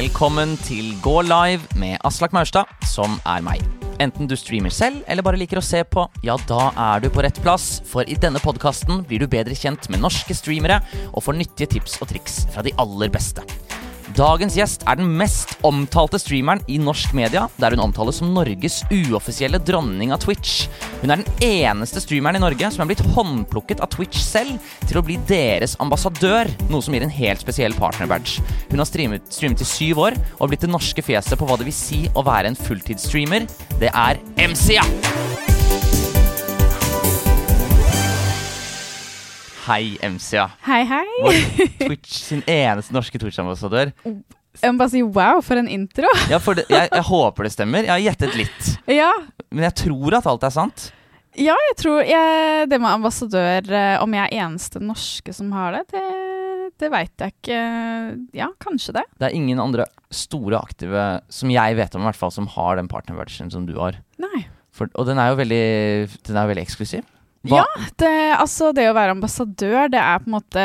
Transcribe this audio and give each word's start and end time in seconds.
Velkommen 0.00 0.54
til 0.64 0.94
Gå 1.04 1.18
live 1.26 1.66
med 1.76 1.98
Aslak 2.08 2.32
Maurstad, 2.32 2.70
som 2.88 3.18
er 3.28 3.42
meg. 3.44 3.60
Enten 4.00 4.30
du 4.30 4.32
streamer 4.38 4.72
selv 4.72 5.02
eller 5.04 5.26
bare 5.26 5.36
liker 5.36 5.60
å 5.60 5.64
se 5.64 5.82
på, 5.84 6.06
ja, 6.24 6.38
da 6.48 6.70
er 6.86 7.02
du 7.04 7.10
på 7.12 7.20
rett 7.20 7.36
plass. 7.44 7.82
For 7.84 8.08
i 8.08 8.16
denne 8.16 8.40
podkasten 8.40 9.02
blir 9.04 9.20
du 9.20 9.28
bedre 9.28 9.52
kjent 9.52 9.90
med 9.92 10.00
norske 10.00 10.32
streamere 10.38 10.78
og 11.10 11.26
får 11.26 11.36
nyttige 11.42 11.74
tips 11.74 11.98
og 12.00 12.08
triks 12.14 12.46
fra 12.54 12.64
de 12.64 12.72
aller 12.80 13.12
beste. 13.12 13.44
Dagens 14.16 14.56
gjest 14.58 14.82
er 14.90 14.98
den 14.98 15.12
mest 15.18 15.52
omtalte 15.66 16.18
streameren 16.18 16.62
i 16.70 16.80
norsk 16.82 17.12
media, 17.14 17.44
der 17.62 17.76
hun 17.76 17.84
omtales 17.84 18.18
som 18.18 18.32
Norges 18.34 18.80
uoffisielle 18.90 19.60
dronning 19.62 20.10
av 20.14 20.22
Twitch. 20.24 20.64
Hun 21.00 21.12
er 21.12 21.22
den 21.22 21.46
eneste 21.46 22.02
streameren 22.02 22.40
i 22.40 22.42
Norge 22.42 22.72
som 22.74 22.82
er 22.82 22.90
blitt 22.90 23.04
håndplukket 23.14 23.82
av 23.84 23.92
Twitch 23.94 24.18
selv 24.24 24.58
til 24.88 24.98
å 24.98 25.04
bli 25.06 25.20
deres 25.30 25.76
ambassadør, 25.82 26.50
noe 26.72 26.82
som 26.82 26.96
gir 26.96 27.06
en 27.06 27.14
helt 27.20 27.44
spesiell 27.44 27.76
partnerbadge. 27.78 28.42
Hun 28.72 28.82
har 28.82 28.90
streamet, 28.90 29.30
streamet 29.30 29.62
i 29.62 29.70
syv 29.70 30.02
år 30.08 30.18
og 30.40 30.50
blitt 30.50 30.66
det 30.66 30.72
norske 30.74 31.06
fjeset 31.06 31.38
på 31.38 31.46
hva 31.46 31.60
det 31.60 31.70
vil 31.70 31.76
si 31.76 32.02
å 32.10 32.26
være 32.26 32.50
en 32.50 32.60
fulltidsstreamer. 32.66 33.46
Det 33.78 33.94
er 33.94 34.22
MCA! 34.50 35.59
Hei, 39.70 39.94
MCA. 40.02 40.48
Hei, 40.66 40.80
hei. 40.82 41.04
Vår 41.22 41.36
Twitch 41.78 42.16
sin 42.24 42.40
eneste 42.50 42.90
norske 42.90 43.20
Twitch-ambassadør. 43.22 43.92
Jeg 44.02 44.72
må 44.74 44.80
bare 44.80 44.90
si 44.90 45.02
wow, 45.06 45.38
for 45.46 45.60
en 45.60 45.68
intro. 45.70 46.10
Ja, 46.26 46.40
for 46.42 46.58
det, 46.58 46.64
jeg, 46.72 46.88
jeg 46.90 47.06
håper 47.06 47.46
det 47.46 47.52
stemmer. 47.54 47.86
Jeg 47.86 47.92
har 47.92 48.02
gjettet 48.02 48.34
litt. 48.40 48.70
Ja, 48.90 49.12
Men 49.54 49.68
jeg 49.68 49.76
tror 49.84 50.16
at 50.18 50.26
alt 50.26 50.46
er 50.48 50.54
sant. 50.56 50.88
ja 51.38 51.54
jeg 51.68 51.76
tror 51.78 52.00
jeg, 52.02 52.66
det 52.72 52.80
med 52.82 52.90
ambassadør 52.90 53.70
eh, 53.70 53.94
Om 54.02 54.16
jeg 54.18 54.24
er 54.26 54.42
eneste 54.48 54.82
norske 54.82 55.36
som 55.38 55.54
har 55.54 55.78
det, 55.78 55.84
det, 55.94 56.02
det 56.82 56.90
veit 56.90 57.14
jeg 57.22 57.36
ikke. 57.36 57.62
Ja, 58.42 58.50
kanskje 58.58 58.96
det. 58.98 59.06
Det 59.22 59.30
er 59.30 59.38
ingen 59.38 59.62
andre 59.62 59.86
store 60.10 60.58
aktive 60.58 61.06
som 61.30 61.54
jeg 61.54 61.78
vet 61.78 61.94
om, 61.94 62.02
i 62.02 62.10
hvert 62.10 62.18
fall, 62.18 62.34
som 62.34 62.50
har 62.58 62.82
den 62.82 62.90
partnerversion 62.90 63.54
som 63.54 63.70
du 63.70 63.76
har. 63.78 64.02
Nei. 64.18 64.48
For, 64.74 64.90
og 64.98 65.06
den 65.06 65.22
er 65.22 65.30
jo 65.30 65.38
veldig, 65.44 65.64
den 66.26 66.42
er 66.42 66.50
veldig 66.50 66.66
eksklusiv. 66.66 67.06
Hva- 67.40 67.62
Ja, 67.62 67.84
det, 67.96 68.12
altså 68.36 68.68
det 68.76 68.84
å 68.90 68.96
være 68.96 69.14
ambassadør, 69.14 69.88
det 69.88 70.00
er 70.00 70.20
på 70.20 70.28
en 70.28 70.34
måte 70.34 70.64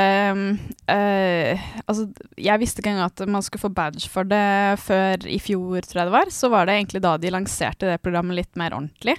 eh, 0.91 1.67
Altså, 1.87 2.09
jeg 2.35 2.59
visste 2.59 2.81
ikke 2.83 2.91
engang 2.91 3.07
at 3.07 3.23
man 3.31 3.45
skulle 3.45 3.63
få 3.63 3.71
badge 3.71 4.09
for 4.11 4.27
det 4.27 4.75
før 4.83 5.23
i 5.29 5.39
fjor, 5.39 5.85
tror 5.87 6.01
jeg 6.01 6.09
det 6.09 6.15
var. 6.17 6.31
Så 6.33 6.49
var 6.51 6.67
det 6.67 6.75
egentlig 6.75 7.03
da 7.05 7.15
de 7.21 7.31
lanserte 7.31 7.93
det 7.93 8.01
programmet 8.03 8.41
litt 8.41 8.59
mer 8.59 8.75
ordentlig. 8.75 9.15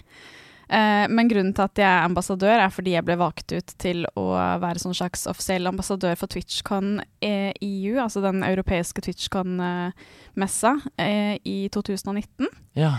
Uh, 0.66 1.06
men 1.06 1.28
grunnen 1.30 1.54
til 1.54 1.62
at 1.62 1.78
jeg 1.78 1.86
er 1.86 2.04
ambassadør, 2.08 2.58
er 2.58 2.72
fordi 2.74 2.96
jeg 2.96 3.06
ble 3.06 3.14
valgt 3.20 3.52
ut 3.54 3.74
til 3.78 4.02
å 4.18 4.24
være 4.58 4.82
sånn 4.82 4.96
slags 4.98 5.22
offisiell 5.30 5.70
ambassadør 5.70 6.16
for 6.18 6.26
TwitchCon 6.32 6.96
eh, 7.22 7.52
EU, 7.62 8.00
altså 8.02 8.18
den 8.24 8.42
europeiske 8.42 9.04
TwitchCon-messa, 9.06 10.74
uh, 10.82 11.34
i 11.46 11.56
2019. 11.70 12.50
Ja. 12.82 12.96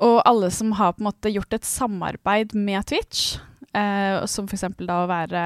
Og 0.00 0.20
alle 0.22 0.52
som 0.54 0.70
har 0.78 0.94
på 0.94 1.02
en 1.02 1.10
måte 1.10 1.34
gjort 1.34 1.58
et 1.58 1.66
samarbeid 1.66 2.54
med 2.54 2.86
Twitch, 2.88 3.40
eh, 3.76 4.26
som 4.30 4.44
f.eks. 4.48 4.64
da 4.78 4.96
å 5.02 5.10
være 5.10 5.42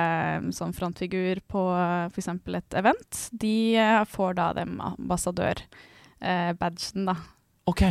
sånn 0.54 0.74
frontfigur 0.76 1.36
på 1.50 1.62
eh, 1.76 2.06
f.eks. 2.10 2.28
et 2.60 2.74
event, 2.80 3.12
de 3.44 3.56
eh, 3.80 4.04
får 4.08 4.30
da 4.40 4.46
den 4.60 4.72
ambassadør-badgen, 4.92 7.02
da. 7.10 7.16
Ok. 7.70 7.82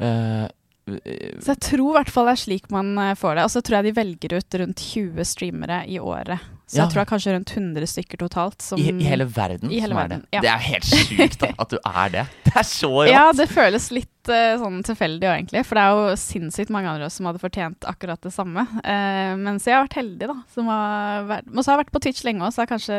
Uh, 0.00 0.46
Så 0.88 1.48
jeg 1.52 1.60
tror 1.62 1.88
i 1.90 1.96
hvert 1.98 2.12
fall 2.12 2.26
det 2.28 2.34
er 2.34 2.42
slik 2.42 2.66
man 2.74 2.88
får 3.18 3.32
det. 3.36 3.42
Og 3.46 3.52
så 3.54 3.60
tror 3.62 3.76
jeg 3.78 3.86
de 3.86 4.00
velger 4.00 4.30
ut 4.34 4.50
rundt 4.60 4.80
20 4.82 5.24
streamere 5.28 5.78
i 5.88 5.96
året. 6.02 6.40
Så 6.72 6.78
Ja. 6.78 6.84
jeg 6.86 6.92
tror 6.94 7.00
det 7.02 7.04
er 7.04 7.10
kanskje 7.10 7.32
rundt 7.34 7.50
100 7.52 7.86
stykker 7.90 8.20
totalt. 8.22 8.62
Som, 8.64 8.80
i, 8.80 8.86
I 8.88 9.04
hele 9.04 9.26
verden 9.28 9.68
I 9.70 9.80
hele 9.82 9.92
som 9.92 9.98
er 10.00 10.08
det. 10.08 10.18
ja. 10.32 10.40
Det 10.40 10.48
er 10.54 10.62
helt 10.64 10.86
sjukt 10.88 11.42
at 11.52 11.68
du 11.74 11.76
er 11.84 12.14
det. 12.14 12.22
Det 12.48 12.54
er 12.56 12.66
så 12.68 12.88
rått. 12.94 13.10
Ja, 13.12 13.26
det 13.36 13.46
føles 13.52 13.90
litt 13.92 14.30
uh, 14.32 14.56
sånn 14.60 14.80
tilfeldig 14.88 15.28
òg, 15.28 15.34
egentlig. 15.42 15.62
For 15.68 15.76
det 15.76 15.84
er 15.84 15.92
jo 16.00 16.16
sinnssykt 16.20 16.72
mange 16.72 16.88
andre 16.90 17.10
som 17.12 17.28
hadde 17.28 17.40
fortjent 17.44 17.84
akkurat 17.88 18.20
det 18.24 18.32
samme. 18.32 18.64
Uh, 18.80 19.36
mens 19.40 19.64
jeg 19.68 19.76
har 19.76 19.84
vært 19.86 19.98
heldig, 20.00 20.28
da. 20.32 20.38
Som 20.54 20.68
har 20.72 21.28
vært, 21.28 21.48
men 21.52 21.60
så 21.64 21.70
har 21.72 21.78
jeg 21.78 21.84
vært 21.86 21.94
på 21.96 22.02
Twitch 22.06 22.24
lenge 22.24 22.44
òg, 22.48 22.52
så 22.56 22.64
er 22.64 22.72
kanskje 22.72 22.98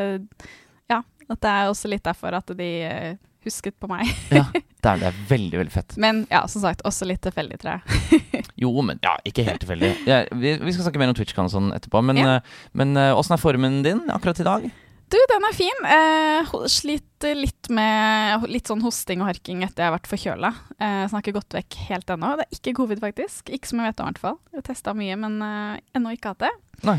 Ja, 0.93 1.01
at 1.29 1.39
det 1.41 1.49
er 1.57 1.69
også 1.73 1.89
litt 1.89 2.05
derfor 2.05 2.35
at 2.37 2.53
de 2.57 2.69
eh, 2.85 3.13
husket 3.47 3.75
på 3.81 3.89
meg. 3.91 4.07
Ja, 4.33 4.45
det 4.83 4.89
er, 4.93 5.01
det 5.01 5.09
er 5.11 5.17
veldig, 5.29 5.57
veldig 5.63 5.73
fett. 5.73 5.97
Men 6.01 6.23
ja, 6.31 6.43
som 6.51 6.63
sagt, 6.63 6.83
også 6.87 7.07
litt 7.09 7.21
tilfeldig, 7.25 7.59
tror 7.63 7.77
jeg. 7.79 8.43
Jo, 8.63 8.69
men 8.85 8.99
ja, 9.03 9.15
ikke 9.27 9.43
helt 9.47 9.63
tilfeldig. 9.63 9.89
Ja, 10.07 10.21
vi, 10.31 10.53
vi 10.61 10.71
skal 10.75 10.85
snakke 10.87 10.99
mer 11.01 11.09
om 11.11 11.17
TwitchCon 11.17 11.49
og 11.49 11.53
sånn 11.53 11.71
etterpå, 11.75 11.99
men 12.05 12.19
Ja. 12.21 12.35
eh, 12.37 12.55
men 12.77 12.95
eh, 12.99 13.11
åssen 13.17 13.35
er 13.35 13.41
formen 13.41 13.81
din 13.83 14.03
akkurat 14.13 14.39
i 14.39 14.45
dag? 14.47 14.67
Du, 15.13 15.17
den 15.29 15.43
er 15.45 15.53
fin. 15.53 15.83
Eh, 15.85 16.53
sliter 16.71 17.35
litt 17.37 17.67
med 17.69 18.45
litt 18.49 18.69
sånn 18.71 18.81
hosting 18.81 19.21
og 19.21 19.27
harking 19.29 19.61
etter 19.65 19.83
jeg 19.83 19.91
har 19.91 19.95
vært 19.97 20.09
forkjøla. 20.09 20.49
Eh, 20.79 21.03
snakker 21.11 21.35
gått 21.35 21.53
vekk 21.53 21.77
helt 21.89 22.13
ennå. 22.15 22.31
Det 22.39 22.47
er 22.47 22.57
ikke 22.57 22.73
covid, 22.79 23.01
faktisk. 23.03 23.51
Ikke 23.53 23.69
som 23.69 23.81
jeg 23.83 23.91
vet 23.91 24.01
om, 24.01 24.09
i 24.09 24.13
hvert 24.15 24.23
fall. 24.23 24.39
Testa 24.65 24.95
mye, 24.97 25.17
men 25.21 25.35
eh, 25.45 25.81
ennå 25.99 26.15
ikke 26.15 26.33
hatt 26.33 26.45
det. 26.47 26.53
Nei. 26.87 26.97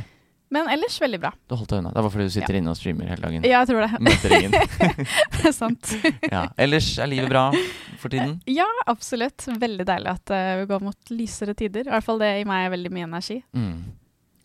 Men 0.55 0.69
ellers 0.71 0.97
veldig 1.03 1.19
bra. 1.25 1.33
Du 1.51 1.57
holdt 1.59 1.73
deg 1.73 1.81
unna. 1.83 1.91
Det 1.97 2.05
var 2.07 2.13
fordi 2.15 2.27
du 2.29 2.35
sitter 2.37 2.59
inne 2.61 2.71
og 2.73 2.79
streamer 2.79 3.09
hele 3.11 3.25
dagen. 3.27 3.47
Ja, 3.49 3.63
jeg 3.65 3.71
tror 3.73 3.83
det. 3.83 4.01
Møter 4.07 4.35
ingen. 4.39 4.55
Det 5.35 5.49
er 5.51 5.57
sant. 5.57 5.93
Ja. 6.35 6.45
Ellers 6.61 6.93
er 7.03 7.11
livet 7.11 7.29
bra 7.33 7.49
for 8.01 8.13
tiden? 8.15 8.37
Ja, 8.51 8.69
absolutt. 8.91 9.45
Veldig 9.61 9.87
deilig 9.89 10.13
at 10.15 10.33
eh, 10.37 10.53
vi 10.63 10.69
går 10.71 10.85
mot 10.87 11.13
lysere 11.15 11.55
tider. 11.59 11.89
I 11.89 11.95
hvert 11.97 12.07
fall 12.07 12.23
det 12.23 12.31
i 12.41 12.47
meg 12.49 12.69
veldig 12.75 12.93
mye 12.95 13.09
energi. 13.11 13.41
Mm. 13.57 13.77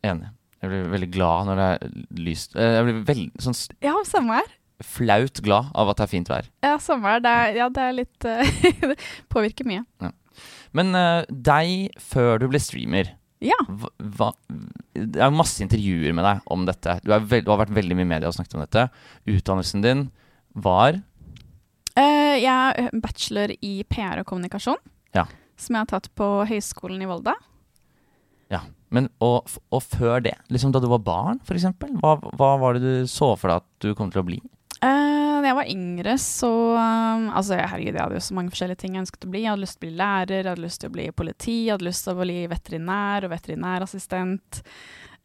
Enig. 0.09 0.31
Jeg 0.59 0.71
blir 0.73 0.89
veldig 0.91 1.11
glad 1.15 1.45
når 1.47 1.59
det 1.61 1.67
er 1.71 1.91
lyst. 2.25 2.55
Eh, 2.59 2.73
Jeg 2.79 2.87
blir 2.89 3.03
veldig 3.07 3.43
sånn 3.45 3.59
Ja, 3.85 3.93
samme 4.07 4.41
her. 4.41 4.49
flaut 4.83 5.39
glad 5.45 5.69
av 5.75 5.89
at 5.93 5.99
det 6.01 6.05
er 6.07 6.11
fint 6.11 6.29
vær. 6.31 6.49
Ja, 6.65 6.73
samme 6.83 7.13
her. 7.13 7.21
Det 7.23 7.31
er, 7.43 7.53
ja, 7.61 7.69
det 7.75 7.85
er 7.85 7.95
litt 8.01 8.27
eh, 8.27 8.51
Det 8.81 8.97
påvirker 9.31 9.67
mye. 9.69 9.85
Men 10.75 10.93
uh, 10.95 11.23
deg 11.31 11.95
før 11.99 12.37
du 12.43 12.45
ble 12.51 12.59
streamer 12.61 13.07
Ja. 13.39 13.55
hva, 13.67 13.87
hva, 14.17 14.27
Det 14.91 15.21
er 15.23 15.31
masse 15.31 15.61
intervjuer 15.63 16.11
med 16.15 16.25
deg 16.27 16.41
om 16.51 16.65
dette. 16.67 16.97
Du, 17.05 17.13
er 17.15 17.23
vel, 17.23 17.43
du 17.45 17.51
har 17.53 17.61
vært 17.61 17.75
veldig 17.77 17.95
mye 17.95 18.07
i 18.07 18.11
media 18.13 18.27
og 18.31 18.35
snakket 18.35 18.57
om 18.57 18.63
dette. 18.65 18.87
Utdannelsen 19.31 19.85
din 19.85 20.01
var 20.59 20.97
uh, 20.99 22.35
jeg 22.35 22.49
er 22.49 22.89
bachelor 22.99 23.53
i 23.63 23.77
PR 23.87 24.19
og 24.23 24.27
kommunikasjon, 24.27 24.81
Ja. 25.15 25.23
som 25.59 25.75
jeg 25.77 25.85
har 25.85 25.91
tatt 25.93 26.11
på 26.19 26.27
Høgskolen 26.49 27.01
i 27.03 27.07
Volda. 27.09 27.37
Ja. 28.51 28.63
Men, 28.89 29.07
og, 29.21 29.45
og 29.69 29.83
før 29.85 30.23
det, 30.25 30.33
liksom 30.49 30.71
da 30.73 30.81
du 30.81 30.87
var 30.89 31.03
barn, 31.05 31.39
f.eks., 31.45 31.67
hva, 32.01 32.15
hva 32.33 32.53
var 32.57 32.75
det 32.75 32.81
du 32.81 33.07
så 33.11 33.35
for 33.37 33.51
deg 33.51 33.61
at 33.61 33.67
du 33.85 33.91
kom 33.95 34.09
til 34.11 34.23
å 34.23 34.25
bli? 34.25 34.39
Eh, 34.79 35.41
da 35.43 35.43
jeg 35.43 35.57
var 35.57 35.67
yngre, 35.67 36.13
så 36.23 36.49
um, 36.79 37.25
Altså, 37.35 37.57
herregud, 37.59 37.97
jeg 37.97 37.99
hadde 37.99 38.15
jo 38.15 38.23
så 38.23 38.37
mange 38.37 38.53
forskjellige 38.53 38.79
ting 38.79 38.95
jeg 38.95 39.03
ønsket 39.03 39.27
å 39.27 39.31
bli. 39.33 39.43
Jeg 39.43 39.51
hadde 39.51 39.63
lyst 39.65 39.75
til 39.75 39.81
å 39.81 39.85
bli 39.85 39.99
lærer, 39.99 40.39
jeg 40.39 40.49
hadde 40.53 40.63
lyst 40.63 40.81
til 40.83 40.91
å 40.91 40.95
bli 40.95 41.09
politi, 41.11 41.57
jeg 41.65 41.73
hadde 41.75 41.87
lyst 41.89 42.07
til 42.07 42.15
å 42.15 42.21
bli 42.21 42.39
veterinær 42.53 43.27
og 43.27 43.33
veterinærassistent. 43.33 44.63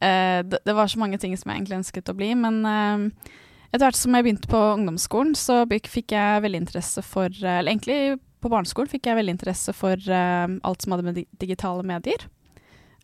Uh, 0.03 0.41
det, 0.43 0.61
det 0.67 0.75
var 0.75 0.91
så 0.91 1.01
mange 1.03 1.23
ting 1.23 1.39
som 1.39 1.53
jeg 1.53 1.63
egentlig 1.63 1.81
ønsket 1.85 2.11
å 2.11 2.17
bli, 2.19 2.33
men 2.39 2.61
uh, 2.67 3.33
etter 3.71 3.87
hvert 3.87 4.01
som 4.01 4.19
jeg 4.19 4.27
begynte 4.27 4.51
på 4.51 4.63
ungdomsskolen, 4.75 5.35
så 5.39 5.63
fikk 5.71 6.17
jeg 6.17 6.45
veldig 6.45 6.63
interesse 6.63 7.03
for 7.07 7.31
Eller 7.31 7.73
egentlig 7.73 8.19
på 8.43 8.51
barneskolen 8.53 8.91
fikk 8.91 9.09
jeg 9.09 9.19
veldig 9.19 9.39
interesse 9.39 9.73
for 9.73 9.99
alt 10.15 10.85
som 10.85 10.93
hadde 10.93 11.07
med 11.07 11.23
digitale 11.41 11.83
medier. 11.87 12.27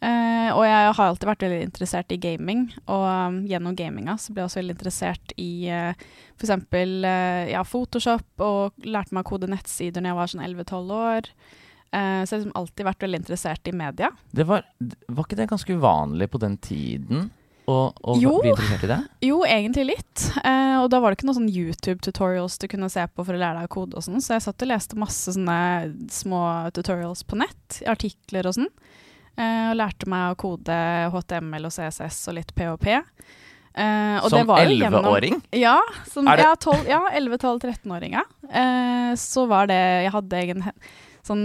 Eh, 0.00 0.48
og 0.56 0.62
jeg 0.64 0.92
har 0.96 1.02
alltid 1.04 1.28
vært 1.28 1.42
veldig 1.44 1.64
interessert 1.66 2.12
i 2.14 2.20
gaming, 2.20 2.68
og 2.88 3.04
um, 3.04 3.40
gjennom 3.48 3.74
gaminga 3.76 4.14
så 4.16 4.32
ble 4.32 4.40
jeg 4.40 4.48
også 4.48 4.60
veldig 4.62 4.76
interessert 4.78 5.34
i 5.36 5.50
uh, 5.68 6.04
f.eks. 6.40 6.54
Uh, 6.72 7.50
ja, 7.52 7.64
Photoshop, 7.68 8.28
og 8.40 8.86
lærte 8.86 9.12
meg 9.16 9.26
å 9.26 9.30
kode 9.34 9.50
nettsider 9.52 10.00
når 10.00 10.12
jeg 10.12 10.20
var 10.20 10.32
sånn 10.32 10.46
11-12 10.46 10.94
år. 10.96 11.28
Uh, 11.90 12.22
så 12.22 12.32
jeg 12.32 12.32
har 12.32 12.40
liksom 12.44 12.56
alltid 12.62 12.88
vært 12.88 13.04
veldig 13.04 13.20
interessert 13.24 13.68
i 13.68 13.76
media. 13.76 14.10
Det 14.32 14.48
var, 14.48 14.64
var 15.10 15.28
ikke 15.28 15.38
det 15.42 15.50
ganske 15.52 15.76
uvanlig 15.76 16.30
på 16.32 16.40
den 16.40 16.56
tiden 16.64 17.28
å, 17.70 18.14
bli 18.16 18.50
interessert 18.50 18.84
i 18.84 18.90
det? 18.90 18.98
Jo, 19.28 19.42
egentlig 19.46 19.86
litt. 19.92 20.24
Eh, 20.42 20.76
og 20.80 20.88
da 20.92 21.00
var 21.02 21.12
det 21.12 21.20
ikke 21.20 21.28
noen 21.28 21.40
sånn 21.42 21.52
YouTube-tutorials 21.52 22.58
du 22.60 22.66
kunne 22.70 22.90
se 22.92 23.04
på 23.06 23.24
for 23.26 23.36
å 23.36 23.40
lære 23.40 23.60
deg 23.60 23.70
å 23.70 23.74
kode 23.74 23.98
og 23.98 24.06
sånn, 24.06 24.20
så 24.24 24.36
jeg 24.36 24.46
satt 24.46 24.64
og 24.64 24.70
leste 24.72 24.98
masse 25.00 25.36
sånne 25.36 25.60
små 26.12 26.42
tutorials 26.76 27.22
på 27.28 27.38
nett, 27.40 27.82
artikler 27.90 28.48
og 28.50 28.58
sånn. 28.58 28.70
Eh, 29.40 29.70
og 29.70 29.78
lærte 29.80 30.08
meg 30.10 30.34
å 30.34 30.38
kode 30.40 30.76
HTML 31.14 31.68
og 31.68 31.72
CSS 31.74 32.20
og 32.30 32.36
litt 32.40 32.52
PHP. 32.56 33.00
Uh, 33.70 34.18
og 34.24 34.32
Som 34.32 34.48
elleveåring? 34.50 34.82
11-åring? 34.90 35.36
Ja, 35.54 35.76
som, 36.10 36.26
det- 36.26 36.42
ja, 36.42 36.56
12, 36.58 36.88
ja 36.90 36.98
11-12-13-åringer. 37.14 38.24
Eh, 38.50 39.12
så 39.14 39.44
var 39.46 39.68
det 39.70 39.78
Jeg 39.78 40.10
hadde 40.16 40.40
egen 40.40 40.64
sånn 41.22 41.44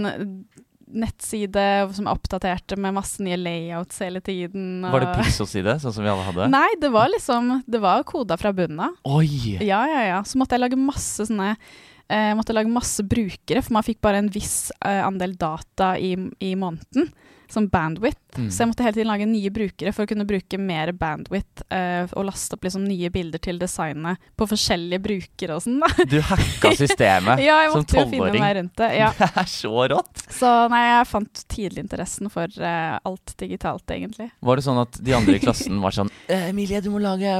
nettside 0.86 1.62
som 1.94 2.06
jeg 2.06 2.14
oppdaterte 2.14 2.76
med 2.78 2.94
masse 2.96 3.22
nye 3.22 3.38
layouts 3.38 3.98
hele 4.02 4.20
tiden. 4.24 4.82
Var 4.86 5.02
det 5.02 5.08
og- 5.12 5.20
pixel-side, 5.22 5.76
sånn 5.82 5.94
som 5.94 6.04
vi 6.06 6.10
alle 6.10 6.26
hadde? 6.26 6.48
Nei, 6.56 6.68
det 6.82 6.90
var 6.94 7.10
liksom 7.14 7.62
Det 7.66 7.80
var 7.82 8.02
koda 8.06 8.36
fra 8.40 8.52
bunnen 8.54 8.80
av. 8.88 8.98
Oi! 9.18 9.56
Ja, 9.60 9.84
ja, 9.90 10.02
ja. 10.10 10.20
Så 10.26 10.38
måtte 10.40 10.58
jeg 10.58 10.66
lage 10.66 10.78
masse 10.78 11.26
sånne 11.30 11.54
uh, 11.56 12.32
måtte 12.38 12.54
lage 12.54 12.70
masse 12.70 13.02
brukere, 13.06 13.62
for 13.62 13.78
man 13.78 13.86
fikk 13.86 14.00
bare 14.04 14.22
en 14.22 14.30
viss 14.30 14.70
eh, 14.80 15.02
andel 15.06 15.34
data 15.38 15.94
i, 15.98 16.14
i 16.42 16.52
måneden. 16.58 17.10
Som 17.52 17.68
bandwidth. 17.68 18.20
Mm. 18.36 18.50
Så 18.50 18.62
jeg 18.62 18.70
måtte 18.70 18.84
hele 18.84 18.96
tiden 18.96 19.08
lage 19.10 19.26
nye 19.28 19.50
brukere 19.54 19.92
for 19.96 20.04
å 20.04 20.10
kunne 20.10 20.26
bruke 20.28 20.58
mer 20.60 20.92
bandwidth 20.96 21.64
uh, 21.72 22.04
og 22.18 22.26
laste 22.28 22.56
opp 22.56 22.66
liksom 22.66 22.84
nye 22.84 23.10
bilder 23.12 23.40
til 23.42 23.60
designet 23.60 24.20
på 24.36 24.48
forskjellige 24.50 25.02
brukere 25.04 25.56
og 25.56 25.64
sånn. 25.64 25.80
Du 26.10 26.18
hacka 26.24 26.72
systemet 26.76 27.40
Ja, 27.46 27.60
jeg 27.64 27.72
som 27.72 27.82
måtte 27.84 27.96
jo 27.96 28.04
finne 28.10 28.26
tolvåring. 28.26 28.44
meg 28.44 28.56
rundt 28.60 28.82
det. 28.82 28.90
Ja. 28.98 29.12
Det 29.20 29.30
er 29.42 29.48
så 29.50 29.86
rått! 29.92 30.24
Så 30.32 30.50
nei, 30.72 30.82
jeg 30.86 31.08
fant 31.10 31.42
tidlig 31.52 31.82
interessen 31.86 32.30
for 32.32 32.60
uh, 32.60 32.98
alt 33.06 33.34
digitalt, 33.40 33.86
egentlig. 33.94 34.28
Var 34.44 34.60
det 34.60 34.66
sånn 34.66 34.82
at 34.82 35.00
de 35.02 35.16
andre 35.16 35.38
i 35.38 35.42
klassen 35.42 35.80
var 35.82 35.96
sånn 35.96 36.12
«Eh, 36.32 36.48
Emilie, 36.50 36.80
du 36.84 36.90
må 36.92 37.00
lage, 37.02 37.32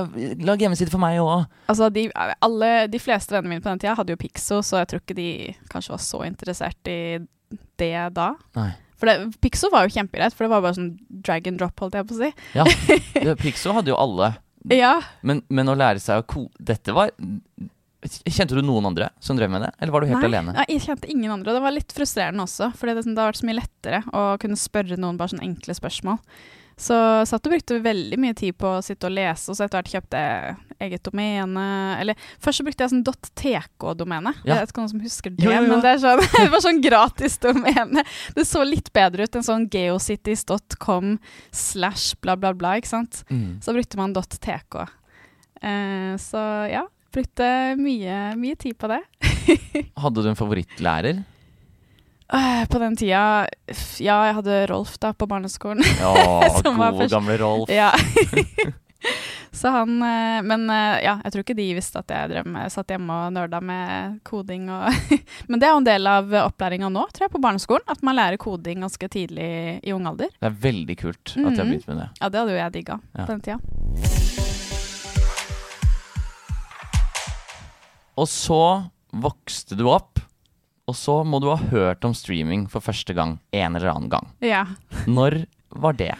lage 0.42 0.66
hjemmeside 0.66 0.92
for 0.92 1.02
meg 1.02 1.20
òg. 1.22 1.46
Altså, 1.70 1.90
de, 1.92 2.08
alle, 2.14 2.72
de 2.90 3.00
fleste 3.02 3.34
vennene 3.34 3.56
mine 3.56 3.64
på 3.64 3.70
den 3.72 3.82
tida 3.82 3.96
hadde 3.98 4.14
jo 4.14 4.20
Pixo, 4.20 4.60
så 4.64 4.82
jeg 4.82 4.90
tror 4.92 5.02
ikke 5.02 5.18
de 5.18 5.30
kanskje 5.72 5.94
var 5.96 6.02
så 6.06 6.22
interessert 6.26 6.90
i 6.90 6.98
det 7.80 7.94
da. 8.16 8.32
Nei. 8.56 8.70
For 8.96 9.10
det, 9.10 9.16
Pixo 9.44 9.68
var 9.72 9.86
jo 9.86 9.94
kjempegreit, 9.98 10.32
for 10.34 10.46
det 10.46 10.52
var 10.54 10.62
bare 10.64 10.76
sånn 10.78 10.92
drag 11.26 11.46
and 11.50 11.60
drop, 11.60 11.76
holdt 11.82 11.98
jeg 11.98 12.06
på 12.08 12.16
å 12.16 12.20
si. 12.22 12.30
Ja, 12.56 12.64
det- 13.26 13.36
Pixo 13.42 13.74
hadde 13.76 13.92
jo 13.92 13.98
alle. 14.00 14.32
Ja, 14.72 14.96
Men, 15.22 15.44
men 15.48 15.68
å 15.70 15.76
lære 15.78 16.00
seg 16.02 16.24
å 16.24 16.26
ko... 16.26 16.46
Dette 16.58 16.90
var 16.96 17.12
Kjente 18.06 18.54
du 18.54 18.60
noen 18.62 18.86
andre 18.86 19.08
som 19.24 19.38
drev 19.38 19.50
med 19.50 19.62
det, 19.64 19.70
eller 19.82 19.92
var 19.94 20.04
du 20.04 20.06
helt 20.10 20.20
Nei, 20.20 20.28
alene? 20.28 20.52
Nei, 20.54 20.64
jeg 20.76 20.82
kjente 20.84 21.08
ingen 21.10 21.32
andre. 21.32 21.50
og 21.50 21.56
Det 21.58 21.62
var 21.64 21.74
litt 21.74 21.94
frustrerende 21.96 22.44
også, 22.44 22.68
for 22.78 22.86
det, 22.86 23.02
det 23.02 23.16
har 23.18 23.32
vært 23.32 23.40
så 23.40 23.46
mye 23.48 23.56
lettere 23.58 24.00
å 24.14 24.20
kunne 24.42 24.58
spørre 24.60 24.98
noen 25.00 25.18
bare 25.18 25.32
sånne 25.32 25.46
enkle 25.48 25.74
spørsmål. 25.74 26.20
Så 26.76 26.96
satt 27.24 27.46
og 27.48 27.54
brukte 27.54 27.78
veldig 27.80 28.18
mye 28.20 28.34
tid 28.36 28.52
på 28.60 28.68
å 28.76 28.82
sitte 28.84 29.08
og 29.08 29.14
lese, 29.16 29.48
og 29.48 29.56
så 29.56 29.64
etter 29.64 29.78
hvert 29.80 29.92
kjøpte 29.94 30.20
jeg 30.20 30.56
eget 30.84 31.06
domene. 31.08 31.62
Eller 32.02 32.18
først 32.36 32.60
så 32.60 32.66
brukte 32.66 32.84
jeg 32.84 32.92
sånn 32.92 33.04
.tk-domene. 33.06 34.34
Ja. 34.44 34.58
Jeg 34.58 34.66
vet 34.66 34.74
ikke 34.74 34.82
noen 34.82 34.90
som 34.92 35.04
husker 35.06 35.32
det, 35.32 35.46
Jo, 35.46 35.54
jo, 35.54 35.62
jo. 35.64 35.70
men 35.70 35.84
det, 35.86 35.94
sånn, 36.02 36.20
det 36.36 36.50
var 36.52 36.64
sånn 36.66 36.82
gratis 36.84 37.38
domene. 37.40 38.04
Det 38.36 38.44
så 38.44 38.64
litt 38.68 38.90
bedre 38.96 39.24
ut 39.24 39.38
enn 39.40 39.46
sånn 39.46 39.64
geocities.com 39.72 41.14
slash 41.48 42.18
bla, 42.20 42.36
bla, 42.36 42.52
bla, 42.52 42.74
ikke 42.76 42.92
sant. 42.92 43.22
Mm. 43.32 43.56
Så 43.64 43.72
brukte 43.76 44.00
man 44.00 44.12
.tk. 44.16 44.84
Eh, 45.64 46.12
så 46.20 46.42
ja, 46.68 46.84
brukte 47.16 47.48
mye, 47.80 48.20
mye 48.36 48.60
tid 48.60 48.76
på 48.76 48.92
det. 48.92 49.00
Hadde 50.04 50.20
du 50.20 50.28
en 50.28 50.36
favorittlærer? 50.36 51.24
Øh, 52.34 52.66
På 52.70 52.78
den 52.82 52.96
tida 52.98 53.46
Ja, 54.02 54.16
jeg 54.26 54.34
hadde 54.40 54.66
Rolf 54.72 54.96
da 54.98 55.12
på 55.12 55.26
barneskolen. 55.30 55.84
Ja, 56.00 56.10
god 56.64 56.76
gode, 56.76 57.08
gamle 57.12 57.36
Rolf. 57.42 57.70
ja. 57.70 57.92
Så 59.56 59.70
han 59.70 59.88
øh, 60.02 60.40
Men 60.44 60.64
øh, 60.70 60.96
ja, 61.04 61.12
jeg 61.22 61.32
tror 61.32 61.42
ikke 61.44 61.54
de 61.56 61.66
visste 61.76 61.98
at 62.00 62.10
jeg 62.10 62.30
drev 62.32 62.48
satt 62.72 62.90
hjemme 62.90 63.12
og 63.12 63.32
nerda 63.32 63.60
med 63.60 64.18
koding 64.26 64.66
og 64.72 64.90
Men 65.48 65.60
det 65.60 65.68
er 65.68 65.72
jo 65.76 65.78
en 65.82 65.86
del 65.86 66.06
av 66.10 66.34
opplæringa 66.42 66.88
nå, 66.90 67.04
tror 67.14 67.26
jeg, 67.28 67.32
på 67.36 67.40
barneskolen. 67.44 67.86
At 67.88 68.02
man 68.02 68.16
lærer 68.18 68.36
koding 68.42 68.82
ganske 68.82 69.08
tidlig 69.08 69.80
i 69.86 69.92
ung 69.94 70.06
alder. 70.10 70.32
Det 70.40 70.50
er 70.50 70.58
veldig 70.66 70.96
kult 70.98 71.36
at 71.36 71.38
de 71.38 71.44
har 71.44 71.64
Mhm. 71.64 71.70
begynt 71.76 71.88
med 71.88 71.96
det. 72.02 72.08
Ja, 72.20 72.28
det 72.28 72.40
hadde 72.40 72.52
jo 72.56 72.58
jeg 72.58 72.72
digga 72.72 72.98
Ja. 73.14 73.24
på 73.24 73.32
den 73.32 73.40
tida. 73.40 73.58
Og 78.16 78.28
så 78.32 78.60
vokste 79.12 79.76
du 79.76 79.86
opp, 79.92 80.18
og 80.86 80.94
så 80.94 81.18
må 81.26 81.40
du 81.42 81.50
ha 81.50 81.58
hørt 81.72 82.04
om 82.06 82.14
streaming 82.14 82.66
for 82.70 82.84
første 82.84 83.14
gang 83.16 83.36
en 83.56 83.74
eller 83.78 83.90
annen 83.90 84.10
gang. 84.12 84.30
Ja. 84.44 84.64
Når 85.10 85.44
var 85.74 85.98
det? 85.98 86.14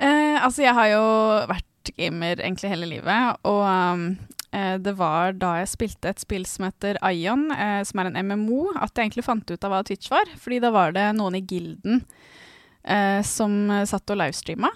Eh, 0.00 0.36
altså, 0.40 0.64
jeg 0.66 0.76
har 0.76 0.90
jo 0.92 1.06
vært 1.50 1.92
gamer 1.96 2.42
egentlig 2.42 2.72
hele 2.72 2.88
livet, 2.90 3.40
og 3.48 3.62
um, 3.64 4.04
eh, 4.52 4.76
det 4.80 4.94
var 4.98 5.32
da 5.40 5.54
jeg 5.60 5.72
spilte 5.72 6.12
et 6.12 6.20
spill 6.22 6.44
som 6.48 6.68
heter 6.68 7.00
Ion, 7.08 7.48
eh, 7.56 7.80
som 7.88 8.02
er 8.02 8.10
en 8.10 8.20
MMO, 8.28 8.74
at 8.76 8.92
jeg 8.92 9.08
egentlig 9.08 9.26
fant 9.26 9.48
ut 9.48 9.66
av 9.66 9.72
hva 9.72 9.82
Twitch 9.86 10.12
var. 10.12 10.28
Fordi 10.40 10.60
da 10.62 10.72
var 10.76 10.92
det 10.96 11.08
noen 11.16 11.40
i 11.40 11.44
gilden 11.44 12.04
eh, 12.84 13.20
som 13.26 13.56
satt 13.88 14.12
og 14.12 14.20
livestreama. 14.20 14.72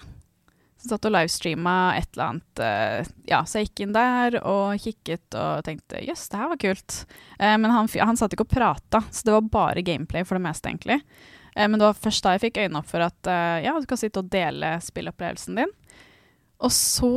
Satt 0.85 1.07
og 1.07 1.13
livestreama 1.15 1.75
et 1.97 2.11
eller 2.13 2.27
annet 2.27 2.61
eh, 2.61 3.07
Ja, 3.31 3.39
så 3.47 3.59
jeg 3.59 3.69
gikk 3.69 3.85
inn 3.85 3.95
der 3.95 4.37
og 4.43 4.75
kikket 4.81 5.37
og 5.39 5.63
tenkte 5.65 6.03
jøss, 6.05 6.27
det 6.29 6.41
her 6.41 6.51
var 6.51 6.59
kult. 6.61 6.97
Eh, 7.39 7.55
men 7.57 7.71
han, 7.73 7.89
han 7.89 8.19
satt 8.19 8.35
ikke 8.35 8.45
og 8.45 8.53
prata, 8.53 9.01
så 9.09 9.25
det 9.25 9.33
var 9.33 9.49
bare 9.55 9.85
gameplay 9.85 10.25
for 10.27 10.37
det 10.37 10.45
meste, 10.45 10.69
egentlig. 10.69 10.99
Eh, 11.55 11.65
men 11.65 11.79
det 11.79 11.87
var 11.87 11.97
først 12.05 12.25
da 12.25 12.35
jeg 12.35 12.45
fikk 12.45 12.61
øynene 12.61 12.83
opp 12.83 12.91
for 12.91 13.05
at 13.05 13.31
ja, 13.65 13.73
du 13.79 13.89
kan 13.89 14.01
sitte 14.01 14.21
og 14.21 14.29
dele 14.33 14.75
spillopplevelsen 14.85 15.61
din. 15.61 15.73
Og 16.63 16.71
så 16.71 17.09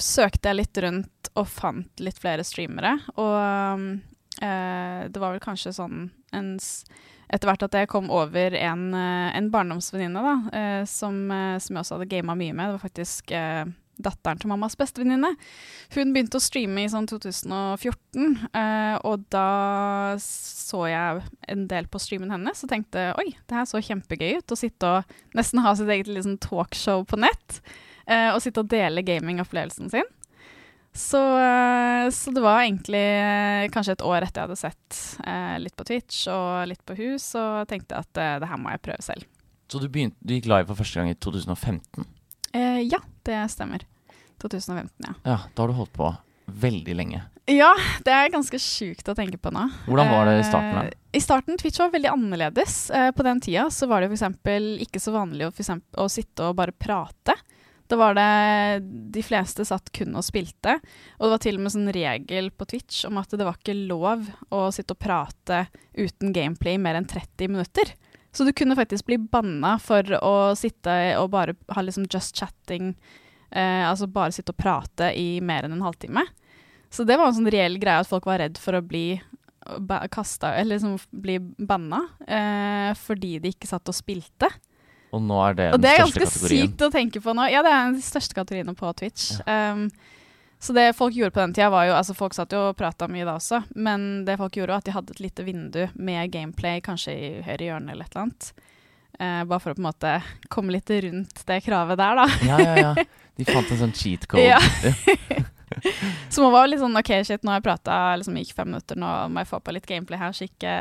søkte 0.00 0.48
jeg 0.48 0.60
litt 0.60 0.78
rundt 0.80 1.32
og 1.36 1.50
fant 1.50 2.00
litt 2.00 2.20
flere 2.22 2.46
streamere. 2.46 2.94
Og 3.20 3.98
det 4.40 5.18
var 5.20 5.34
vel 5.34 5.42
kanskje 5.42 5.72
sånn 5.74 6.10
en 6.32 6.52
etter 7.28 7.50
hvert 7.50 7.66
at 7.66 7.74
jeg 7.76 7.90
kom 7.92 8.06
over 8.14 8.54
en, 8.56 8.86
eh, 8.96 9.36
en 9.36 9.50
barndomsvenninne 9.52 10.22
da, 10.24 10.36
eh, 10.56 10.84
som, 10.88 11.30
eh, 11.30 11.58
som 11.60 11.76
jeg 11.76 11.82
også 11.82 11.98
hadde 11.98 12.08
gama 12.08 12.34
mye 12.38 12.54
med. 12.56 12.70
Det 12.70 12.76
var 12.78 12.84
faktisk 12.86 13.32
eh, 13.36 13.64
datteren 14.00 14.40
til 14.40 14.48
mammas 14.48 14.76
bestevenninne. 14.78 15.34
Hun 15.92 16.14
begynte 16.14 16.38
å 16.38 16.44
streame 16.44 16.86
i 16.86 16.88
sånn 16.88 17.08
2014, 17.10 18.48
eh, 18.54 18.96
og 19.04 19.26
da 19.34 20.16
så 20.22 20.86
jeg 20.88 21.22
en 21.52 21.66
del 21.68 21.90
på 21.90 22.00
streamen 22.00 22.32
hennes 22.32 22.64
og 22.64 22.70
tenkte 22.72 23.10
oi, 23.20 23.34
det 23.44 23.58
her 23.58 23.68
så 23.68 23.82
kjempegøy 23.82 24.38
ut 24.38 24.54
å 24.54 24.60
sitte 24.60 24.94
og 25.00 25.16
nesten 25.36 25.60
ha 25.64 25.74
sitt 25.76 25.90
eget 25.92 26.08
liksom, 26.08 26.38
talkshow 26.40 27.04
på 27.04 27.20
nett. 27.20 27.60
eh, 28.08 28.30
og 28.32 28.40
sitte 28.40 28.62
og 28.64 28.70
dele 28.72 29.04
gamingopplevelsen 29.04 29.90
sin. 29.92 30.08
Så, 30.98 31.20
eh, 31.38 32.10
så 32.10 32.32
det 32.34 32.42
var 32.42 32.64
egentlig 32.64 33.02
eh, 33.22 33.68
kanskje 33.70 33.94
et 33.94 34.02
år 34.02 34.24
etter 34.26 34.42
jeg 34.42 34.48
hadde 34.48 34.58
sett 34.58 35.00
eh, 35.22 35.56
litt 35.62 35.76
på 35.78 35.86
Twitch 35.86 36.24
og 36.32 36.66
litt 36.66 36.82
på 36.82 36.96
hus, 36.98 37.30
og 37.38 37.68
tenkte 37.70 38.00
at 38.02 38.18
eh, 38.18 38.38
det 38.42 38.48
her 38.50 38.58
må 38.58 38.72
jeg 38.74 38.82
prøve 38.82 39.04
selv. 39.06 39.28
Så 39.70 39.78
du, 39.78 39.86
begynte, 39.92 40.18
du 40.24 40.34
gikk 40.34 40.48
live 40.50 40.66
for 40.66 40.80
første 40.80 40.98
gang 40.98 41.12
i 41.12 41.18
2015? 41.22 42.08
Eh, 42.56 42.80
ja, 42.88 42.98
det 43.28 43.38
stemmer. 43.52 43.84
2015, 44.42 44.90
ja. 45.06 45.14
Ja, 45.22 45.38
da 45.54 45.62
har 45.62 45.70
du 45.70 45.76
holdt 45.78 45.94
på 45.94 46.10
veldig 46.48 46.94
lenge. 46.96 47.22
Ja, 47.48 47.70
det 48.04 48.12
er 48.12 48.32
ganske 48.32 48.58
sjukt 48.60 49.06
å 49.08 49.14
tenke 49.16 49.38
på 49.40 49.50
nå. 49.54 49.62
Hvordan 49.86 50.10
var 50.12 50.28
det 50.28 50.34
i 50.40 50.46
starten? 50.48 50.80
Eh, 50.82 50.90
da? 50.90 51.02
I 51.16 51.22
starten, 51.24 51.56
Twitch 51.60 51.80
var 51.80 51.92
veldig 51.94 52.10
annerledes. 52.10 52.76
Eh, 52.90 53.10
på 53.16 53.24
den 53.24 53.40
tida 53.44 53.68
så 53.72 53.88
var 53.88 54.04
det 54.04 54.10
f.eks. 54.12 54.26
ikke 54.84 55.00
så 55.00 55.14
vanlig 55.14 55.46
å, 55.46 55.52
eksempel, 55.54 56.02
å 56.04 56.10
sitte 56.12 56.50
og 56.50 56.58
bare 56.58 56.74
prate. 56.76 57.38
Da 57.88 57.96
var 57.96 58.16
det 58.18 58.84
De 59.14 59.22
fleste 59.24 59.64
satt 59.64 59.90
kun 59.96 60.16
og 60.18 60.26
spilte. 60.26 60.76
Og 61.18 61.26
det 61.26 61.32
var 61.32 61.42
til 61.44 61.58
og 61.58 61.64
med 61.64 61.74
sånn 61.74 61.92
regel 61.94 62.50
på 62.52 62.68
Twitch 62.68 63.04
om 63.08 63.20
at 63.20 63.32
det 63.32 63.46
var 63.46 63.56
ikke 63.56 63.76
lov 63.88 64.28
å 64.54 64.66
sitte 64.74 64.96
og 64.96 65.02
prate 65.02 65.64
uten 65.96 66.34
gameplay 66.36 66.76
i 66.76 66.82
mer 66.82 66.98
enn 67.00 67.08
30 67.08 67.54
minutter. 67.54 67.94
Så 68.32 68.44
du 68.44 68.52
kunne 68.52 68.76
faktisk 68.76 69.08
bli 69.08 69.16
banna 69.18 69.78
for 69.80 70.04
å 70.20 70.34
sitte 70.58 70.92
og 71.18 71.32
bare 71.32 71.56
ha 71.74 71.82
liksom 71.82 72.04
just 72.12 72.36
chatting, 72.36 72.92
eh, 73.50 73.88
altså 73.88 74.06
bare 74.06 74.36
sitte 74.36 74.52
og 74.52 74.60
prate 74.60 75.08
i 75.16 75.40
mer 75.40 75.64
enn 75.64 75.78
en 75.78 75.86
halvtime. 75.86 76.26
Så 76.92 77.04
det 77.08 77.16
var 77.18 77.30
en 77.30 77.38
sånn 77.40 77.50
reell 77.52 77.80
greie 77.80 78.04
at 78.04 78.08
folk 78.08 78.28
var 78.28 78.40
redd 78.44 78.60
for 78.60 78.76
å 78.76 78.84
bli 78.84 79.20
kasta, 80.12 80.54
eller 80.54 80.76
liksom 80.76 80.96
bli 81.10 81.38
banna, 81.40 82.08
eh, 82.26 82.94
fordi 82.96 83.38
de 83.38 83.52
ikke 83.52 83.68
satt 83.68 83.88
og 83.88 83.96
spilte. 83.96 84.48
Og 85.14 85.24
nå 85.24 85.40
er 85.46 85.56
det 85.56 85.66
Og 85.72 85.80
den 85.80 85.86
det 85.86 85.94
er 85.94 86.04
største 86.04 86.24
ganske 86.24 86.52
sykt 86.52 86.84
å 86.84 86.90
tenke 86.92 87.22
på 87.24 87.34
nå. 87.36 87.48
Ja, 87.52 87.64
det 87.64 87.72
er 87.72 87.90
den 87.90 88.00
største 88.04 88.36
kategorien 88.36 88.76
på 88.76 88.92
Twitch. 88.98 89.30
Um, 89.48 89.88
så 90.60 90.74
det 90.74 90.88
folk 90.98 91.14
gjorde 91.14 91.32
på 91.36 91.40
den 91.40 91.54
tida, 91.54 91.70
var 91.70 91.86
jo 91.86 91.94
Altså, 91.96 92.16
folk 92.18 92.34
satt 92.34 92.52
jo 92.52 92.68
og 92.70 92.78
prata 92.78 93.06
mye 93.10 93.26
da 93.26 93.36
også, 93.38 93.62
men 93.78 94.24
det 94.26 94.38
folk 94.40 94.58
gjorde, 94.58 94.74
var 94.74 94.82
at 94.82 94.88
de 94.88 94.96
hadde 94.96 95.14
et 95.14 95.22
lite 95.22 95.46
vindu 95.46 95.84
med 95.94 96.32
gameplay, 96.34 96.82
kanskje 96.84 97.14
i 97.14 97.30
høyre 97.46 97.70
hjørne 97.70 97.94
eller 97.94 98.08
et 98.08 98.16
eller 98.16 98.26
annet. 98.26 98.50
Uh, 99.18 99.42
bare 99.50 99.62
for 99.62 99.72
å 99.72 99.78
på 99.78 99.82
en 99.82 99.88
måte 99.88 100.16
komme 100.52 100.74
litt 100.74 100.90
rundt 100.90 101.46
det 101.48 101.62
kravet 101.64 101.98
der, 101.98 102.20
da. 102.20 102.26
Ja, 102.50 102.58
ja, 102.62 102.74
ja. 102.82 103.08
De 103.38 103.46
fant 103.46 103.70
en 103.70 103.80
sånn 103.86 103.94
cheat 103.94 104.26
code. 104.26 104.44
Ja. 104.44 104.58
Så 106.32 106.42
man 106.44 106.52
var 106.54 106.68
litt 106.70 106.80
sånn 106.82 106.96
OK, 106.98 107.12
shit, 107.26 107.42
nå 107.44 107.52
har 107.52 107.60
jeg 107.60 107.66
prata 107.68 107.98
liksom, 108.20 108.36
gikk 108.40 108.54
fem 108.56 108.68
minutter, 108.72 108.98
nå 109.00 109.12
må 109.32 109.42
jeg 109.44 109.50
få 109.50 109.60
på 109.64 109.74
litt 109.76 109.86
gameplay 109.88 110.18
her, 110.20 110.32
så 110.36 110.46
ikke, 110.48 110.74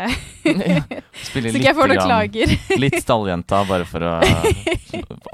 Spiller 1.27 1.53
så 1.53 1.59
ikke 1.61 1.69
jeg 1.69 1.77
får 1.77 1.93
noen 1.93 2.03
klager. 2.07 2.55
Litt 2.83 2.99
stalljenta 3.03 3.63
bare 3.69 3.87
for 3.89 4.03
å 4.07 4.17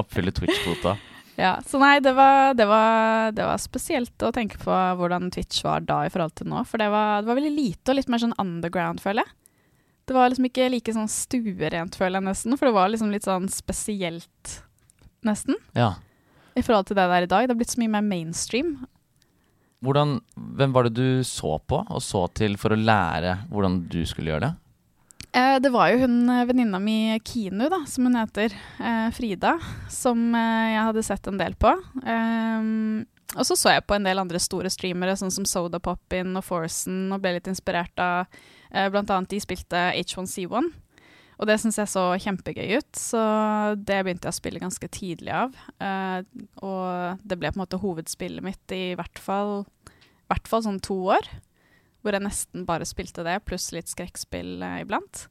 oppfylle 0.01 0.31
Twitch-kvota. 0.35 0.95
Ja, 1.35 1.55
så 1.65 1.79
nei, 1.81 1.95
det 2.05 2.11
var, 2.13 2.53
det, 2.53 2.65
var, 2.69 3.31
det 3.33 3.45
var 3.47 3.57
spesielt 3.61 4.21
å 4.21 4.29
tenke 4.35 4.59
på 4.61 4.73
hvordan 4.99 5.31
Twitch 5.33 5.63
var 5.65 5.81
da 5.81 6.03
i 6.05 6.11
forhold 6.13 6.35
til 6.37 6.51
nå. 6.51 6.61
For 6.69 6.77
det 6.77 6.91
var, 6.93 7.23
det 7.23 7.31
var 7.31 7.39
veldig 7.39 7.53
lite 7.55 7.89
og 7.89 7.97
litt 7.97 8.11
mer 8.13 8.21
sånn 8.21 8.35
underground, 8.37 9.01
føler 9.01 9.25
jeg. 9.25 9.33
Det 10.05 10.13
var 10.17 10.29
liksom 10.29 10.45
ikke 10.49 10.67
like 10.69 10.93
sånn 10.93 11.09
stuerent, 11.09 11.95
føler 11.97 12.19
jeg 12.19 12.27
nesten. 12.27 12.57
For 12.59 12.69
det 12.69 12.75
var 12.75 12.91
liksom 12.93 13.09
litt 13.13 13.25
sånn 13.25 13.47
spesielt, 13.49 14.57
nesten, 15.25 15.57
Ja. 15.79 15.93
i 16.53 16.61
forhold 16.61 16.89
til 16.91 16.99
det 16.99 17.07
der 17.09 17.25
i 17.25 17.29
dag. 17.31 17.47
Det 17.47 17.55
har 17.55 17.61
blitt 17.63 17.73
så 17.73 17.81
mye 17.81 17.93
mer 17.95 18.05
mainstream. 18.05 18.75
Hvordan, 19.83 20.17
hvem 20.57 20.73
var 20.75 20.87
det 20.87 20.95
du 20.95 21.23
så 21.27 21.57
på 21.59 21.81
og 21.83 22.03
så 22.03 22.25
til 22.35 22.55
for 22.59 22.71
å 22.71 22.79
lære 22.79 23.41
hvordan 23.51 23.81
du 23.91 24.01
skulle 24.07 24.31
gjøre 24.31 24.47
det? 24.47 24.53
Eh, 25.33 25.57
det 25.59 25.71
var 25.73 25.89
jo 25.89 26.03
hun 26.05 26.29
eh, 26.29 26.45
venninna 26.45 26.79
mi 26.79 27.17
Kinu, 27.25 27.65
da, 27.71 27.81
som 27.89 28.05
hun 28.07 28.19
heter, 28.19 28.53
eh, 28.79 29.07
Frida, 29.15 29.57
som 29.91 30.29
jeg 30.37 30.77
hadde 30.77 31.03
sett 31.03 31.27
en 31.27 31.41
del 31.41 31.57
på. 31.57 31.73
Ehm, 32.05 33.01
og 33.33 33.47
så 33.47 33.57
så 33.57 33.73
jeg 33.73 33.85
på 33.89 33.95
en 33.97 34.05
del 34.05 34.21
andre 34.21 34.41
store 34.41 34.69
streamere, 34.69 35.15
sånn 35.17 35.33
som 35.33 35.47
Soda 35.49 35.81
Poppin 35.81 36.35
og 36.37 36.45
Forsen, 36.45 37.07
og 37.11 37.23
ble 37.23 37.37
litt 37.39 37.49
inspirert 37.49 37.97
av 37.97 38.27
eh, 38.69 38.87
annet 38.93 39.31
de 39.33 39.41
spilte 39.41 39.87
H1C1. 39.97 40.69
Og 41.39 41.49
det 41.49 41.57
syns 41.61 41.79
jeg 41.81 41.89
så 41.91 42.03
kjempegøy 42.21 42.77
ut, 42.77 42.91
så 42.99 43.21
det 43.77 44.01
begynte 44.05 44.29
jeg 44.29 44.35
å 44.35 44.39
spille 44.39 44.61
ganske 44.61 44.89
tidlig 44.93 45.33
av. 45.35 45.55
Eh, 45.81 46.19
og 46.61 47.23
det 47.25 47.39
ble 47.39 47.51
på 47.51 47.57
en 47.57 47.63
måte 47.63 47.81
hovedspillet 47.81 48.45
mitt 48.45 48.75
i 48.75 48.93
hvert 48.99 49.21
fall, 49.21 49.63
hvert 50.31 50.49
fall 50.49 50.65
sånn 50.67 50.81
to 50.83 50.99
år. 51.15 51.29
Hvor 52.03 52.15
jeg 52.15 52.25
nesten 52.25 52.65
bare 52.67 52.87
spilte 52.87 53.25
det, 53.25 53.39
pluss 53.47 53.71
litt 53.75 53.91
skrekkspill 53.91 54.61
eh, 54.61 54.81
iblant. 54.83 55.25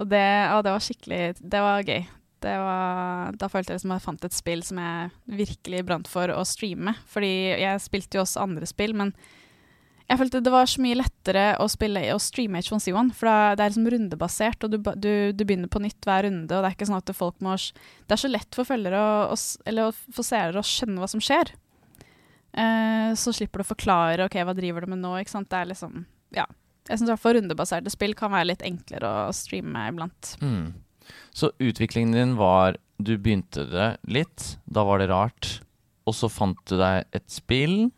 Og 0.00 0.08
det, 0.10 0.24
å, 0.54 0.62
det 0.64 0.72
var 0.72 0.82
skikkelig 0.82 1.22
Det 1.42 1.60
var 1.60 1.84
gøy. 1.84 2.06
Det 2.40 2.54
var, 2.56 3.34
da 3.36 3.50
følte 3.52 3.74
jeg 3.74 3.80
liksom 3.80 3.92
at 3.92 4.00
jeg 4.00 4.06
fant 4.06 4.22
et 4.24 4.36
spill 4.36 4.62
som 4.64 4.78
jeg 4.80 5.10
virkelig 5.42 5.82
brant 5.84 6.08
for 6.08 6.32
å 6.32 6.40
streame. 6.48 6.94
Fordi 7.12 7.32
jeg 7.60 7.82
spilte 7.84 8.16
jo 8.16 8.24
også 8.24 8.46
andre 8.46 8.68
spill, 8.68 8.96
men 8.96 9.12
jeg 10.10 10.18
følte 10.18 10.40
det 10.42 10.50
var 10.50 10.66
så 10.66 10.82
mye 10.82 10.98
lettere 10.98 11.44
å 11.62 11.68
spille 11.70 12.02
og 12.10 12.20
streame 12.22 12.58
H1C1, 12.58 13.12
for 13.14 13.30
det 13.30 13.62
er 13.62 13.70
liksom 13.70 13.86
rundebasert, 13.94 14.64
og 14.66 14.72
du, 14.72 14.78
du, 14.98 15.10
du, 15.30 15.44
begynner 15.44 15.70
på 15.70 15.82
nytt 15.84 16.06
hver 16.06 16.26
runde, 16.26 16.50
og 16.50 16.64
det 16.64 16.66
er 16.66 16.74
ikke 16.74 16.88
sånn 16.88 16.98
at 16.98 17.12
folk 17.14 17.38
må 17.46 17.54
Det 17.54 18.16
er 18.16 18.22
så 18.24 18.30
lett 18.30 18.58
for 18.58 18.66
følgere 18.66 19.02
å, 19.30 19.38
eller 19.70 19.94
for 19.94 20.26
seere 20.26 20.58
å 20.58 20.66
skjønne 20.66 20.98
hva 20.98 21.10
som 21.10 21.22
skjer. 21.22 21.52
Eh, 22.58 23.12
så 23.14 23.34
slipper 23.36 23.62
du 23.62 23.66
å 23.66 23.70
forklare 23.70 24.26
OK, 24.26 24.40
hva 24.42 24.56
driver 24.58 24.82
du 24.82 24.90
med 24.96 25.02
nå, 25.04 25.14
ikke 25.20 25.36
sant. 25.36 25.50
Det 25.52 25.60
er 25.60 25.70
liksom 25.70 26.04
Ja. 26.34 26.48
Jeg 26.88 26.98
syns 26.98 27.06
i 27.06 27.12
hvert 27.12 27.22
fall 27.22 27.36
rundebaserte 27.36 27.90
spill 27.92 28.16
kan 28.18 28.32
være 28.34 28.48
litt 28.50 28.62
enklere 28.66 29.08
å 29.28 29.34
streame 29.36 29.84
iblant. 29.92 30.32
Mm. 30.42 30.72
Så 31.30 31.52
utviklingen 31.62 32.16
din 32.16 32.32
var 32.40 32.80
Du 32.98 33.14
begynte 33.14 33.62
det 33.70 33.92
litt, 34.10 34.56
da 34.66 34.82
var 34.84 34.98
det 34.98 35.06
rart, 35.08 35.60
og 36.04 36.16
så 36.18 36.28
fant 36.28 36.58
du 36.68 36.74
deg 36.76 37.06
et 37.16 37.30
spill 37.30 37.92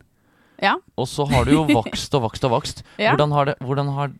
ja. 0.62 0.76
Og 0.96 1.08
så 1.10 1.26
har 1.30 1.46
du 1.46 1.56
jo 1.56 1.62
vokst 1.68 2.14
og 2.16 2.26
vokst 2.28 2.46
og 2.46 2.54
vokst. 2.54 2.82
ja. 3.02 3.12
hvordan 3.12 3.34
har 3.36 3.50
det, 3.50 3.56
hvordan 3.62 3.92
har, 3.96 4.12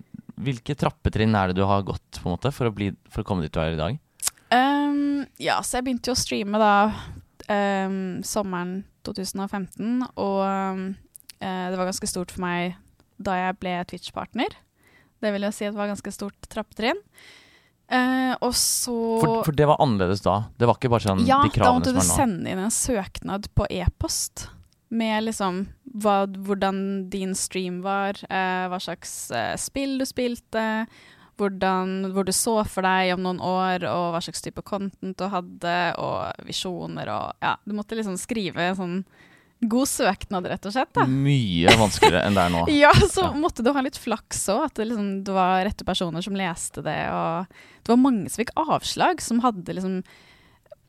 hvilke 0.43 0.77
trappetrinn 0.79 1.37
er 1.39 1.51
det 1.51 1.61
du 1.61 1.67
har 1.69 1.85
gått 1.87 2.21
på 2.21 2.29
en 2.29 2.37
måte 2.37 2.53
for 2.55 2.71
å, 2.71 2.75
bli, 2.75 2.91
for 3.13 3.23
å 3.23 3.29
komme 3.29 3.47
dit 3.47 3.55
du 3.55 3.61
er 3.63 3.77
i 3.77 3.81
dag? 3.81 4.01
Um, 4.53 5.23
ja, 5.41 5.61
så 5.65 5.79
jeg 5.79 5.87
begynte 5.87 6.11
jo 6.11 6.17
å 6.17 6.23
streame 6.23 6.61
da 6.61 6.75
um, 7.49 8.21
sommeren 8.27 8.83
2015, 9.07 10.03
og 10.21 10.43
um, 10.45 10.83
det 11.43 11.79
var 11.79 11.89
ganske 11.89 12.07
stort 12.07 12.31
for 12.35 12.45
meg 12.45 12.77
da 13.23 13.39
jeg 13.39 13.57
ble 13.63 13.73
Twitch-partner. 13.91 14.59
Det 15.23 15.31
vil 15.35 15.47
jeg 15.47 15.57
si 15.57 15.67
at 15.69 15.75
det 15.75 15.81
var 15.81 15.91
ganske 15.91 16.13
stort 16.15 16.51
trappetrinn. 16.51 16.99
Uh, 17.93 18.33
og 18.41 18.55
så 18.57 18.95
for, 19.21 19.43
for, 19.45 19.55
det 19.55 19.67
var 19.69 19.81
annerledes 19.85 20.23
da? 20.25 20.39
Det 20.57 20.69
var 20.69 20.79
ikke 20.79 20.91
bare 20.95 21.05
sånn 21.05 21.27
ja, 21.29 21.43
de 21.45 21.53
kravene 21.53 21.85
som 21.85 21.93
er 21.93 21.99
nå? 21.99 21.99
Ja, 21.99 21.99
da 21.99 21.99
måtte 21.99 21.99
du 21.99 22.01
sende 22.07 22.53
inn 22.55 22.63
en 22.63 22.73
søknad 22.73 23.49
på 23.53 23.67
e-post 23.69 24.47
med 24.93 25.25
liksom 25.25 25.65
hva, 26.05 26.27
hvordan 26.29 27.09
din 27.13 27.35
stream 27.39 27.81
var, 27.85 28.19
eh, 28.29 28.69
hva 28.69 28.79
slags 28.81 29.31
eh, 29.33 29.57
spill 29.61 29.97
du 30.01 30.07
spilte, 30.09 30.87
hvordan, 31.41 32.13
hvor 32.13 32.29
du 32.29 32.33
så 32.37 32.59
for 32.69 32.85
deg 32.85 33.15
om 33.15 33.25
noen 33.25 33.41
år, 33.41 33.87
og 33.89 34.13
hva 34.13 34.21
slags 34.25 34.45
type 34.45 34.63
content 34.69 35.17
du 35.19 35.27
hadde, 35.33 35.77
og 35.99 36.47
visjoner 36.47 37.09
og 37.13 37.45
Ja, 37.45 37.57
du 37.65 37.77
måtte 37.77 37.97
liksom 37.99 38.19
skrive 38.21 38.69
en 38.69 38.79
sånn 38.79 38.99
god 39.63 39.89
søknad, 39.89 40.47
rett 40.51 40.67
og 40.67 40.75
slett. 40.75 40.91
da. 40.97 41.07
Mye 41.07 41.73
vanskeligere 41.79 42.25
enn 42.27 42.37
det 42.37 42.45
er 42.45 42.53
nå. 42.53 42.65
ja, 42.83 42.91
så 43.07 43.29
ja. 43.29 43.33
måtte 43.39 43.65
du 43.65 43.71
ha 43.73 43.85
litt 43.85 43.99
flaks 44.01 44.43
òg, 44.53 44.67
at 44.67 44.81
det, 44.81 44.91
liksom, 44.91 45.13
det 45.25 45.37
var 45.37 45.63
rette 45.65 45.87
personer 45.89 46.25
som 46.25 46.37
leste 46.37 46.85
det, 46.85 46.99
og 47.15 47.49
det 47.81 47.95
var 47.95 48.03
mange 48.03 48.29
som 48.29 48.43
fikk 48.43 48.53
avslag, 48.59 49.23
som 49.23 49.41
hadde 49.45 49.79
liksom 49.79 50.03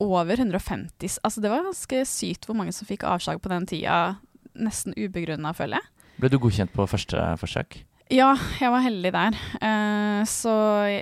over 0.03 0.39
150 0.39 1.19
Altså 1.24 1.41
det 1.43 1.51
var 1.51 1.65
ganske 1.65 2.03
sykt 2.10 2.48
hvor 2.48 2.57
mange 2.57 2.74
som 2.75 2.88
fikk 2.89 3.05
avslag 3.07 3.41
på 3.41 3.51
den 3.51 3.67
tida. 3.69 4.17
Nesten 4.53 4.93
ubegrunna, 4.98 5.53
føler 5.57 5.79
jeg. 5.79 5.89
Ble 6.22 6.29
du 6.29 6.38
godkjent 6.41 6.74
på 6.75 6.86
første 6.89 7.22
forsøk? 7.41 7.79
Ja, 8.13 8.33
jeg 8.60 8.69
var 8.69 8.83
heldig 8.83 9.12
der. 9.15 9.38
Uh, 9.57 10.22
så 10.29 10.53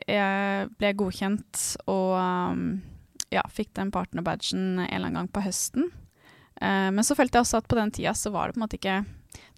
jeg 0.08 0.70
ble 0.80 0.92
godkjent 0.96 1.64
og 1.92 2.14
um, 2.16 2.62
ja, 3.34 3.44
fikk 3.52 3.74
den 3.80 3.92
partnerbadgen 3.92 4.78
en 4.80 4.86
eller 4.86 5.10
annen 5.10 5.24
gang 5.24 5.32
på 5.34 5.44
høsten. 5.44 5.90
Uh, 6.62 6.88
men 6.94 7.04
så 7.04 7.18
følte 7.18 7.40
jeg 7.40 7.48
også 7.48 7.60
at 7.60 7.68
på 7.72 7.80
den 7.80 7.92
tida 7.96 8.14
så 8.16 8.32
var 8.32 8.48
det 8.48 8.56
på 8.56 8.62
en 8.62 8.66
måte 8.68 8.80
ikke 8.80 9.02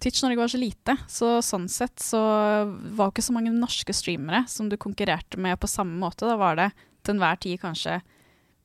Twitch 0.02 0.22
Norge 0.24 0.40
var 0.40 0.50
så 0.50 0.58
lite, 0.58 0.96
så 1.10 1.28
sånn 1.42 1.68
sett 1.70 2.02
så 2.02 2.20
var 2.66 3.08
det 3.08 3.12
ikke 3.14 3.26
så 3.26 3.34
mange 3.34 3.54
norske 3.54 3.94
streamere 3.94 4.42
som 4.50 4.68
du 4.70 4.76
konkurrerte 4.80 5.38
med 5.40 5.58
på 5.60 5.70
samme 5.70 5.96
måte. 6.00 6.26
Da 6.26 6.36
var 6.40 6.58
det 6.58 6.68
til 7.04 7.14
enhver 7.14 7.38
tid 7.42 7.60
kanskje 7.62 8.00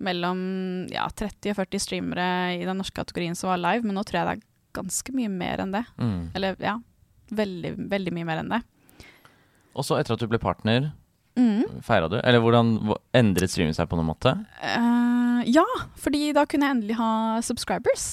mellom 0.04 0.40
ja, 0.92 1.08
30 1.12 1.54
og 1.54 1.60
40 1.60 1.84
streamere 1.84 2.28
i 2.56 2.64
den 2.68 2.80
norske 2.80 2.96
kategorien 2.96 3.36
som 3.38 3.52
var 3.52 3.62
live, 3.62 3.86
men 3.88 3.98
nå 3.98 4.04
tror 4.08 4.20
jeg 4.20 4.28
det 4.30 4.36
er 4.38 4.46
ganske 4.80 5.16
mye 5.16 5.32
mer 5.32 5.64
enn 5.64 5.76
det. 5.76 5.84
Mm. 6.00 6.22
Eller 6.38 6.64
ja, 6.64 6.78
veldig, 7.36 7.74
veldig 7.92 8.16
mye 8.16 8.30
mer 8.30 8.44
enn 8.44 8.54
det. 8.54 8.62
Og 9.78 9.86
så 9.86 10.00
etter 10.00 10.16
at 10.16 10.24
du 10.24 10.30
ble 10.32 10.40
partner, 10.42 10.92
mm. 11.40 11.82
feira 11.86 12.10
du? 12.12 12.18
Eller 12.22 12.42
hvordan 12.44 12.74
endret 13.16 13.52
streaming 13.52 13.76
seg 13.78 13.90
på 13.92 14.00
noen 14.00 14.10
måte? 14.12 14.34
Uh, 14.64 15.44
ja, 15.48 15.66
fordi 16.00 16.32
da 16.36 16.46
kunne 16.50 16.68
jeg 16.68 16.80
endelig 16.80 17.00
ha 17.00 17.12
subscribers. 17.46 18.10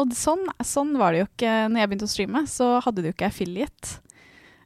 Og 0.00 0.14
sånn, 0.16 0.46
sånn 0.64 0.94
var 0.98 1.12
det 1.12 1.22
jo 1.22 1.28
ikke 1.28 1.52
når 1.70 1.82
jeg 1.82 1.90
begynte 1.90 2.08
å 2.08 2.12
streame. 2.12 2.44
Så 2.50 2.68
hadde 2.84 3.04
du 3.04 3.10
ikke 3.12 3.28
affiliate. 3.28 4.00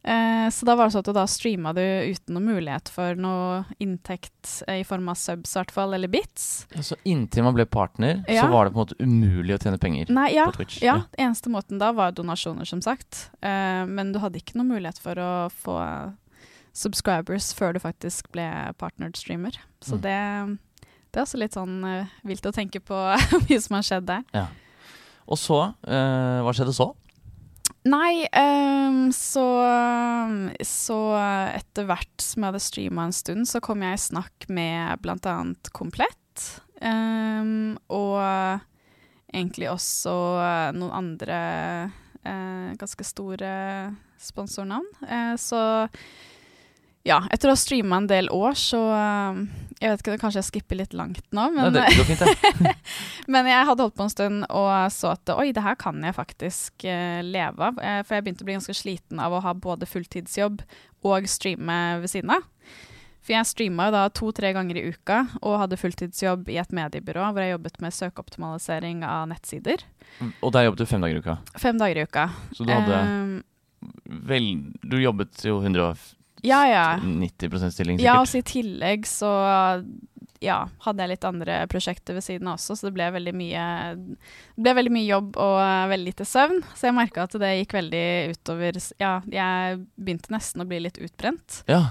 Eh, 0.07 0.51
så 0.51 0.67
da 0.69 0.77
var 0.79 0.87
det 0.87 0.95
sånn 0.95 1.03
at 1.03 1.09
da 1.17 1.25
streama 1.27 1.73
du 1.75 1.83
uten 1.83 2.37
noen 2.37 2.47
mulighet 2.47 2.91
for 2.95 3.19
noe 3.19 3.65
inntekt 3.83 4.61
eh, 4.69 4.81
i 4.81 4.85
form 4.87 5.09
av 5.11 5.19
subs, 5.19 5.57
i 5.57 5.59
hvert 5.59 5.73
fall, 5.75 5.97
eller 5.97 6.11
bits. 6.11 6.67
Ja, 6.77 6.85
så 6.87 6.99
inntil 7.03 7.43
man 7.43 7.57
ble 7.57 7.67
partner, 7.67 8.21
ja. 8.31 8.45
så 8.45 8.53
var 8.53 8.69
det 8.69 8.77
på 8.77 8.79
en 8.79 8.85
måte 8.85 8.99
umulig 9.03 9.57
å 9.57 9.59
tjene 9.65 9.81
penger 9.83 10.13
Nei, 10.15 10.29
ja, 10.37 10.45
på 10.47 10.61
Twitch? 10.61 10.79
Ja, 10.85 11.01
ja. 11.03 11.25
eneste 11.27 11.51
måten 11.51 11.83
da 11.83 11.91
var 11.97 12.15
donasjoner, 12.15 12.69
som 12.71 12.85
sagt. 12.87 13.33
Eh, 13.43 13.83
men 13.91 14.15
du 14.15 14.21
hadde 14.23 14.39
ikke 14.39 14.55
noen 14.61 14.77
mulighet 14.77 15.03
for 15.03 15.19
å 15.19 15.33
få 15.51 15.81
subscribers 16.77 17.51
før 17.57 17.75
du 17.75 17.81
faktisk 17.83 18.31
ble 18.37 18.47
partnered 18.79 19.19
streamer. 19.19 19.59
Så 19.83 19.99
mm. 19.99 20.05
det, 20.05 20.21
det, 21.11 21.19
er 21.19 21.25
også 21.25 21.41
litt 21.41 21.57
sånn 21.57 21.81
uh, 21.83 22.15
vilt 22.29 22.47
å 22.47 22.55
tenke 22.55 22.83
på 22.85 23.01
mye 23.49 23.59
som 23.65 23.79
har 23.79 23.89
skjedd 23.89 24.07
der. 24.13 24.23
Ja. 24.37 24.47
Og 25.27 25.41
så, 25.41 25.63
uh, 25.73 26.39
hva 26.45 26.55
skjedde 26.55 26.77
så? 26.77 26.93
Nei, 27.87 28.26
um, 28.35 29.12
så, 29.14 29.47
så 30.66 31.00
etter 31.55 31.87
hvert 31.87 32.23
som 32.25 32.43
jeg 32.43 32.50
hadde 32.50 32.62
streama 32.64 33.05
en 33.07 33.14
stund, 33.14 33.47
så 33.47 33.61
kom 33.62 33.85
jeg 33.85 33.99
i 33.99 34.05
snakk 34.09 34.49
med 34.50 35.05
annet 35.31 35.71
Komplett. 35.76 36.49
Um, 36.83 37.76
og 37.87 38.19
egentlig 39.31 39.71
også 39.71 40.16
noen 40.76 40.97
andre 40.99 41.38
uh, 42.26 42.75
ganske 42.81 43.07
store 43.07 43.52
sponsornavn. 44.19 44.88
Uh, 45.07 45.35
så 45.38 45.62
ja, 47.07 47.21
etter 47.31 47.51
å 47.51 47.55
ha 47.55 47.59
streama 47.59 48.01
en 48.01 48.09
del 48.11 48.29
år, 48.35 48.57
så 48.59 48.81
uh, 48.91 49.39
Jeg 49.79 49.93
vet 49.93 50.03
ikke, 50.03 50.17
kanskje 50.23 50.41
jeg 50.41 50.49
skipper 50.49 50.81
litt 50.81 50.97
langt 50.97 51.23
nå, 51.37 51.47
men, 51.55 51.71
Nei, 51.71 51.87
det 51.87 52.01
går 52.01 52.09
fint, 52.09 52.25
ja. 52.25 52.73
men 53.33 53.51
jeg 53.51 53.69
hadde 53.69 53.87
holdt 53.87 53.97
på 53.99 54.07
en 54.07 54.13
stund 54.13 54.49
og 54.49 54.73
så 54.95 55.13
at 55.15 55.33
oi, 55.37 55.51
det 55.55 55.65
her 55.65 55.79
kan 55.79 56.03
jeg 56.03 56.17
faktisk 56.17 56.89
uh, 56.89 57.23
leve 57.23 57.71
av. 57.71 57.79
Uh, 57.79 58.03
for 58.03 58.19
jeg 58.19 58.27
begynte 58.27 58.47
å 58.47 58.51
bli 58.51 58.59
ganske 58.59 58.77
sliten 58.77 59.23
av 59.23 59.37
å 59.37 59.43
ha 59.45 59.55
både 59.55 59.89
fulltidsjobb 59.89 60.61
og 61.07 61.31
streame 61.31 61.79
ved 62.03 62.11
siden 62.11 62.35
av. 62.35 62.47
For 63.27 63.35
jeg 63.35 63.51
streama 63.51 63.89
jo 63.89 63.95
da 63.97 64.05
to-tre 64.15 64.53
ganger 64.55 64.79
i 64.79 64.85
uka 64.95 65.25
og 65.41 65.59
hadde 65.59 65.79
fulltidsjobb 65.81 66.51
i 66.55 66.61
et 66.63 66.75
mediebyrå 66.75 67.33
hvor 67.33 67.43
jeg 67.43 67.57
jobbet 67.57 67.81
med 67.83 67.95
søkeoptimalisering 67.95 69.03
av 69.07 69.27
nettsider. 69.31 69.83
Mm, 70.21 70.31
og 70.47 70.55
der 70.55 70.69
jobbet 70.69 70.83
du 70.83 70.91
fem 70.91 71.03
dager 71.03 71.19
i 71.19 71.23
uka? 71.25 71.39
Fem 71.59 71.79
dager 71.81 71.99
i 71.99 72.07
uka. 72.07 72.29
Så 72.55 72.67
du 72.67 72.75
hadde 72.75 73.03
Vel, 74.27 74.47
du 74.83 74.97
jobbet 74.99 75.43
jo 75.47 75.59
150 75.61 76.16
ja, 76.47 76.61
ja. 76.71 76.85
90 77.03 77.71
stilling, 77.71 77.99
sikkert. 77.99 78.05
Ja, 78.07 78.21
og 78.23 78.37
i 78.38 78.45
tillegg 78.47 79.09
så 79.11 79.33
ja, 80.45 80.59
hadde 80.85 81.05
jeg 81.05 81.12
litt 81.15 81.26
andre 81.26 81.59
prosjekter 81.71 82.17
ved 82.17 82.25
siden 82.25 82.49
av 82.50 82.59
også, 82.59 82.76
så 82.76 82.88
det 82.88 82.95
ble 82.97 83.09
veldig 83.15 83.35
mye, 83.37 83.67
ble 84.61 84.75
veldig 84.79 84.93
mye 84.95 85.07
jobb 85.09 85.38
og 85.43 85.59
veldig 85.93 86.11
lite 86.11 86.26
søvn. 86.29 86.62
Så 86.76 86.88
jeg 86.88 86.97
merka 86.97 87.26
at 87.26 87.37
det 87.41 87.53
gikk 87.61 87.76
veldig 87.79 88.09
utover 88.35 88.81
Ja, 89.03 89.15
jeg 89.31 89.79
begynte 89.97 90.35
nesten 90.35 90.65
å 90.65 90.69
bli 90.69 90.83
litt 90.85 91.00
utbrent. 91.03 91.62
Ja. 91.71 91.87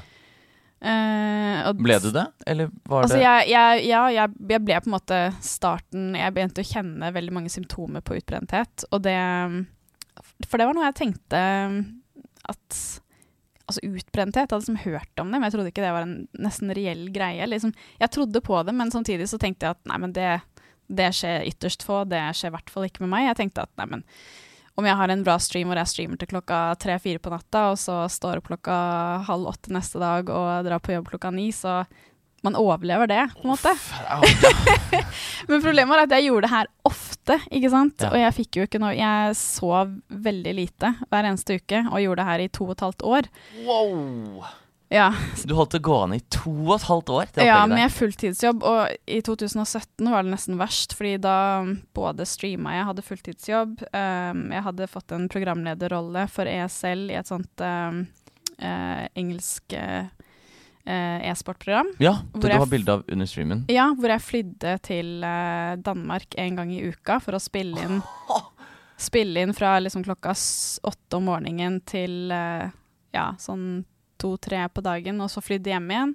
Uh, 0.85 1.71
ble 1.79 1.95
du 2.03 2.11
det, 2.13 2.25
eller 2.45 2.69
var 2.85 3.05
altså 3.05 3.15
det 3.15 3.23
jeg, 3.23 3.45
jeg, 3.49 3.85
Ja, 3.87 4.01
jeg, 4.11 4.33
jeg, 4.51 4.61
ble 4.67 4.75
på 4.83 4.89
en 4.89 4.93
måte 4.93 5.19
starten 5.41 6.11
Jeg 6.19 6.33
begynte 6.35 6.61
å 6.61 6.67
kjenne 6.67 7.09
veldig 7.15 7.33
mange 7.33 7.49
symptomer 7.49 8.03
på 8.05 8.17
utbrenthet, 8.19 8.83
og 8.91 9.01
det 9.07 9.15
For 10.45 10.59
det 10.59 10.67
var 10.67 10.77
noe 10.77 10.89
jeg 10.91 10.97
tenkte 10.99 11.41
at 12.51 12.81
altså 13.65 13.81
utbrenthet. 13.83 14.45
Jeg 14.45 14.53
hadde 14.53 14.61
liksom 14.63 14.81
hørt 14.85 15.21
om 15.21 15.29
det, 15.31 15.39
men 15.39 15.47
jeg 15.47 15.55
trodde 15.55 15.71
ikke 15.73 15.85
det 15.85 15.93
var 15.95 16.07
en 16.07 16.17
nesten 16.45 16.73
reell 16.77 17.05
greie. 17.13 17.47
Liksom, 17.49 17.73
jeg 18.01 18.13
trodde 18.13 18.41
på 18.45 18.61
det, 18.67 18.75
men 18.77 18.93
samtidig 18.93 19.29
så 19.31 19.39
tenkte 19.41 19.67
jeg 19.67 19.77
at 19.77 19.91
nei, 19.91 19.99
men 20.01 20.15
det, 20.15 20.31
det 20.87 21.11
skjer 21.17 21.47
ytterst 21.49 21.85
få. 21.85 22.03
Det 22.09 22.21
skjer 22.37 22.53
i 22.53 22.55
hvert 22.57 22.73
fall 22.73 22.89
ikke 22.89 23.05
med 23.05 23.13
meg. 23.15 23.29
Jeg 23.29 23.39
tenkte 23.41 23.65
at 23.65 23.73
nei, 23.81 23.89
men 23.97 24.05
om 24.75 24.87
jeg 24.87 24.99
har 24.99 25.11
en 25.11 25.23
bra 25.23 25.37
stream 25.39 25.69
hvor 25.71 25.79
jeg 25.79 25.91
streamer 25.91 26.19
til 26.19 26.29
klokka 26.33 26.59
tre-fire 26.81 27.21
på 27.23 27.31
natta, 27.31 27.69
og 27.71 27.79
så 27.79 28.01
står 28.11 28.41
opp 28.41 28.49
klokka 28.49 28.75
halv 29.27 29.53
åtte 29.53 29.71
neste 29.73 30.01
dag 30.01 30.29
og 30.29 30.67
drar 30.67 30.83
på 30.83 30.97
jobb 30.97 31.13
klokka 31.13 31.31
ni, 31.31 31.47
så 31.55 31.83
man 32.45 32.57
overlever 32.59 33.07
det, 33.09 33.23
på 33.33 33.47
en 33.47 33.53
måte. 33.55 33.71
Men 35.49 35.63
problemet 35.63 35.89
var 35.89 36.03
at 36.03 36.11
jeg 36.13 36.27
gjorde 36.27 36.45
det 36.45 36.51
her 36.51 36.67
ofte, 36.85 37.04
ikke 37.49 37.71
sant. 37.73 37.97
Ja. 38.01 38.11
Og 38.11 38.19
jeg 38.21 38.35
fikk 38.37 38.59
jo 38.59 38.67
ikke 38.67 38.81
noe 38.81 38.93
Jeg 38.95 39.37
sov 39.39 39.95
veldig 40.09 40.53
lite 40.57 40.91
hver 41.09 41.25
eneste 41.25 41.57
uke 41.59 41.81
og 41.89 42.03
gjorde 42.03 42.21
det 42.21 42.29
her 42.29 42.43
i 42.45 42.51
to 42.53 42.67
og 42.69 42.75
et 42.75 42.85
halvt 42.85 43.09
år. 43.15 43.33
Wow. 43.65 44.45
Ja, 44.93 45.09
Du 45.45 45.55
holdt 45.57 45.73
det 45.73 45.81
gående 45.85 46.19
i 46.19 46.23
to 46.29 46.51
og 46.53 46.75
et 46.77 46.85
halvt 46.87 47.09
år. 47.09 47.31
Ja 47.41 47.63
med 47.69 47.91
fulltidsjobb. 47.91 48.63
Og 48.63 48.93
i 49.09 49.21
2017 49.25 50.11
var 50.11 50.23
det 50.23 50.35
nesten 50.35 50.59
verst, 50.61 50.93
fordi 50.97 51.15
da 51.23 51.37
både 51.97 52.27
streama 52.29 52.75
jeg 52.77 52.89
hadde 52.91 53.05
fulltidsjobb, 53.07 53.81
um, 53.89 54.43
jeg 54.53 54.65
hadde 54.69 54.91
fått 54.91 55.15
en 55.15 55.25
programlederrolle 55.31 56.27
for 56.31 56.49
ESL 56.49 57.09
i 57.09 57.17
et 57.17 57.31
sånt 57.31 57.65
um, 57.65 58.03
uh, 58.61 59.03
engelsk 59.17 59.73
eh, 59.73 60.11
e-sportprogram. 61.31 61.93
Ja, 62.03 62.19
det 62.33 62.49
du 62.51 62.53
har 62.53 62.69
bilde 62.69 62.93
av 62.93 63.03
under 63.07 63.29
streamen. 63.29 63.63
Ja, 63.71 63.87
hvor 63.97 64.11
jeg 64.13 64.23
flydde 64.25 64.75
til 64.85 65.23
eh, 65.25 65.75
Danmark 65.81 66.37
en 66.37 66.59
gang 66.59 66.73
i 66.73 66.83
uka 66.85 67.19
for 67.23 67.37
å 67.37 67.41
spille 67.41 67.81
inn 67.87 68.03
Spille 68.95 69.41
inn 69.43 69.51
fra 69.51 69.73
liksom 69.81 70.05
klokka 70.05 70.31
åtte 70.87 71.17
om 71.17 71.25
morgenen 71.27 71.81
til 71.83 72.31
eh, 72.31 72.69
ja, 73.11 73.25
sånn 73.39 73.83
to-tre 74.21 74.61
på 74.71 74.83
dagen, 74.85 75.19
og 75.19 75.27
så 75.33 75.43
flydde 75.43 75.73
hjem 75.73 75.89
igjen. 75.91 76.13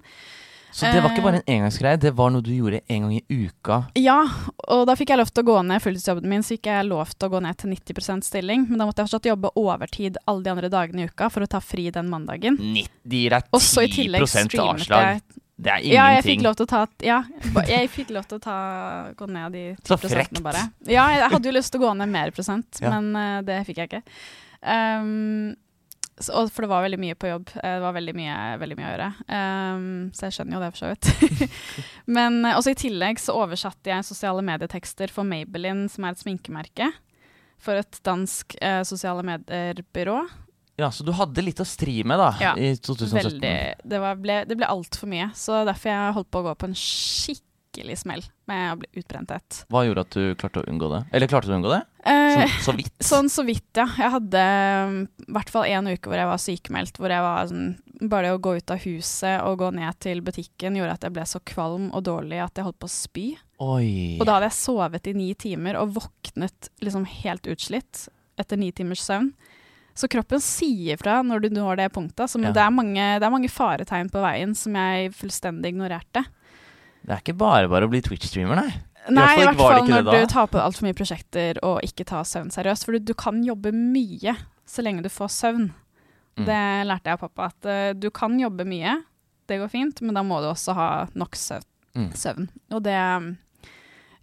Så 0.72 0.86
det 0.92 1.02
var 1.02 1.10
ikke 1.10 1.18
Eh. 1.18 1.24
bare 1.24 1.42
en 1.42 1.48
engangsgreie, 1.54 1.98
det 1.98 2.12
var 2.14 2.30
noe 2.30 2.40
du 2.42 2.50
gjorde 2.52 2.80
en 2.88 3.00
gang 3.02 3.12
i 3.16 3.24
uka. 3.46 3.78
Ja, 3.96 4.22
og 4.68 4.86
da 4.86 4.94
fikk 4.94 5.08
jeg 5.10 5.18
lov 5.18 5.30
til 5.34 5.42
å 5.42 5.46
gå 5.46 5.64
ned 5.66 5.82
fulltidsjobben 5.82 6.28
min, 6.28 6.42
så 6.42 6.54
fikk 6.56 6.66
jeg 6.70 6.86
lov 6.86 7.08
til 7.18 7.28
å 7.28 7.32
gå 7.32 7.42
ned 7.42 7.56
til 7.58 7.70
90% 7.70 8.22
stilling. 8.24 8.68
Men 8.68 8.78
da 8.78 8.86
måtte 8.86 9.02
jeg 9.02 9.08
fortsatt 9.10 9.30
jobbe 9.32 9.50
overtid 9.56 10.16
alle 10.26 10.42
de 10.42 10.50
andre 10.50 10.68
dagene 10.70 11.02
i 11.02 11.10
uka 11.10 11.28
for 11.30 11.40
å 11.42 11.48
ta 11.48 11.58
fri 11.60 11.90
den 11.90 12.08
mandagen. 12.08 12.56
90, 12.56 12.88
det 13.04 13.16
gir 13.24 13.30
deg 13.30 13.42
Og 13.52 13.60
så 13.60 13.82
i 13.82 13.88
10 13.88 13.96
tillegg 13.96 14.22
avslag. 14.22 14.86
jeg 14.88 15.22
Det 15.60 15.72
er 15.72 15.80
Ja, 15.84 16.06
jeg 16.14 16.22
fikk 16.24 16.40
ingenting. 16.40 16.42
lov 16.44 16.56
til 16.56 16.64
å 16.66 16.68
ta 16.68 16.86
Ja, 17.02 17.22
jeg 17.66 17.90
fikk 17.90 18.10
lov 18.10 18.26
til 18.28 18.38
å 18.38 18.40
ta, 18.40 19.12
gå 19.12 19.28
ned 19.28 19.52
de 19.52 19.76
10 19.84 19.98
Så 20.00 20.08
frekt. 20.08 20.42
bare. 20.42 20.70
Ja, 20.86 21.08
jeg 21.10 21.30
hadde 21.30 21.44
jo 21.44 21.52
lyst 21.52 21.70
til 21.72 21.80
å 21.80 21.84
gå 21.90 21.96
ned 21.98 22.08
mer 22.08 22.30
prosent, 22.30 22.80
Ja. 22.80 22.88
men 22.98 23.14
uh, 23.16 23.42
det 23.42 23.66
fikk 23.66 23.76
jeg 23.76 23.88
ikke. 23.90 24.02
Um, 24.62 25.56
så, 26.20 26.44
for 26.52 26.64
det 26.66 26.70
var 26.70 26.84
veldig 26.84 26.98
mye 27.00 27.16
på 27.18 27.30
jobb. 27.30 27.50
Eh, 27.56 27.76
Det 27.78 27.84
var 27.84 27.94
veldig 27.96 28.14
mye, 28.18 28.36
veldig 28.60 28.76
mye 28.78 28.88
å 28.88 28.92
gjøre. 28.92 29.08
Um, 29.26 29.86
så 30.16 30.28
jeg 30.28 30.36
skjønner 30.36 30.56
jo 30.58 30.62
det, 30.64 30.70
for 30.74 30.82
så 30.82 30.90
vidt. 30.92 31.54
Men 32.18 32.38
eh, 32.44 32.56
også 32.58 32.74
i 32.74 32.78
tillegg 32.84 33.22
så 33.22 33.36
oversatte 33.40 33.92
jeg 33.92 34.06
sosiale 34.08 34.44
medietekster 34.46 35.12
for 35.14 35.28
Maybelline, 35.28 35.88
som 35.92 36.04
er 36.06 36.14
et 36.16 36.22
sminkemerke. 36.22 36.90
For 37.60 37.76
et 37.80 37.98
dansk 38.06 38.56
uh, 38.60 38.80
sosiale 38.88 39.24
medier-byrå. 39.26 40.20
Ja, 40.80 40.88
Så 40.90 41.04
du 41.04 41.12
hadde 41.12 41.42
litt 41.44 41.60
å 41.60 41.66
stri 41.68 41.98
med 42.08 42.16
da, 42.22 42.30
Ja, 42.40 42.54
i 42.56 42.72
2017. 42.76 43.12
Veldig, 43.18 43.54
det, 43.84 43.98
var, 44.00 44.16
ble, 44.16 44.38
det 44.48 44.56
ble 44.56 44.68
altfor 44.70 45.10
mye. 45.12 45.26
Så 45.36 45.58
derfor 45.68 45.92
jeg 45.92 46.14
holdt 46.16 46.30
på 46.32 46.40
å 46.40 46.46
gå 46.46 46.54
på 46.56 46.70
en 46.70 46.76
skikkelig 46.78 47.98
smell 48.00 48.24
med 48.48 48.72
å 48.72 48.78
bli 48.80 48.88
utbrenthet. 49.02 49.64
Hva 49.68 49.82
gjorde 49.84 50.06
at 50.06 50.16
du 50.16 50.22
klarte 50.40 50.62
å 50.62 50.68
unngå 50.72 50.88
det? 50.94 51.02
Eller 51.12 51.28
klarte 51.28 51.50
du 51.50 51.52
å 51.52 51.58
unngå 51.60 51.74
det? 51.74 51.82
Eh, 52.06 52.46
Så, 52.48 52.70
så 52.70 52.72
vidt. 52.78 52.94
Sånn 53.04 53.28
så 53.28 53.44
vidt, 53.44 53.66
ja. 53.76 53.84
Jeg 53.98 54.12
hadde 54.14 54.42
um, 54.88 54.94
i 55.26 55.32
hvert 55.36 55.50
fall 55.52 55.66
en 55.68 55.90
uke 55.92 56.08
hvor 56.08 56.16
jeg 56.16 56.30
var 56.30 56.40
sykemeldt. 56.40 56.96
Hvor 57.00 57.12
jeg 57.12 57.24
var 57.26 57.50
sånn 57.50 57.70
Bare 58.00 58.30
det 58.30 58.36
å 58.38 58.40
gå 58.40 58.54
ut 58.56 58.70
av 58.72 58.78
huset 58.80 59.42
og 59.44 59.58
gå 59.60 59.66
ned 59.76 59.92
til 60.00 60.22
butikken 60.24 60.78
gjorde 60.78 60.94
at 60.96 61.02
jeg 61.04 61.12
ble 61.12 61.24
så 61.28 61.36
kvalm 61.44 61.90
og 61.92 62.00
dårlig 62.06 62.38
at 62.40 62.56
jeg 62.56 62.64
holdt 62.64 62.78
på 62.80 62.88
å 62.88 62.92
spy. 62.94 63.24
Oi. 63.60 64.16
Og 64.16 64.24
da 64.24 64.38
hadde 64.38 64.48
jeg 64.48 64.56
sovet 64.56 65.10
i 65.10 65.12
ni 65.18 65.26
timer 65.36 65.76
og 65.76 65.92
våknet 65.98 66.70
liksom 66.80 67.04
helt 67.04 67.44
utslitt 67.52 68.06
etter 68.40 68.56
ni 68.56 68.70
timers 68.72 69.04
søvn. 69.04 69.34
Så 69.92 70.08
kroppen 70.08 70.40
sier 70.40 70.96
fra 70.96 71.18
når 71.20 71.44
du 71.44 71.48
når 71.58 71.82
det 71.82 71.90
punktet. 71.92 72.32
Så 72.32 72.40
Ja. 72.40 72.54
det, 72.56 72.62
er 72.64 72.72
mange, 72.72 73.04
det 73.20 73.26
er 73.28 73.34
mange 73.36 73.52
faretegn 73.52 74.08
på 74.08 74.24
veien 74.24 74.56
som 74.56 74.72
jeg 74.80 75.12
fullstendig 75.12 75.74
ignorerte. 75.74 76.24
Det 77.04 77.12
er 77.12 77.20
ikke 77.20 77.36
bare 77.36 77.68
bare 77.68 77.84
å 77.84 77.92
bli 77.92 78.00
Twitch-streamer, 78.00 78.56
nei. 78.64 78.72
Nei, 79.08 79.28
i 79.40 79.44
hvert 79.46 79.56
fall 79.56 79.88
når 79.88 80.08
du 80.10 80.26
tar 80.28 80.48
på 80.52 80.60
altfor 80.60 80.84
mye 80.86 80.96
prosjekter 80.96 81.58
og 81.64 81.80
ikke 81.86 82.04
tar 82.10 82.26
søvn 82.28 82.50
seriøst. 82.52 82.84
For 82.86 82.96
du, 82.96 83.10
du 83.10 83.14
kan 83.18 83.40
jobbe 83.46 83.72
mye 83.74 84.36
så 84.68 84.84
lenge 84.84 85.02
du 85.02 85.10
får 85.12 85.32
søvn. 85.34 85.70
Mm. 86.38 86.46
Det 86.46 86.62
lærte 86.86 87.10
jeg 87.10 87.18
av 87.18 87.22
pappa, 87.24 87.48
at 87.50 87.68
uh, 87.68 87.90
du 87.98 88.10
kan 88.14 88.36
jobbe 88.38 88.64
mye, 88.68 89.00
det 89.50 89.58
går 89.60 89.70
fint, 89.72 90.02
men 90.04 90.16
da 90.16 90.22
må 90.26 90.38
du 90.42 90.50
også 90.50 90.76
ha 90.78 90.90
nok 91.18 91.38
søvn. 91.38 91.66
Mm. 91.98 92.12
søvn. 92.14 92.46
Og 92.70 92.84
det 92.86 92.98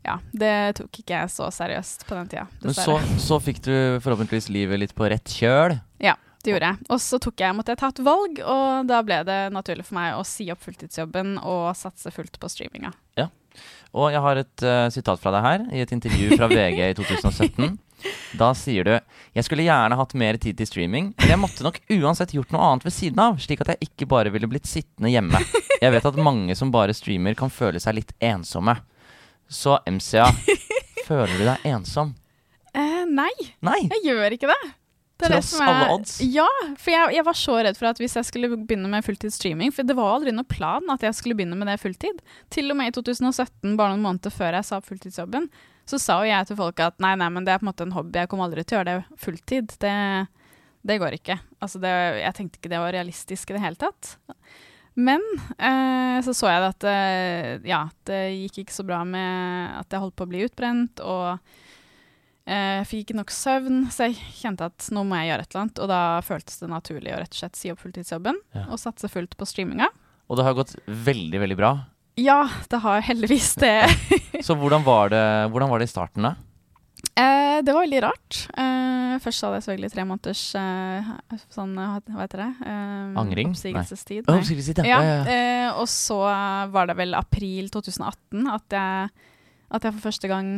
Ja, 0.07 0.13
det 0.31 0.77
tok 0.77 1.01
ikke 1.01 1.17
jeg 1.17 1.31
så 1.33 1.49
seriøst 1.51 2.05
på 2.07 2.15
den 2.15 2.29
tida, 2.31 2.45
Men 2.63 2.77
så, 2.77 2.95
så 3.19 3.41
fikk 3.43 3.59
du 3.65 3.73
forhåpentligvis 3.99 4.47
livet 4.55 4.79
litt 4.79 4.93
på 4.95 5.09
rett 5.11 5.27
kjøl. 5.27 5.75
Ja, 5.99 6.15
Det 6.45 6.53
gjorde 6.53 6.69
jeg. 6.69 6.87
Og 6.93 7.01
så 7.03 7.19
tok 7.19 7.43
jeg, 7.43 7.55
måtte 7.57 7.73
jeg 7.73 7.81
ta 7.81 7.89
et 7.91 7.99
valg, 8.05 8.39
og 8.39 8.87
da 8.87 9.01
ble 9.03 9.17
det 9.27 9.39
naturlig 9.51 9.83
for 9.89 9.97
meg 9.97 10.15
å 10.15 10.23
si 10.23 10.47
opp 10.53 10.61
fulltidsjobben 10.63 11.35
og 11.41 11.73
satse 11.75 12.13
fullt 12.15 12.39
på 12.39 12.51
streaminga. 12.53 12.93
Og 13.95 14.11
jeg 14.11 14.21
har 14.23 14.39
et 14.41 14.63
uh, 14.67 14.87
sitat 14.93 15.19
fra 15.21 15.31
deg 15.37 15.45
her, 15.45 15.65
i 15.75 15.83
et 15.83 15.91
intervju 15.95 16.35
fra 16.37 16.49
VG 16.51 16.81
i 16.89 16.95
2017. 16.99 17.77
Da 18.37 18.51
sier 18.53 18.85
du 18.85 18.91
Jeg 18.93 19.45
skulle 19.47 19.63
gjerne 19.65 19.95
hatt 19.97 20.11
mer 20.19 20.37
tid 20.37 20.57
til 20.59 20.67
streaming, 20.69 21.07
men 21.17 21.31
jeg 21.31 21.39
måtte 21.41 21.65
nok 21.65 21.79
uansett 21.95 22.35
gjort 22.35 22.51
noe 22.53 22.61
annet 22.67 22.85
ved 22.85 22.93
siden 22.93 23.21
av, 23.23 23.39
slik 23.41 23.63
at 23.63 23.71
jeg 23.73 23.87
ikke 23.89 24.05
bare 24.11 24.29
ville 24.33 24.49
blitt 24.51 24.69
sittende 24.69 25.09
hjemme. 25.09 25.41
Jeg 25.81 25.93
vet 25.95 26.05
at 26.05 26.19
mange 26.21 26.53
som 26.59 26.69
bare 26.73 26.93
streamer, 26.93 27.33
kan 27.39 27.49
føle 27.53 27.81
seg 27.81 27.97
litt 27.97 28.13
ensomme. 28.21 28.75
Så 29.49 29.79
MCA, 29.89 30.27
føler 31.07 31.33
du 31.39 31.45
deg 31.47 31.65
ensom? 31.71 32.13
Eh, 32.77 33.03
nei, 33.09 33.31
Nei! 33.65 33.79
jeg 33.89 34.03
gjør 34.11 34.35
ikke 34.37 34.51
det. 34.51 34.61
Det 35.17 35.25
er 35.25 35.33
det 35.33 35.39
er- 35.41 35.67
alle 35.67 35.93
odds? 35.95 36.17
Ja, 36.21 36.47
for 36.77 36.93
jeg, 36.93 37.13
jeg 37.15 37.25
var 37.25 37.37
så 37.39 37.55
redd 37.65 37.77
for 37.79 37.89
at 37.89 37.97
hvis 38.01 38.13
jeg 38.19 38.27
skulle 38.27 38.51
begynne 38.53 38.89
med 38.91 39.05
fulltidsstreaming 39.05 39.71
For 39.73 39.87
det 39.87 39.95
var 39.97 40.11
aldri 40.13 40.33
noen 40.35 40.45
plan 40.45 40.85
at 40.93 41.01
jeg 41.01 41.17
skulle 41.17 41.37
begynne 41.39 41.57
med 41.57 41.67
det 41.71 41.79
fulltid. 41.81 42.21
Til 42.53 42.69
og 42.69 42.77
med 42.77 42.91
i 42.91 42.95
2017, 42.99 43.73
bare 43.79 43.95
noen 43.95 44.05
måneder 44.05 44.33
før 44.33 44.59
jeg 44.59 44.67
sa 44.67 44.77
opp 44.77 44.85
fulltidsjobben, 44.91 45.49
så 45.87 45.97
sa 46.03 46.19
jo 46.21 46.29
jeg 46.29 46.47
til 46.49 46.59
folk 46.59 46.79
at 46.83 46.97
nei, 46.99 47.15
nei, 47.15 47.29
men 47.33 47.45
det 47.47 47.53
er 47.55 47.61
på 47.61 47.65
en 47.65 47.71
måte 47.71 47.85
en 47.87 47.95
hobby, 47.95 48.19
jeg 48.19 48.29
kommer 48.29 48.49
aldri 48.49 48.63
til 48.67 48.77
å 48.77 48.81
gjøre 48.81 48.95
det 48.97 49.19
fulltid. 49.23 49.75
Det, 49.81 49.93
det 50.91 50.97
går 51.01 51.15
ikke. 51.17 51.39
Altså 51.63 51.79
det, 51.81 51.93
jeg 52.21 52.35
tenkte 52.37 52.59
ikke 52.59 52.71
det 52.75 52.81
var 52.83 52.93
realistisk 52.93 53.49
i 53.49 53.57
det 53.57 53.63
hele 53.63 53.79
tatt. 53.79 54.17
Men 54.97 55.21
eh, 55.61 56.17
så 56.25 56.33
så 56.33 56.49
jeg 56.49 56.67
at 56.67 56.85
eh, 56.89 57.49
ja, 57.69 57.83
det 58.09 58.21
gikk 58.33 58.63
ikke 58.65 58.73
så 58.75 58.85
bra 58.85 59.03
med 59.05 59.77
at 59.77 59.93
jeg 59.93 60.01
holdt 60.01 60.15
på 60.17 60.25
å 60.25 60.31
bli 60.31 60.43
utbrent, 60.47 61.01
og 61.05 61.37
jeg 62.47 62.87
fikk 62.87 63.01
ikke 63.05 63.17
nok 63.19 63.31
søvn, 63.35 63.79
så 63.91 64.07
jeg 64.07 64.15
kjente 64.39 64.67
at 64.71 64.87
nå 64.95 65.03
må 65.03 65.17
jeg 65.19 65.31
gjøre 65.33 65.43
et 65.45 65.51
eller 65.51 65.63
annet. 65.65 65.81
Og 65.83 65.89
da 65.91 66.01
føltes 66.23 66.59
det 66.61 66.69
naturlig 66.71 67.11
å 67.13 67.19
rett 67.19 67.35
og 67.35 67.41
slett 67.41 67.59
si 67.59 67.71
opp 67.73 67.81
fulltidsjobben 67.83 68.39
Ja. 68.55 68.65
og 68.71 68.79
satse 68.79 69.09
fullt 69.11 69.35
på 69.37 69.47
streaminga. 69.49 69.89
Og 70.29 70.37
det 70.39 70.45
har 70.47 70.55
gått 70.57 70.75
veldig, 70.87 71.39
veldig 71.43 71.57
bra. 71.59 71.71
Ja, 72.17 72.47
det 72.71 72.79
har 72.81 73.01
heldigvis 73.05 73.53
det. 73.61 73.75
Så 74.41 74.55
hvordan 74.57 74.83
var 74.87 75.09
det, 75.13 75.23
hvordan 75.53 75.69
var 75.69 75.79
det 75.83 75.87
i 75.89 75.93
starten, 75.93 76.23
da? 76.25 76.35
Eh, 77.17 77.59
det 77.61 77.73
var 77.73 77.83
veldig 77.85 77.99
rart. 78.01 78.37
Eh, 78.57 79.17
først 79.21 79.43
hadde 79.45 79.59
jeg 79.59 79.65
selvfølgelig 79.67 79.91
tre 79.93 80.05
måneders 80.09 80.41
eh, 80.57 81.11
sånn, 81.53 81.75
eh, 81.77 81.99
hva 82.09 82.23
heter 82.25 82.41
det? 82.41 82.49
Eh, 82.65 83.19
Angring? 83.21 83.51
Oppsigelsestid. 83.53 84.27
Nei. 84.27 84.39
Ja, 84.89 84.97
Ja, 84.97 85.01
ja, 85.03 85.13
ja. 85.19 85.35
eh, 85.35 85.77
og 85.77 85.87
så 85.91 86.17
var 86.73 86.87
det 86.89 86.97
vel 86.97 87.13
april 87.17 87.69
2018 87.73 88.47
at 88.53 88.77
jeg, 88.79 89.11
at 89.71 89.83
jeg 89.87 89.93
for 89.97 90.07
første 90.09 90.27
gang 90.31 90.51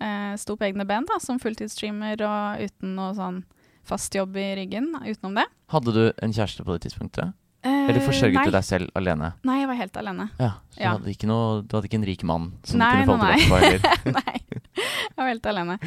eh, 0.00 0.34
sto 0.40 0.56
på 0.56 0.64
egne 0.68 0.86
ben 0.88 1.06
da, 1.08 1.18
som 1.22 1.38
fulltidsstreamer 1.42 2.22
og 2.26 2.64
uten 2.66 2.94
noe 2.98 3.14
sånn 3.16 3.42
fast 3.86 4.14
jobb 4.18 4.34
i 4.36 4.48
ryggen 4.58 4.90
utenom 5.06 5.36
det. 5.38 5.44
Hadde 5.70 5.92
du 5.94 6.04
en 6.22 6.32
kjæreste 6.34 6.64
på 6.66 6.74
det 6.74 6.88
tidspunktet? 6.88 7.32
Eh, 7.66 7.88
Eller 7.90 8.02
forsørget 8.04 8.38
nei. 8.40 8.44
du 8.46 8.54
deg 8.54 8.64
selv 8.66 8.90
alene? 8.98 9.32
Nei, 9.46 9.60
jeg 9.62 9.68
var 9.70 9.78
helt 9.80 9.96
alene. 10.02 10.28
Ja, 10.38 10.50
så 10.74 10.80
Ja. 10.82 10.92
Du, 10.92 10.98
hadde 11.04 11.14
ikke 11.16 11.26
noe, 11.30 11.62
du 11.62 11.76
hadde 11.76 11.88
ikke 11.88 11.98
en 12.00 12.06
rik 12.06 12.22
mann 12.26 12.52
som 12.66 12.78
Nei, 12.82 12.92
du 13.02 13.10
kunne 13.10 13.24
nei, 13.24 13.40
tilbake 13.42 13.80
på? 13.80 14.12
nei, 14.12 14.20
nei, 14.20 14.60
jeg 15.06 15.16
var 15.18 15.30
helt 15.32 15.46
alene. 15.52 15.78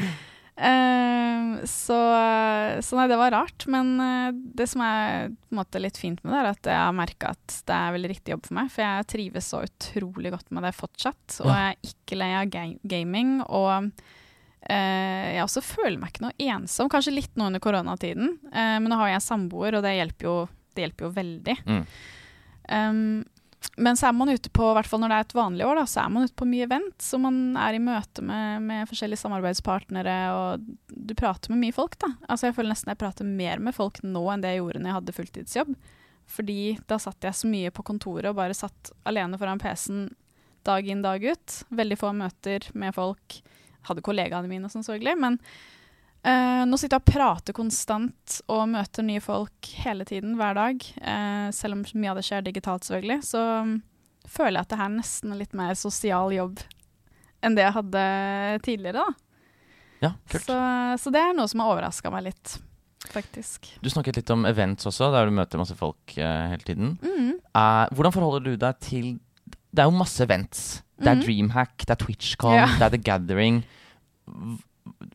Eh, 0.59 1.65
så, 1.65 1.97
så 2.83 2.97
nei, 2.99 3.07
det 3.07 3.17
var 3.19 3.31
rart. 3.31 3.65
Men 3.71 3.93
eh, 4.03 4.29
det 4.59 4.67
som 4.71 4.83
er 4.83 5.31
måte 5.55 5.81
litt 5.81 5.99
fint 5.99 6.21
med 6.23 6.33
det, 6.33 6.39
er 6.39 6.51
at 6.51 6.69
jeg 6.71 6.83
har 6.83 6.95
merka 6.95 7.33
at 7.35 7.57
det 7.69 7.77
er 7.77 7.95
veldig 7.95 8.11
riktig 8.11 8.35
jobb 8.35 8.45
for 8.47 8.59
meg. 8.59 8.71
For 8.73 8.85
jeg 8.85 9.09
trives 9.15 9.49
så 9.53 9.63
utrolig 9.67 10.33
godt 10.35 10.51
med 10.55 10.67
det 10.67 10.75
fortsatt. 10.77 11.39
Og 11.45 11.51
jeg 11.53 11.71
er 11.71 11.91
ikke 11.93 12.19
lei 12.19 12.31
av 12.41 12.51
ga 12.51 12.65
gaming. 12.95 13.39
Og 13.47 13.73
eh, 13.79 15.25
jeg 15.37 15.45
også 15.45 15.65
føler 15.65 15.99
meg 16.01 16.13
ikke 16.13 16.27
noe 16.27 16.51
ensom. 16.51 16.91
Kanskje 16.91 17.15
litt 17.15 17.39
nå 17.39 17.49
under 17.51 17.63
koronatiden. 17.63 18.37
Eh, 18.51 18.77
men 18.77 18.91
nå 18.91 18.99
har 18.99 19.15
jeg 19.15 19.27
samboer, 19.29 19.79
og 19.79 19.85
det 19.87 19.97
hjelper 19.97 20.31
jo, 20.31 20.37
det 20.75 20.87
hjelper 20.87 21.07
jo 21.07 21.13
veldig. 21.19 21.59
Mm. 21.65 21.83
Um, 22.69 23.03
men 23.79 23.97
så 23.97 24.07
er 24.09 24.15
man 24.15 24.29
ute 24.29 24.49
på, 24.51 24.63
i 24.71 24.75
hvert 24.75 24.87
fall 24.87 25.01
når 25.03 25.11
det 25.11 25.17
er 25.17 25.25
et 25.25 25.35
vanlig 25.37 25.65
år, 25.67 25.79
da, 25.79 25.85
så 25.87 26.01
er 26.03 26.11
man 26.11 26.27
ute 26.27 26.35
på 26.39 26.47
mye 26.47 26.65
event. 26.67 26.95
Så 27.03 27.19
man 27.21 27.37
er 27.59 27.75
i 27.75 27.81
møte 27.83 28.23
med, 28.25 28.63
med 28.65 28.87
forskjellige 28.89 29.21
samarbeidspartnere, 29.21 30.15
og 30.35 30.65
du 30.91 31.13
prater 31.19 31.53
med 31.53 31.61
mye 31.63 31.75
folk, 31.75 31.97
da. 32.01 32.11
Altså 32.27 32.49
jeg 32.49 32.57
føler 32.57 32.73
nesten 32.73 32.91
jeg 32.91 32.99
prater 32.99 33.27
mer 33.27 33.63
med 33.63 33.75
folk 33.75 34.01
nå 34.03 34.25
enn 34.33 34.43
det 34.43 34.53
jeg 34.53 34.61
gjorde 34.63 34.83
når 34.83 34.91
jeg 34.91 34.97
hadde 34.99 35.17
fulltidsjobb. 35.19 35.73
Fordi 36.29 36.59
da 36.91 36.99
satt 37.01 37.25
jeg 37.25 37.39
så 37.39 37.49
mye 37.49 37.71
på 37.73 37.85
kontoret 37.87 38.29
og 38.29 38.37
bare 38.37 38.57
satt 38.57 38.91
alene 39.09 39.39
foran 39.41 39.61
PC-en 39.61 40.09
dag 40.67 40.87
inn, 40.91 41.03
dag 41.05 41.23
ut. 41.23 41.59
Veldig 41.71 41.97
få 41.99 42.13
møter 42.15 42.67
med 42.77 42.95
folk. 42.95 43.39
Hadde 43.87 44.03
kollegaene 44.05 44.51
mine, 44.51 44.67
og 44.67 44.75
sånn 44.75 44.85
selvfølgelig, 44.85 45.15
men 45.23 45.39
Eh, 46.19 46.63
nå 46.67 46.75
sitter 46.75 46.97
jeg 46.97 47.05
og 47.05 47.13
prater 47.13 47.55
konstant 47.55 48.39
og 48.51 48.65
møter 48.73 49.05
nye 49.07 49.21
folk 49.23 49.69
hele 49.85 50.03
tiden, 50.07 50.35
hver 50.39 50.57
dag. 50.57 50.83
Uh, 50.99 51.47
selv 51.55 51.77
om 51.77 51.85
mye 51.95 52.11
av 52.11 52.19
det 52.19 52.25
skjer 52.27 52.43
digitalt, 52.49 52.87
selvfølgelig. 52.87 53.21
Så 53.29 53.39
um, 53.39 53.77
føler 54.27 54.59
jeg 54.59 54.67
at 54.67 54.73
det 54.73 54.81
her 54.81 54.89
er 54.91 54.97
nesten 54.97 55.37
litt 55.39 55.55
mer 55.57 55.79
sosial 55.79 56.35
jobb 56.35 56.59
enn 57.39 57.55
det 57.55 57.63
jeg 57.63 57.77
hadde 57.77 58.03
tidligere. 58.65 59.05
da. 59.05 59.69
Ja, 60.03 60.11
kult. 60.31 60.43
Så, 60.43 60.57
så 60.99 61.13
det 61.15 61.23
er 61.23 61.37
noe 61.37 61.47
som 61.51 61.63
har 61.63 61.71
overraska 61.71 62.11
meg 62.11 62.27
litt. 62.27 62.57
faktisk. 63.13 63.71
Du 63.79 63.87
snakket 63.91 64.19
litt 64.19 64.35
om 64.35 64.43
events 64.47 64.87
også, 64.91 65.07
der 65.15 65.29
du 65.29 65.35
møter 65.39 65.61
masse 65.61 65.77
folk 65.79 66.17
uh, 66.19 66.51
hele 66.51 66.67
tiden. 66.67 66.97
Mm. 66.99 67.37
Hvordan 67.95 68.13
forholder 68.15 68.43
du 68.43 68.59
deg 68.59 68.77
til 68.83 69.07
Det 69.71 69.81
er 69.81 69.87
jo 69.87 69.95
masse 69.95 70.23
events. 70.23 70.81
Det 70.99 71.07
er 71.07 71.15
mm. 71.15 71.23
Dreamhack, 71.23 71.77
det 71.85 71.95
er 71.95 71.99
TwitchCon, 72.03 72.57
Ja. 72.59 72.67
det 72.75 72.89
er 72.89 72.97
The 72.97 73.05
Gathering. 73.07 73.63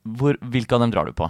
Hvor, 0.03 0.39
hvilke 0.41 0.77
av 0.77 0.85
dem 0.85 0.93
drar 0.95 1.09
du 1.09 1.15
på? 1.17 1.29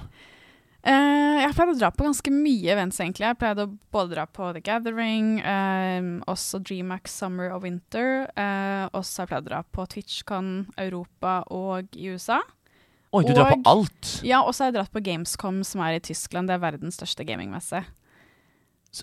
Uh, 0.84 1.40
jeg 1.40 1.46
har 1.48 1.54
pleid 1.56 1.70
å 1.72 1.78
dra 1.78 1.88
på 1.94 2.04
ganske 2.04 2.32
mye 2.32 2.72
events, 2.74 2.98
egentlig. 3.00 3.24
Jeg 3.24 3.38
pleide 3.40 3.64
å 3.64 3.72
både 3.94 4.12
dra 4.12 4.26
på 4.28 4.50
The 4.52 4.60
Gathering, 4.64 5.38
eh, 5.40 6.08
også 6.28 6.60
DreamHack 6.60 7.08
Summer 7.08 7.54
og 7.54 7.64
Winter. 7.64 8.26
Uh, 8.36 8.90
også 8.92 9.22
har 9.22 9.24
jeg 9.24 9.30
pleid 9.32 9.46
å 9.46 9.48
dra 9.48 9.62
på 9.64 9.86
TwitchCon 9.94 10.52
Europa 10.84 11.38
og 11.54 11.96
i 11.96 12.12
USA. 12.12 12.42
Oi, 13.14 13.22
du 13.24 13.32
drar 13.32 13.54
på 13.54 13.62
alt! 13.70 14.12
Ja, 14.26 14.42
og 14.42 14.52
så 14.52 14.64
har 14.64 14.72
jeg 14.72 14.80
dratt 14.80 14.92
på 14.92 15.04
Gamescom, 15.06 15.62
som 15.64 15.84
er 15.86 15.96
i 15.96 16.02
Tyskland. 16.02 16.50
Det 16.50 16.56
er 16.56 16.64
verdens 16.66 16.98
største 16.98 17.24
gamingmesse. 17.24 17.84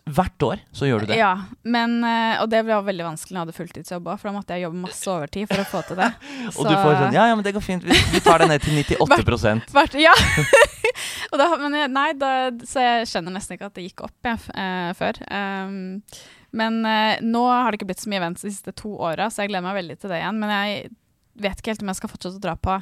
Hvert 0.07 0.43
år 0.47 0.61
så 0.75 0.87
gjør 0.87 1.03
du 1.03 1.11
det. 1.11 1.17
Ja, 1.19 1.33
men, 1.67 1.97
eh, 2.07 2.39
og 2.39 2.47
det 2.51 2.61
ble 2.67 2.77
veldig 2.87 3.07
vanskelig 3.09 3.35
når 3.35 3.39
jeg 3.39 3.47
hadde 3.47 3.57
fulltidsjobb 3.57 4.07
òg, 4.07 4.19
for 4.21 4.29
da 4.29 4.35
måtte 4.37 4.55
jeg 4.55 4.65
jobbe 4.65 4.83
masse 4.85 5.11
overtid 5.11 5.49
for 5.51 5.63
å 5.63 5.65
få 5.67 5.81
til 5.89 5.99
det. 5.99 6.09
Og 6.57 6.67
du 6.69 6.71
får 6.71 6.95
sånn 7.01 7.17
Ja, 7.17 7.27
ja, 7.31 7.37
men 7.37 7.43
det 7.45 7.55
går 7.57 7.65
fint. 7.65 7.87
Vi, 7.87 7.97
vi 8.13 8.21
tar 8.23 8.43
det 8.43 8.47
ned 8.51 8.63
til 8.63 8.77
98% 8.79 9.73
Hvert, 9.75 9.97
ja. 9.99 10.13
da, 11.41 11.49
men 11.61 11.75
nei, 11.91 12.07
da, 12.19 12.31
så 12.67 12.85
jeg 12.85 13.09
skjønner 13.11 13.35
nesten 13.35 13.57
ikke 13.57 13.71
at 13.71 13.75
det 13.79 13.87
gikk 13.89 14.05
opp 14.07 14.31
jeg, 14.31 14.39
eh, 14.55 14.91
før. 14.97 15.19
Um, 15.27 15.99
men 16.51 16.81
eh, 16.85 17.19
nå 17.23 17.43
har 17.47 17.71
det 17.71 17.79
ikke 17.79 17.91
blitt 17.91 18.03
så 18.03 18.11
mye 18.11 18.21
events 18.21 18.43
de 18.43 18.51
siste 18.51 18.73
to 18.75 18.93
åra, 18.99 19.29
så 19.31 19.43
jeg 19.43 19.53
gleder 19.53 19.67
meg 19.67 19.79
veldig 19.79 19.99
til 19.99 20.11
det 20.11 20.19
igjen. 20.19 20.41
Men 20.41 20.55
jeg 20.55 20.89
vet 21.41 21.61
ikke 21.61 21.73
helt 21.73 21.85
om 21.85 21.91
jeg 21.91 22.01
skal 22.01 22.11
fortsette 22.11 22.41
å 22.41 22.43
dra 22.43 22.55
på 22.59 22.79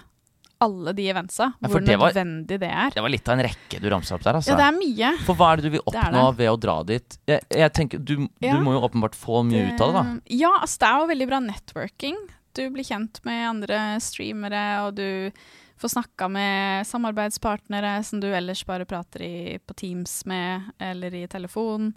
alle 0.62 0.92
de 0.94 1.06
eventsa, 1.10 1.54
Ja, 1.62 1.68
hvor 1.72 1.80
det 1.86 1.96
var- 2.00 2.12
nødvendig 2.12 2.60
det 2.60 2.70
er. 2.70 2.90
Det 2.92 3.02
var 3.02 3.10
litt 3.10 3.30
av 3.30 3.40
en 3.40 3.46
rekke 3.46 3.80
du 3.80 3.90
ramsa 3.90 4.16
opp 4.16 4.24
der, 4.24 4.34
altså. 4.40 4.50
Ja, 4.52 4.58
det 4.58 4.66
er 4.68 4.80
mye. 4.80 5.12
For 5.26 5.36
hva 5.36 5.54
er 5.54 5.56
det 5.58 5.64
du 5.64 5.70
vil 5.78 5.86
oppnå 5.88 6.36
ved 6.36 6.50
å 6.50 6.58
dra 6.60 6.84
dit? 6.84 7.18
Jeg, 7.28 7.42
jeg 7.50 7.74
tenker, 7.74 8.04
du, 8.04 8.28
Ja. 8.42 8.54
du 8.58 8.64
må 8.66 8.74
jo 8.76 8.82
åpenbart 8.88 9.16
få 9.16 9.44
mye 9.48 9.74
ut 9.74 9.80
av 9.82 9.94
det, 9.94 10.04
da. 10.04 10.20
Ja, 10.36 10.52
altså 10.60 10.78
det 10.80 10.90
er 10.90 11.00
jo 11.00 11.08
veldig 11.14 11.28
bra 11.30 11.40
networking. 11.40 12.18
Du 12.54 12.70
blir 12.72 12.84
kjent 12.84 13.24
med 13.24 13.48
andre 13.48 14.00
streamere, 14.02 14.64
og 14.88 14.96
du 14.96 15.32
får 15.80 15.94
snakka 15.96 16.30
med 16.30 16.86
samarbeidspartnere 16.88 18.04
som 18.04 18.20
du 18.20 18.28
ellers 18.28 18.66
bare 18.66 18.84
prater 18.86 19.22
i, 19.22 19.60
på 19.66 19.74
Teams 19.76 20.26
med, 20.26 20.74
eller 20.80 21.14
i 21.16 21.26
telefon. 21.28 21.94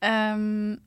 Um, 0.00 0.78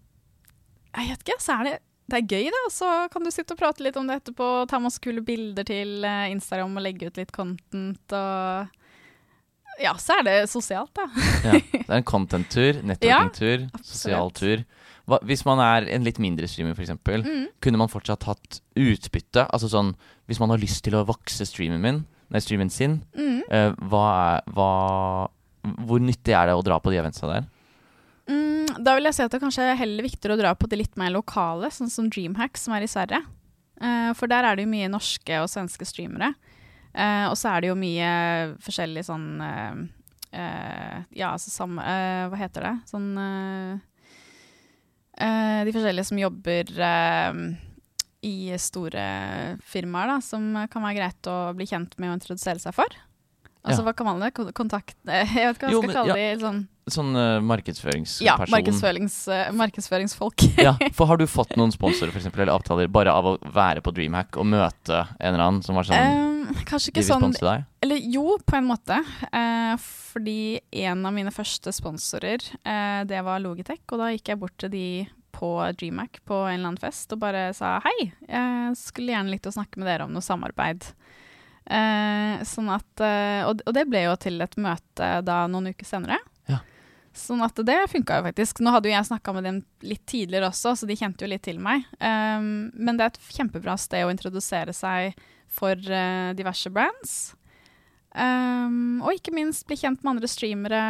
jeg 0.95 1.09
vet 1.09 1.23
ikke, 1.25 1.41
så 1.43 1.59
er 1.59 1.63
det 1.67 1.79
det 2.11 2.19
er 2.19 2.27
gøy, 2.35 2.49
da. 2.53 2.61
Så 2.73 2.89
kan 3.13 3.23
du 3.25 3.31
sitte 3.33 3.55
og 3.55 3.59
prate 3.61 3.83
litt 3.85 3.97
om 3.99 4.07
det 4.09 4.19
etterpå. 4.21 4.51
Ta 4.69 4.79
masse 4.83 4.99
kule 5.03 5.23
bilder 5.25 5.65
til 5.67 6.03
eh, 6.07 6.27
Instagram 6.33 6.75
og 6.77 6.83
legge 6.85 7.07
ut 7.09 7.17
litt 7.21 7.31
content. 7.35 8.15
Og 8.17 9.81
ja, 9.81 9.93
så 9.97 10.19
er 10.19 10.27
det 10.27 10.35
sosialt, 10.51 10.91
da. 10.99 11.07
Ja, 11.47 11.55
det 11.57 11.87
er 11.87 11.97
en 12.01 12.05
content-tur, 12.07 12.81
networking-tur, 12.91 13.63
ja, 13.69 13.83
sosial 13.87 14.31
tur. 14.37 14.65
Hva, 15.09 15.17
hvis 15.25 15.41
man 15.47 15.59
er 15.63 15.87
en 15.95 16.03
litt 16.05 16.19
mindre 16.21 16.45
streamer, 16.51 16.75
f.eks., 16.77 16.91
Mm. 17.01 17.47
kunne 17.63 17.79
man 17.81 17.89
fortsatt 17.89 18.27
hatt 18.29 18.59
utbytte? 18.77 19.47
Altså 19.49 19.71
sånn, 19.71 19.95
Hvis 20.29 20.39
man 20.39 20.49
har 20.53 20.61
lyst 20.61 20.83
til 20.85 20.93
å 20.95 21.01
vokse 21.07 21.43
streamen 21.49 21.81
min, 21.81 22.03
nei, 22.29 22.39
streamen 22.39 22.69
sin, 22.71 22.99
Mm. 23.17 23.41
uh, 23.49 23.71
hva 23.89 24.03
er 24.37 24.51
hva, 24.53 24.69
Hvor 25.87 25.99
nyttig 25.99 26.33
er 26.37 26.47
det 26.47 26.55
å 26.55 26.63
dra 26.63 26.77
på 26.79 26.91
de 26.93 26.97
eventsa 27.01 27.27
der? 27.31 27.43
Mm, 28.29 28.83
da 28.85 28.93
vil 28.95 29.03
jeg 29.09 29.15
si 29.17 29.23
at 29.25 29.31
det 29.33 29.41
kanskje 29.41 29.63
er 29.71 29.79
heller 29.79 30.03
viktigere 30.05 30.35
å 30.37 30.41
dra 30.41 30.51
på 30.55 30.67
det 30.69 30.77
litt 30.77 30.97
mer 30.99 31.09
lokale, 31.11 31.71
sånn 31.73 31.89
som 31.91 32.09
Dreamhack, 32.09 32.57
som 32.57 32.73
er 32.77 32.85
i 32.85 32.89
Sverige. 32.91 33.23
Uh, 33.81 34.11
for 34.13 34.27
der 34.29 34.45
er 34.45 34.55
det 34.55 34.63
jo 34.67 34.69
mye 34.71 34.89
norske 34.93 35.39
og 35.41 35.49
svenske 35.49 35.87
streamere. 35.89 36.33
Uh, 36.93 37.31
og 37.31 37.35
så 37.39 37.49
er 37.55 37.61
det 37.65 37.71
jo 37.71 37.77
mye 37.79 38.11
forskjellig 38.61 39.03
sånn 39.07 39.25
uh, 39.41 39.79
Ja, 41.11 41.31
altså 41.33 41.49
samme 41.51 41.83
Hva 42.31 42.37
heter 42.39 42.63
det? 42.67 42.73
Sånn 42.87 43.07
De 45.65 45.73
forskjellige 45.75 46.07
som 46.07 46.19
jobber 46.21 46.71
i 48.21 48.35
store 48.61 49.03
firmaer, 49.65 50.07
da, 50.13 50.17
som 50.23 50.45
kan 50.71 50.83
være 50.85 50.97
greit 50.99 51.27
å 51.31 51.35
bli 51.57 51.65
kjent 51.67 51.95
med 51.99 52.11
og 52.13 52.19
introdusere 52.19 52.61
seg 52.61 52.75
for. 52.77 52.87
Altså, 53.65 53.81
Ja. 53.81 53.85
hva 53.89 53.93
kan 53.97 54.05
man 54.07 54.19
det? 54.21 54.31
Kon- 54.37 54.53
Kontakt 54.53 54.95
Jeg 55.05 55.27
vet 55.33 55.57
ikke 55.57 55.67
hva 55.67 55.71
jeg 55.71 55.73
Jo, 55.73 55.81
skal 55.81 55.87
men- 55.89 55.97
kalle 55.97 56.15
ja. 56.19 56.35
de. 56.35 56.41
Sånn 56.45 56.61
Sånn 56.91 57.15
uh, 57.15 57.39
markedsføringsperson. 57.45 58.25
ja, 58.27 58.35
markedsførings, 58.51 59.17
uh, 59.31 59.47
markedsføringsfolk. 59.57 60.45
ja, 60.67 60.75
for 60.97 61.11
har 61.11 61.21
du 61.21 61.27
fått 61.29 61.55
noen 61.59 61.73
sponsorer 61.73 62.13
for 62.13 62.21
eksempel, 62.21 62.45
eller 62.45 62.57
avtaler 62.57 62.91
bare 62.91 63.13
av 63.15 63.33
å 63.33 63.37
være 63.55 63.83
på 63.85 63.93
Dreamhack 63.95 64.39
og 64.41 64.49
møte 64.51 65.05
en 65.19 65.33
eller 65.33 65.45
annen 65.47 65.63
som 65.65 65.79
var 65.79 65.87
sånn 65.87 65.97
Em, 66.01 66.65
kanskje 66.67 66.91
ikke 66.91 67.05
sånn? 67.05 67.33
Eller 67.81 68.11
jo, 68.11 68.35
på 68.45 68.57
en 68.57 68.67
måte. 68.67 68.97
Uh, 69.31 69.75
fordi 70.11 70.59
en 70.83 71.05
av 71.05 71.15
mine 71.15 71.31
første 71.31 71.71
sponsorer, 71.75 72.43
eh, 72.67 73.01
det 73.07 73.21
var 73.23 73.39
Logitech. 73.39 73.83
Og 73.91 74.01
da 74.01 74.11
gikk 74.11 74.33
jeg 74.33 74.39
bort 74.41 74.57
til 74.59 74.73
de 74.73 74.85
på 75.31 75.51
DreamHack 75.79 76.19
på 76.27 76.35
en 76.35 76.57
eller 76.57 76.73
annen 76.73 76.81
fest 76.81 77.13
og 77.15 77.21
bare 77.23 77.47
sa 77.55 77.77
hei, 77.85 78.11
jeg 78.27 78.75
skulle 78.77 79.13
gjerne 79.13 79.31
likt 79.31 79.47
å 79.47 79.53
snakke 79.55 79.79
med 79.79 79.87
dere 79.87 80.05
om 80.05 80.11
noe 80.13 80.25
samarbeid. 80.25 80.89
Eh, 81.71 82.41
sånn 82.47 82.71
at, 82.73 83.03
eh, 83.05 83.47
og, 83.47 83.63
og 83.63 83.75
det 83.77 83.85
ble 83.87 84.03
jo 84.03 84.17
til 84.19 84.43
et 84.43 84.57
møte 84.59 85.09
da 85.25 85.45
noen 85.47 85.71
uker 85.71 85.87
senere. 85.87 86.19
Sånn 87.11 87.43
at 87.43 87.57
det 87.67 87.75
funka 87.91 88.19
jo 88.19 88.25
faktisk. 88.29 88.61
Nå 88.63 88.71
hadde 88.71 88.87
jo 88.87 88.95
jeg 88.95 89.09
snakka 89.09 89.33
med 89.35 89.43
dem 89.47 89.59
litt 89.83 90.03
tidligere 90.07 90.47
også, 90.47 90.77
så 90.79 90.87
de 90.87 90.95
kjente 90.95 91.25
jo 91.25 91.31
litt 91.31 91.43
til 91.43 91.59
meg. 91.59 91.83
Um, 91.99 92.71
men 92.71 92.95
det 92.95 93.03
er 93.03 93.11
et 93.11 93.35
kjempebra 93.35 93.75
sted 93.79 94.05
å 94.07 94.11
introdusere 94.13 94.75
seg 94.75 95.17
for 95.51 95.75
uh, 95.75 96.31
diverse 96.37 96.71
brands. 96.71 97.15
Um, 98.15 99.01
og 99.03 99.15
ikke 99.15 99.35
minst 99.35 99.67
bli 99.67 99.79
kjent 99.79 100.03
med 100.03 100.15
andre 100.15 100.31
streamere. 100.31 100.83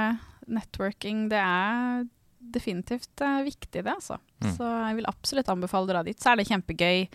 Networking, 0.52 1.28
det 1.32 1.40
er 1.40 2.06
definitivt 2.54 3.22
uh, 3.24 3.42
viktig, 3.46 3.82
det, 3.82 3.94
altså. 3.94 4.18
Mm. 4.42 4.50
Så 4.58 4.68
jeg 4.68 4.98
vil 4.98 5.10
absolutt 5.10 5.52
anbefale 5.54 5.88
å 5.88 5.92
dra 5.94 6.02
dit. 6.06 6.18
Så 6.22 6.32
er 6.32 6.42
det 6.42 6.50
kjempegøy. 6.50 7.06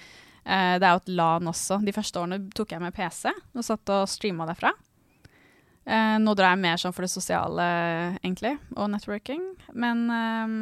Uh, 0.46 0.76
det 0.78 0.86
er 0.86 0.92
jo 0.92 1.02
et 1.02 1.14
LAN 1.14 1.50
også. 1.50 1.78
De 1.86 1.94
første 1.94 2.22
årene 2.22 2.42
tok 2.58 2.74
jeg 2.74 2.82
med 2.82 2.94
PC 2.96 3.30
og 3.30 3.66
satt 3.66 3.94
og 3.94 4.10
streama 4.10 4.46
derfra. 4.50 4.74
Eh, 5.86 6.16
nå 6.18 6.34
drar 6.34 6.54
jeg 6.54 6.62
mer 6.64 6.80
sånn 6.82 6.94
for 6.94 7.06
det 7.06 7.12
sosiale, 7.12 7.64
egentlig, 8.18 8.56
og 8.74 8.90
networking. 8.90 9.42
Men 9.78 10.04
eh, 10.10 10.54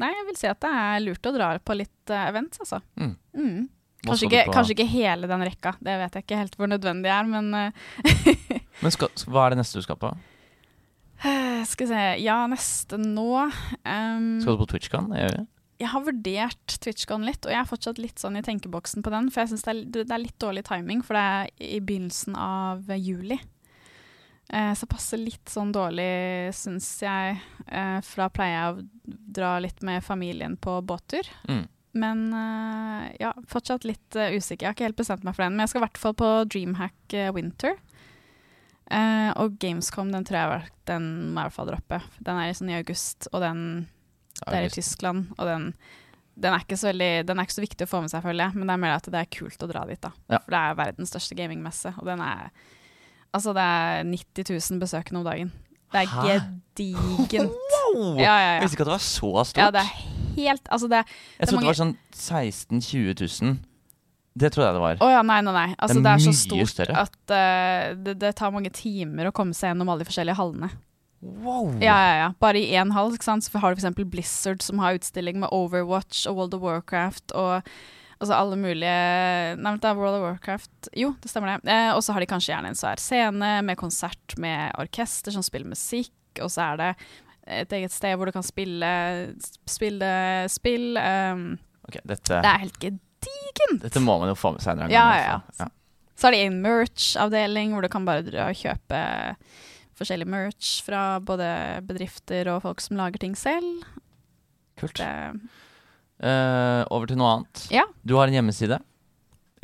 nei, 0.00 0.10
jeg 0.14 0.28
vil 0.30 0.40
si 0.40 0.50
at 0.50 0.60
det 0.64 0.72
er 0.80 1.02
lurt 1.04 1.28
å 1.28 1.34
dra 1.36 1.52
på 1.60 1.76
litt 1.76 2.12
eh, 2.12 2.28
events, 2.30 2.62
altså. 2.64 2.80
Mm. 2.96 3.16
Mm. 3.36 3.64
Kanskje, 4.04 4.28
ikke, 4.28 4.44
kanskje 4.52 4.74
ikke 4.76 4.90
hele 4.90 5.28
den 5.30 5.42
rekka, 5.48 5.74
det 5.84 5.96
vet 5.96 6.16
jeg 6.16 6.26
ikke 6.26 6.36
helt 6.42 6.56
hvor 6.60 6.68
nødvendig 6.68 7.08
er, 7.08 7.24
men 7.28 7.54
eh, 7.56 8.30
Men 8.82 8.92
skal, 8.92 9.12
hva 9.30 9.46
er 9.46 9.54
det 9.54 9.62
neste 9.62 9.80
du 9.80 9.86
skal 9.86 9.96
på? 10.00 10.10
Skal 11.70 11.86
vi 11.86 11.88
se 11.88 12.00
Ja, 12.20 12.42
neste 12.50 12.98
nå 13.00 13.28
um, 13.46 14.24
Skal 14.42 14.56
du 14.56 14.60
på 14.60 14.66
TwitchCon? 14.74 15.12
Jeg. 15.16 15.44
Jeg 15.80 15.90
har 15.90 16.04
vurdert 16.06 16.74
TwitchCon 16.84 17.24
litt, 17.26 17.46
og 17.46 17.54
jeg 17.54 17.60
er 17.62 17.68
fortsatt 17.68 17.98
litt 18.02 18.20
sånn 18.20 18.38
i 18.38 18.44
tenkeboksen 18.44 19.02
på 19.02 19.12
den. 19.14 19.30
For 19.32 19.42
jeg 19.42 19.54
syns 19.54 19.64
det, 19.66 20.04
det 20.04 20.14
er 20.14 20.22
litt 20.22 20.36
dårlig 20.42 20.66
timing, 20.68 21.02
for 21.06 21.18
det 21.18 21.24
er 21.24 21.50
i 21.66 21.80
begynnelsen 21.82 22.36
av 22.38 22.90
eh, 22.90 23.00
juli. 23.00 23.38
Eh, 24.52 24.72
så 24.76 24.86
passer 24.90 25.20
litt 25.22 25.48
sånn 25.50 25.72
dårlig, 25.72 26.52
syns 26.56 26.88
jeg. 27.02 27.38
Eh, 27.66 28.00
for 28.04 28.24
da 28.24 28.28
pleier 28.32 28.56
jeg 28.56 28.74
å 28.74 29.16
dra 29.40 29.54
litt 29.62 29.80
med 29.86 30.04
familien 30.04 30.58
på 30.60 30.76
båttur. 30.84 31.28
Mm. 31.48 31.64
Men 31.94 32.22
eh, 32.34 33.08
ja, 33.22 33.32
fortsatt 33.48 33.86
litt 33.88 34.14
usikker. 34.14 34.66
Jeg 34.66 34.68
har 34.68 34.76
ikke 34.76 34.88
helt 34.90 35.00
bestemt 35.00 35.24
meg 35.24 35.36
for 35.36 35.46
den. 35.46 35.56
Men 35.56 35.64
jeg 35.64 35.74
skal 35.74 35.82
i 35.82 35.86
hvert 35.86 36.02
fall 36.02 36.16
på 36.18 36.30
Dreamhack 36.50 37.18
Winter. 37.36 37.76
Og 39.40 39.54
Gamescom, 39.62 40.10
den 40.12 40.26
tror 40.28 40.36
jeg 40.36 40.48
var- 40.50 40.66
den 40.86 41.04
må 41.32 41.40
jeg 41.40 41.46
i 41.46 41.48
hvert 41.48 41.54
fall 41.56 41.68
droppe. 41.70 41.98
Den 42.20 42.36
er 42.36 42.52
sånn 42.52 42.70
i 42.70 42.76
august, 42.76 43.26
og 43.32 43.40
den 43.40 43.62
det 44.44 44.54
er 44.54 44.66
i 44.66 44.68
Tyskland, 44.74 45.30
og 45.38 45.46
den, 45.46 45.66
den, 46.36 46.52
er 46.52 46.64
veldig, 46.66 47.10
den 47.26 47.38
er 47.38 47.46
ikke 47.46 47.56
så 47.56 47.64
viktig 47.64 47.86
å 47.86 47.90
få 47.90 48.00
med 48.04 48.12
seg, 48.12 48.24
føler 48.26 48.48
jeg. 48.48 48.54
Men 48.58 48.66
det 48.68 48.74
er 48.74 48.82
mer 48.82 48.96
at 48.98 49.08
det 49.14 49.20
er 49.20 49.30
kult 49.38 49.62
å 49.62 49.70
dra 49.70 49.84
dit, 49.88 50.00
da. 50.02 50.10
Ja. 50.28 50.40
For 50.42 50.50
det 50.54 50.60
er 50.60 50.78
verdens 50.80 51.12
største 51.14 51.38
gamingmesse, 51.38 51.94
og 51.96 52.04
den 52.10 52.20
er 52.20 52.50
Altså, 53.34 53.52
det 53.56 53.62
er 53.66 54.04
90 54.06 54.50
000 54.70 54.80
besøkende 54.82 55.20
om 55.20 55.26
dagen. 55.26 55.52
Det 55.94 56.00
er 56.04 56.10
Hæ? 56.10 56.38
gedigent. 56.78 57.52
Wow! 57.94 58.16
Ja, 58.18 58.32
ja, 58.38 58.50
Jeg 58.56 58.62
visste 58.64 58.74
ikke 58.78 58.82
at 58.82 58.88
det 58.88 58.94
var 58.96 59.04
så 59.04 59.28
stort. 59.46 59.58
ja, 59.62 59.66
det 59.70 59.82
er 59.84 59.90
helt 60.34 60.68
Altså, 60.74 60.88
det 60.90 60.98
jeg 61.04 61.06
det 61.44 61.48
trodde 61.50 61.62
det 61.62 61.68
var 61.70 61.76
sånn 61.78 61.92
16 62.14 62.80
000-20 62.82 63.42
000. 63.44 63.58
Det 64.34 64.50
trodde 64.50 64.66
jeg 64.66 64.74
det 64.74 64.82
var. 64.82 64.96
Å 65.06 65.10
ja, 65.12 65.20
nei, 65.22 65.36
nei, 65.46 65.52
nei. 65.54 65.66
Altså, 65.78 66.00
Det 66.00 66.02
det 66.02 66.10
er 66.10 66.18
er, 66.18 66.24
så 66.24 66.32
stort 66.40 66.72
større. 66.72 67.04
at 67.04 67.14
uh, 67.30 68.02
det, 68.02 68.16
det 68.18 68.32
tar 68.40 68.50
mange 68.50 68.72
timer 68.74 69.28
å 69.30 69.34
komme 69.36 69.54
seg 69.54 69.70
gjennom 69.70 69.92
alle 69.92 70.02
de 70.02 70.08
forskjellige 70.10 70.34
hallene. 70.40 70.70
Wow! 71.22 71.70
Ja, 71.78 71.94
ja, 72.02 72.14
ja. 72.24 72.28
Bare 72.42 72.58
i 72.58 72.72
én 72.74 72.90
hall 72.96 73.14
ikke 73.14 73.28
sant? 73.28 73.46
så 73.46 73.62
har 73.62 73.76
du 73.76 73.80
f.eks. 73.80 73.94
Blizzard, 74.10 74.60
som 74.66 74.82
har 74.82 74.98
utstilling 74.98 75.38
med 75.44 75.54
Overwatch 75.54 76.26
og 76.26 76.40
World 76.40 76.58
of 76.58 76.66
Warcraft 76.66 77.32
og 77.38 77.70
altså 78.24 78.36
alle 78.36 78.58
mulige 78.60 78.94
Nei, 79.60 79.74
det 79.80 79.88
er 79.88 79.98
World 79.98 80.18
of 80.18 80.24
Warcraft 80.24 80.90
Jo, 80.98 81.12
det 81.22 81.30
stemmer 81.30 81.54
det. 81.54 81.72
Eh, 81.72 81.90
og 81.94 82.02
så 82.04 82.16
har 82.16 82.24
de 82.24 82.30
kanskje 82.30 82.52
gjerne 82.54 82.72
en 82.72 82.78
svær 82.78 83.02
scene 83.02 83.52
med 83.66 83.78
konsert 83.80 84.36
med 84.40 84.74
orkester 84.80 85.34
som 85.34 85.44
spiller 85.44 85.70
musikk, 85.70 86.14
og 86.42 86.50
så 86.52 86.72
er 86.72 86.80
det 86.80 86.90
et 87.44 87.72
eget 87.76 87.92
sted 87.92 88.16
hvor 88.16 88.28
du 88.28 88.34
kan 88.34 88.44
spille, 88.44 88.90
spille 89.68 90.10
spill. 90.48 90.96
Um, 90.96 91.46
okay, 91.84 92.00
dette, 92.08 92.40
det 92.40 92.50
er 92.50 92.62
helt 92.64 92.78
gedigent! 92.80 93.82
dette 93.84 94.02
må 94.02 94.16
man 94.20 94.32
jo 94.32 94.38
få 94.38 94.54
med 94.56 94.64
seg 94.64 94.74
en 94.74 94.86
gang. 94.86 94.94
Ja, 94.94 95.04
ja, 95.20 95.38
hvert 95.38 95.66
ja. 95.66 95.70
Så 96.14 96.28
har 96.28 96.36
de 96.36 96.44
en 96.46 96.60
merch-avdeling 96.62 97.74
hvor 97.74 97.84
du 97.84 97.90
kan 97.92 98.06
bare 98.06 98.24
dra 98.26 98.48
og 98.48 98.58
kjøpe 98.58 99.00
forskjellig 99.98 100.26
merch 100.30 100.78
fra 100.86 101.18
både 101.22 101.48
bedrifter 101.86 102.48
og 102.52 102.62
folk 102.64 102.82
som 102.82 102.98
lager 102.98 103.22
ting 103.22 103.34
selv. 103.38 103.84
Kult. 104.80 104.98
Det, 104.98 105.10
Eh, 106.24 106.82
over 106.94 107.10
til 107.10 107.18
noe 107.20 107.30
annet. 107.36 107.66
Ja. 107.74 107.84
Du 108.06 108.16
har 108.16 108.30
en 108.30 108.36
hjemmeside. 108.38 108.78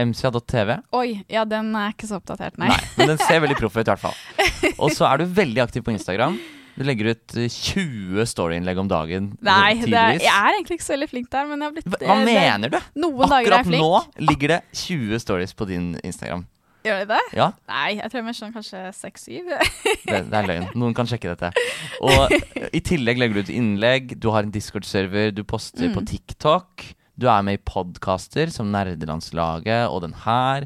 mca.tv. 0.00 0.78
oi, 0.96 1.22
ja, 1.28 1.42
den 1.44 1.74
er 1.76 1.92
ikke 1.92 2.08
så 2.08 2.16
oppdatert, 2.20 2.56
nei. 2.60 2.70
Nei, 2.72 2.78
men 2.96 3.10
den 3.12 3.18
ser 3.20 3.40
veldig 3.44 3.56
proff 3.58 3.76
ut, 3.76 3.84
i 3.84 3.90
hvert 3.90 4.00
fall. 4.00 4.16
Og 4.82 4.92
så 4.96 5.04
er 5.10 5.20
du 5.20 5.26
veldig 5.36 5.60
aktiv 5.66 5.84
på 5.84 5.92
Instagram. 5.92 6.38
Du 6.80 6.84
legger 6.88 7.10
ut 7.12 7.34
eh, 7.36 7.50
20 7.52 8.24
storyinnlegg 8.30 8.78
om 8.80 8.88
dagen. 8.88 9.32
Nei, 9.44 9.74
det 9.82 9.92
er, 9.92 10.14
jeg 10.22 10.32
er 10.32 10.54
egentlig 10.56 10.78
ikke 10.78 10.86
så 10.86 10.94
veldig 10.96 11.10
flink 11.10 11.28
der, 11.32 11.48
men 11.50 11.60
jeg 11.60 11.68
har 11.68 11.76
blitt 11.76 11.90
Hva, 11.92 11.98
det- 12.00 12.30
mener 12.30 12.72
du? 12.72 12.78
Akkurat 13.28 13.66
nå 13.68 13.90
ligger 14.30 14.54
det 14.54 14.60
20 14.86 15.20
stories 15.20 15.52
på 15.56 15.68
din 15.68 15.90
Instagram. 16.04 16.46
Gjør 16.84 17.02
de 17.02 17.06
det? 17.12 17.20
Ja, 17.36 17.50
Nei, 17.68 17.96
jeg 17.98 18.10
tror 18.12 18.24
jeg 18.24 18.36
sånn 18.38 18.54
kanskje 18.54 18.80
seks-syv. 18.96 19.50
det, 20.06 20.20
det 20.30 20.38
er 20.38 20.46
løgn. 20.48 20.68
Noen 20.80 20.94
kan 20.96 21.08
sjekke 21.10 21.34
dette. 21.34 21.50
Og 22.00 22.32
i 22.72 22.80
tillegg 22.86 23.20
legger 23.20 23.36
du 23.36 23.42
ut 23.44 23.52
innlegg, 23.52 24.14
du 24.20 24.30
har 24.32 24.46
en 24.46 24.54
Discord-server, 24.54 25.30
du 25.36 25.42
poster 25.44 25.92
på 25.92 26.00
Mm. 26.00 26.08
TikTok. 26.14 26.86
Du 27.20 27.26
er 27.28 27.42
med 27.44 27.58
i 27.58 27.62
podkaster 27.68 28.48
som 28.54 28.70
Nerdelandslaget 28.72 29.90
og 29.92 30.00
den 30.06 30.14
her. 30.24 30.64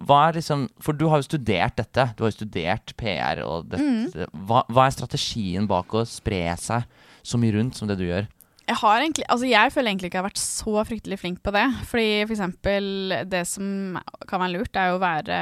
Hva 0.00 0.20
er 0.30 0.38
liksom 0.38 0.68
For 0.82 0.96
du 0.96 1.04
har 1.10 1.20
jo 1.20 1.26
studert 1.28 1.76
dette. 1.78 2.06
Du 2.16 2.24
har 2.24 2.30
jo 2.32 2.38
studert 2.38 2.94
PR 2.96 3.42
og 3.44 3.68
Mm. 3.76 4.08
Hva, 4.48 4.64
hva 4.70 4.86
er 4.88 4.94
strategien 4.96 5.66
bak 5.68 5.92
å 5.92 6.06
spre 6.08 6.56
seg 6.58 6.84
så 7.24 7.38
mye 7.40 7.54
rundt 7.58 7.76
som 7.76 7.88
det 7.88 7.98
du 8.00 8.04
gjør? 8.08 8.26
Jeg 8.64 8.80
har 8.80 9.02
egentlig, 9.02 9.26
altså 9.28 9.48
jeg 9.48 9.72
føler 9.74 9.92
egentlig 9.92 10.08
ikke 10.08 10.18
jeg 10.18 10.24
har 10.24 10.30
vært 10.30 10.40
så 10.40 10.84
fryktelig 10.88 11.18
flink 11.20 11.42
på 11.44 11.52
det. 11.54 11.66
Fordi 11.90 12.08
for 12.24 12.36
eksempel 12.36 12.88
det 13.28 13.44
som 13.50 13.98
kan 14.28 14.40
være 14.40 14.54
lurt, 14.56 14.80
er 14.80 14.90
jo 14.92 14.96
å 14.96 15.02
være 15.02 15.38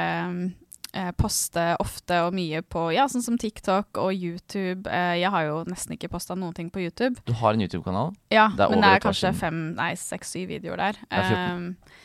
eh, 0.93 1.09
Poste 1.17 1.65
ofte 1.81 2.19
og 2.27 2.35
mye 2.35 2.61
på 2.67 2.89
ja, 2.93 3.07
sånn 3.09 3.25
som 3.25 3.39
TikTok 3.39 3.99
og 4.01 4.11
YouTube. 4.13 4.89
Eh, 4.91 5.17
jeg 5.23 5.31
har 5.33 5.47
jo 5.47 5.61
nesten 5.69 5.95
ikke 5.95 6.11
posta 6.11 6.35
noen 6.37 6.55
ting 6.57 6.71
på 6.73 6.83
YouTube. 6.83 7.23
Du 7.27 7.33
har 7.39 7.55
en 7.55 7.63
YouTube-kanal. 7.63 8.11
Ja, 8.33 8.49
Det 8.57 8.69
men 8.69 8.83
det 8.83 8.91
er 8.91 9.05
kanskje 9.07 9.33
fem, 9.37 9.69
nei, 9.79 9.93
seks-syv 9.99 10.51
videoer 10.51 10.89
der. 10.89 11.05
Det 11.07 11.23
er 11.23 11.31
14. 11.31 11.63
Um, 11.63 12.01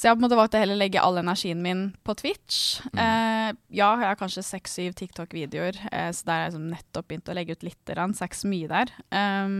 så 0.00 0.06
jeg 0.06 0.14
har 0.14 0.16
på 0.16 0.22
en 0.22 0.24
måte 0.24 0.36
valgt 0.38 0.54
å 0.56 0.60
heller 0.62 0.78
legge 0.80 1.00
all 1.04 1.20
energien 1.20 1.58
min 1.60 1.80
på 2.08 2.14
Twitch. 2.16 2.80
Mm. 2.94 3.00
Eh, 3.04 3.48
ja, 3.76 3.90
jeg 4.00 4.06
har 4.08 4.16
kanskje 4.16 4.46
seks-syv 4.48 4.94
TikTok-videoer, 4.96 5.76
eh, 5.92 6.06
så 6.16 6.24
der 6.24 6.32
har 6.32 6.46
jeg 6.46 6.54
liksom 6.54 6.70
nettopp 6.72 7.10
begynt 7.10 7.28
å 7.28 7.34
legge 7.36 7.52
ut 7.52 7.66
litt. 7.68 7.92
Rann, 7.98 8.14
seks, 8.16 8.22
er 8.22 8.30
ikke 8.30 8.40
så 8.40 8.52
mye 8.54 8.70
der. 8.70 8.94
Um, 9.12 9.58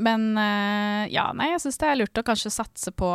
men 0.00 0.32
eh, 0.40 1.06
ja, 1.12 1.30
nei, 1.36 1.52
jeg 1.52 1.64
syns 1.66 1.80
det 1.80 1.88
er 1.90 2.00
lurt 2.00 2.20
å 2.20 2.26
kanskje 2.26 2.52
satse 2.54 2.92
på 2.96 3.12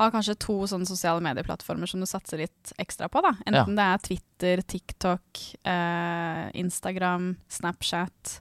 ha 0.00 0.08
kanskje 0.12 0.38
to 0.40 0.54
sånne 0.68 0.88
sosiale 0.88 1.22
medieplattformer 1.24 1.90
som 1.90 2.00
du 2.02 2.08
satser 2.08 2.40
litt 2.42 2.72
ekstra 2.80 3.10
på. 3.12 3.20
da. 3.24 3.34
Enten 3.46 3.76
det 3.76 3.84
er 3.84 4.00
Twitter, 4.06 4.62
TikTok, 4.74 5.42
eh, 5.68 6.46
Instagram, 6.62 7.36
Snapchat. 7.48 8.40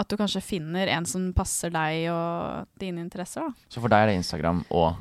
At 0.00 0.08
du 0.08 0.16
kanskje 0.16 0.42
finner 0.42 0.88
en 0.88 1.06
som 1.06 1.32
passer 1.36 1.72
deg 1.74 2.08
og 2.14 2.66
dine 2.80 3.04
interesser. 3.04 3.44
da. 3.44 3.68
Så 3.68 3.82
for 3.82 3.92
deg 3.92 4.06
er 4.06 4.12
det 4.12 4.20
Instagram 4.22 4.64
og 4.70 4.96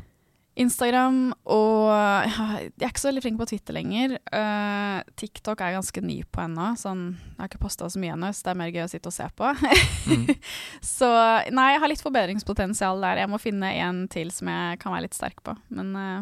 Instagram 0.59 1.19
og 1.49 1.89
ja, 1.89 2.45
Jeg 2.59 2.83
er 2.83 2.89
ikke 2.91 3.01
så 3.01 3.09
veldig 3.09 3.23
flink 3.23 3.39
på 3.39 3.47
Twitter 3.49 3.75
lenger. 3.77 4.15
Uh, 4.33 4.99
TikTok 5.19 5.61
er 5.61 5.71
jeg 5.71 5.79
ganske 5.79 6.03
ny 6.05 6.17
på 6.27 6.43
ennå. 6.43 6.71
Sånn, 6.79 7.03
jeg 7.15 7.37
har 7.41 7.51
ikke 7.51 7.61
posta 7.63 7.89
så 7.89 8.01
mye 8.01 8.15
ennå, 8.15 8.31
så 8.35 8.47
det 8.47 8.53
er 8.53 8.59
mer 8.63 8.73
gøy 8.75 8.83
å 8.85 8.89
sitte 8.91 9.11
og 9.11 9.15
se 9.15 9.27
på. 9.39 9.53
Mm. 10.09 10.25
så 10.97 11.11
nei, 11.55 11.69
jeg 11.75 11.83
har 11.83 11.93
litt 11.93 12.03
forbedringspotensial 12.05 13.05
der. 13.05 13.23
Jeg 13.23 13.31
må 13.31 13.39
finne 13.41 13.71
en 13.85 14.03
til 14.11 14.33
som 14.35 14.51
jeg 14.51 14.81
kan 14.83 14.95
være 14.95 15.07
litt 15.07 15.17
sterk 15.17 15.39
på. 15.45 15.55
Men 15.75 15.93
uh, 15.95 16.19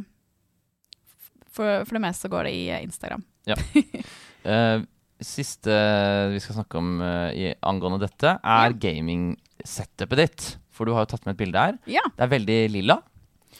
for, 1.50 1.82
for 1.88 1.98
det 1.98 2.04
meste 2.06 2.28
så 2.28 2.34
går 2.36 2.50
det 2.50 2.54
i 2.60 2.68
Instagram. 2.84 3.26
Instagram. 3.48 4.06
Uh, 4.48 4.80
Siste 5.18 5.74
vi 6.30 6.40
skal 6.40 6.60
snakke 6.60 6.78
om 6.78 7.02
eh, 7.02 7.30
i, 7.34 7.46
angående 7.66 8.04
dette, 8.06 8.36
er 8.38 8.70
Ja. 8.70 8.78
gaming-setupet 8.86 10.20
ditt. 10.22 10.46
For 10.70 10.86
du 10.86 10.94
har 10.94 11.08
jo 11.08 11.10
tatt 11.16 11.26
med 11.26 11.34
et 11.34 11.40
bilde 11.42 11.58
her. 11.58 11.80
Ja. 11.90 12.04
Det 12.14 12.22
er 12.22 12.30
veldig 12.36 12.58
lilla, 12.70 13.00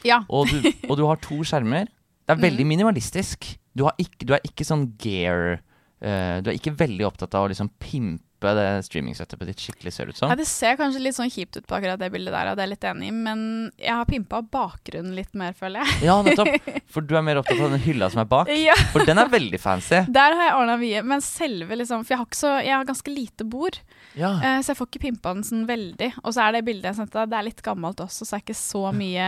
ja. 0.04 0.20
og 0.28 0.46
du, 0.50 0.60
og 0.88 0.96
du 0.98 1.04
har 1.06 1.16
to 1.24 1.40
skjermer. 1.46 1.88
Det 2.28 2.36
er 2.36 2.42
veldig 2.42 2.64
Mm. 2.66 2.68
minimalistisk. 2.76 3.58
Du, 3.76 3.84
har 3.84 3.94
ikke, 3.98 4.26
du 4.26 4.34
er 4.34 4.40
ikke 4.44 4.64
sånn 4.66 4.92
gear 4.98 5.60
uh, 6.02 6.40
Du 6.42 6.50
er 6.50 6.56
ikke 6.58 6.74
veldig 6.76 7.06
opptatt 7.06 7.34
av 7.34 7.46
å 7.46 7.48
liksom 7.52 7.70
pimpe 7.80 8.24
det 8.38 8.84
streaming-setupet 8.86 9.48
ditt 9.50 9.62
skikkelig, 9.62 9.92
ser 9.92 10.06
det 10.06 10.14
ut 10.14 10.20
som. 10.20 10.30
Ja, 10.30 10.36
det 10.38 10.46
ser 10.46 10.76
kanskje 10.78 11.00
litt 11.02 11.16
sånn 11.16 11.30
kjipt 11.32 11.56
ut 11.58 11.66
på 11.66 11.74
akkurat 11.78 11.98
det 11.98 12.10
bildet 12.14 12.30
der, 12.30 12.50
og 12.52 12.58
det 12.58 12.62
er 12.62 12.68
jeg 12.68 12.74
litt 12.76 12.86
enig 12.86 13.08
i, 13.08 13.14
men 13.14 13.40
jeg 13.74 13.94
har 13.98 14.06
pimpa 14.06 14.40
bakgrunnen 14.54 15.16
litt 15.16 15.34
mer, 15.38 15.56
føler 15.58 15.82
jeg. 15.82 15.96
Ja, 16.06 16.18
nettopp. 16.22 16.68
For 16.94 17.02
du 17.02 17.16
er 17.18 17.24
mer 17.26 17.40
opptatt 17.40 17.58
av 17.64 17.74
den 17.74 17.82
hylla 17.82 18.08
som 18.12 18.22
er 18.22 18.28
bak. 18.30 18.52
Ja. 18.54 18.76
For 18.92 19.02
den 19.08 19.18
er 19.18 19.32
veldig 19.32 19.60
fancy. 19.62 20.04
Der 20.18 20.36
har 20.38 20.44
jeg 20.50 20.54
ordna 20.60 20.76
mye, 20.80 21.02
men 21.10 21.24
selve 21.24 21.76
liksom 21.80 22.04
For 22.06 22.14
jeg 22.14 22.22
har, 22.22 22.30
så, 22.38 22.52
jeg 22.62 22.76
har 22.76 22.86
ganske 22.88 23.12
lite 23.12 23.48
bord, 23.48 23.80
Ja. 24.18 24.30
uh, 24.38 24.60
så 24.62 24.72
jeg 24.72 24.78
får 24.78 24.90
ikke 24.92 25.04
pimpa 25.08 25.34
den 25.34 25.44
sånn 25.46 25.66
veldig. 25.68 26.12
Og 26.22 26.30
så 26.36 26.46
er 26.46 26.54
det 26.56 26.64
bildet 26.68 26.92
jeg 26.92 27.00
sendte 27.00 27.18
deg, 27.20 27.32
det 27.34 27.40
er 27.40 27.48
litt 27.50 27.64
gammelt 27.66 28.00
også, 28.06 28.22
så 28.22 28.36
det 28.36 28.38
er 28.38 28.46
ikke 28.46 28.60
så 28.62 28.84
mye 28.94 29.26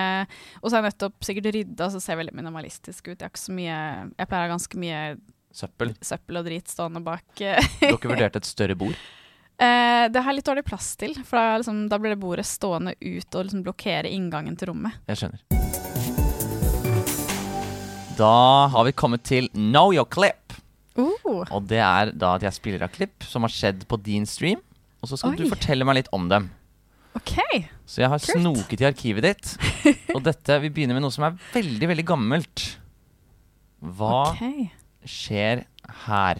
Og 0.60 0.70
så 0.70 0.76
har 0.76 0.80
jeg 0.84 0.92
nettopp 0.92 1.26
sikkert 1.26 1.50
rydda, 1.56 1.90
så 1.90 1.98
det 2.00 2.10
jeg 2.10 2.20
veldig 2.20 2.36
minimalistisk 2.36 3.10
ut. 3.10 3.18
Jeg 3.18 3.26
har 3.26 3.32
ikke 3.34 3.42
så 3.42 3.54
mye 3.56 3.76
Jeg 4.16 4.30
pleier 4.30 4.40
å 4.40 4.46
ha 4.46 4.54
ganske 4.54 4.80
mye 4.80 5.02
Søppel. 5.52 5.94
søppel 6.04 6.38
og 6.40 6.44
drit 6.46 6.68
stående 6.70 7.02
bak. 7.04 7.24
Dere 7.38 7.62
Du 7.80 7.86
har 7.88 7.96
ikke 7.98 8.12
vurdert 8.12 8.36
et 8.38 8.46
større 8.48 8.76
bord? 8.78 8.94
Eh, 9.60 10.06
det 10.08 10.22
har 10.22 10.30
jeg 10.32 10.38
litt 10.40 10.48
dårlig 10.48 10.64
plass 10.64 10.94
til, 10.96 11.12
for 11.26 11.36
da, 11.36 11.58
liksom, 11.60 11.82
da 11.92 11.98
blir 12.00 12.14
det 12.14 12.20
bordet 12.22 12.46
stående 12.48 12.94
ut 12.96 13.34
og 13.36 13.44
liksom 13.48 13.64
blokkere 13.66 14.08
inngangen 14.08 14.56
til 14.56 14.70
rommet. 14.72 14.96
Jeg 15.10 15.20
skjønner. 15.20 15.42
Da 18.20 18.32
har 18.72 18.84
vi 18.84 18.92
kommet 18.92 19.22
til 19.24 19.48
Know 19.56 19.92
your 19.94 20.08
clip. 20.08 20.36
Uh, 20.98 21.44
Og 21.54 21.62
det 21.70 21.78
er 21.80 22.10
da 22.12 22.34
at 22.36 22.44
jeg 22.44 22.56
spiller 22.56 22.82
av 22.84 22.90
klipp 22.92 23.24
som 23.24 23.44
har 23.46 23.52
skjedd 23.52 23.86
på 23.88 23.96
din 24.04 24.26
stream. 24.28 24.60
Og 25.00 25.08
så 25.08 25.16
skal 25.16 25.36
du 25.38 25.46
fortelle 25.48 25.86
meg 25.88 26.02
litt 26.02 26.10
om 26.12 26.26
dem. 26.28 26.50
OK. 27.16 27.36
Så 27.88 28.02
jeg 28.02 28.10
har 28.12 28.20
Kult. 28.20 28.36
snoket 28.36 28.82
i 28.84 28.88
arkivet 28.90 29.24
ditt. 29.24 29.54
Og 30.14 30.20
dette, 30.26 30.58
vi 30.62 30.68
begynner 30.72 30.98
med 30.98 31.06
noe 31.06 31.14
som 31.14 31.24
er 31.26 31.38
veldig, 31.54 31.88
veldig 31.94 32.04
gammelt. 32.06 32.66
Hva 33.80 34.12
ok. 34.34 34.44
Skjer 35.06 35.64
her? 36.06 36.36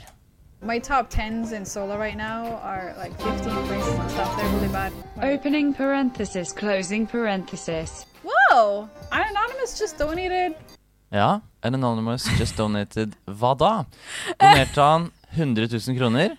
My 0.62 0.78
top 0.78 1.08
tens 1.08 1.52
in 1.52 1.64
solo 1.64 1.96
right 1.96 2.16
now 2.16 2.60
are 2.62 2.94
like 2.98 3.12
15 3.20 3.66
places 3.66 3.94
and 3.94 4.10
stuff. 4.10 4.36
They're 4.36 4.48
really 4.54 4.68
bad. 4.68 4.92
Opening 5.22 5.72
parenthesis, 5.74 6.52
closing 6.52 7.06
parenthesis. 7.06 8.06
Whoa! 8.22 8.88
An 9.10 9.22
anonymous 9.30 9.78
just 9.78 9.98
donated. 9.98 10.54
Ja, 11.10 11.40
An 11.62 11.74
Anonymous 11.74 12.24
just 12.38 12.56
donated 12.56 13.16
Hva 13.26 13.54
da? 13.58 13.84
Donerte 14.38 14.80
han 14.80 15.10
100 15.36 15.68
000 15.88 15.98
kroner? 15.98 16.36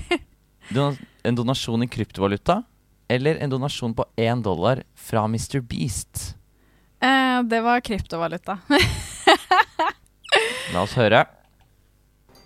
Don 0.74 0.96
en 1.22 1.34
donasjon 1.34 1.82
i 1.82 1.88
kryptovaluta? 1.88 2.62
Eller 3.08 3.36
en 3.36 3.50
donasjon 3.50 3.94
på 3.94 4.04
én 4.16 4.42
dollar 4.42 4.82
fra 4.96 5.26
Mr. 5.28 5.60
Beast? 5.60 6.36
Uh, 7.02 7.42
det 7.44 7.60
var 7.60 7.80
kryptovaluta. 7.80 8.58
La 10.72 10.82
oss 10.82 10.94
høre. 10.96 11.24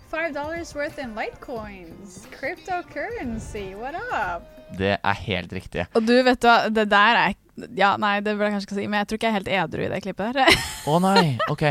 Five 0.09 0.33
dollars 0.33 0.73
worth 0.75 0.97
in 0.97 1.13
Litecoins. 1.15 2.27
Cryptocurrency. 2.39 3.75
What 3.77 3.93
up? 3.95 4.47
Det 4.77 4.95
er 5.03 5.13
helt 5.25 5.53
riktig. 5.53 5.85
Og 5.93 6.05
du, 6.05 6.15
vet 6.25 6.41
du 6.41 6.47
hva, 6.49 6.69
det 6.73 6.87
der 6.89 7.19
er 7.19 7.35
Ja, 7.77 7.91
nei, 7.99 8.15
det 8.23 8.33
burde 8.37 8.47
jeg 8.47 8.55
kanskje 8.55 8.67
ikke 8.69 8.77
si, 8.77 8.85
men 8.87 9.01
jeg 9.01 9.07
tror 9.09 9.19
ikke 9.19 9.27
jeg 9.27 9.33
er 9.33 9.37
helt 9.37 9.49
edru 9.59 9.83
i 9.83 9.89
det 9.91 9.99
klippet 10.05 10.37
der. 10.37 10.59
Å 10.89 10.99
nei, 11.03 11.23
ok. 11.51 11.63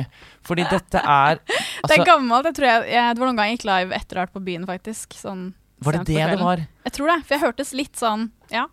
Fordi 0.46 0.66
dette 0.68 1.00
er 1.00 1.38
det 1.40 1.56
altså, 1.56 1.94
er 1.96 2.04
gammelt. 2.06 2.50
Jeg 2.50 2.58
tror 2.58 2.68
jeg, 2.68 2.82
jeg, 2.92 3.14
det 3.14 3.22
var 3.22 3.30
noen 3.30 3.38
gang 3.40 3.50
jeg 3.50 3.58
gikk 3.58 3.68
live 3.70 3.96
etter 3.98 4.20
Art 4.22 4.34
på 4.34 4.42
byen, 4.44 4.66
faktisk. 4.68 5.16
Sånn 5.18 5.46
Var 5.86 5.98
det 5.98 6.02
det 6.10 6.26
det 6.34 6.40
var? 6.42 6.62
Jeg 6.86 6.94
tror 6.98 7.10
det, 7.10 7.16
for 7.24 7.36
jeg 7.38 7.44
hørtes 7.46 7.72
litt 7.78 7.98
sånn 7.98 8.28
Ja. 8.54 8.66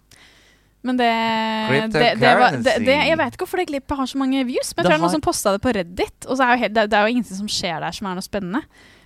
Men 0.85 0.99
det, 1.01 1.09
det, 1.95 2.09
det, 2.21 2.33
var, 2.37 2.59
det, 2.61 2.75
det 2.85 2.97
Jeg 3.07 3.17
vet 3.17 3.33
ikke 3.33 3.47
hvorfor 3.47 3.57
det 3.63 3.69
klippet 3.71 3.97
har 3.97 4.09
så 4.11 4.19
mange 4.21 4.43
views, 4.45 4.69
men 4.75 4.83
jeg 4.83 4.85
tror 4.85 4.91
det 4.91 4.91
er 4.91 4.99
har- 4.99 5.05
noen 5.07 5.15
som 5.15 5.23
posta 5.25 5.55
det 5.55 5.63
på 5.63 5.73
Reddit. 5.73 6.27
Og 6.27 6.37
så 6.37 6.45
er 6.45 6.53
jo 6.53 6.61
helt, 6.67 6.75
det, 6.75 6.83
det 6.91 6.99
er 6.99 7.07
jo 7.07 7.15
ingenting 7.15 7.39
som 7.39 7.49
skjer 7.49 7.79
der 7.81 7.95
som 7.95 8.11
er 8.11 8.19
noe 8.19 8.25
spennende. 8.27 8.61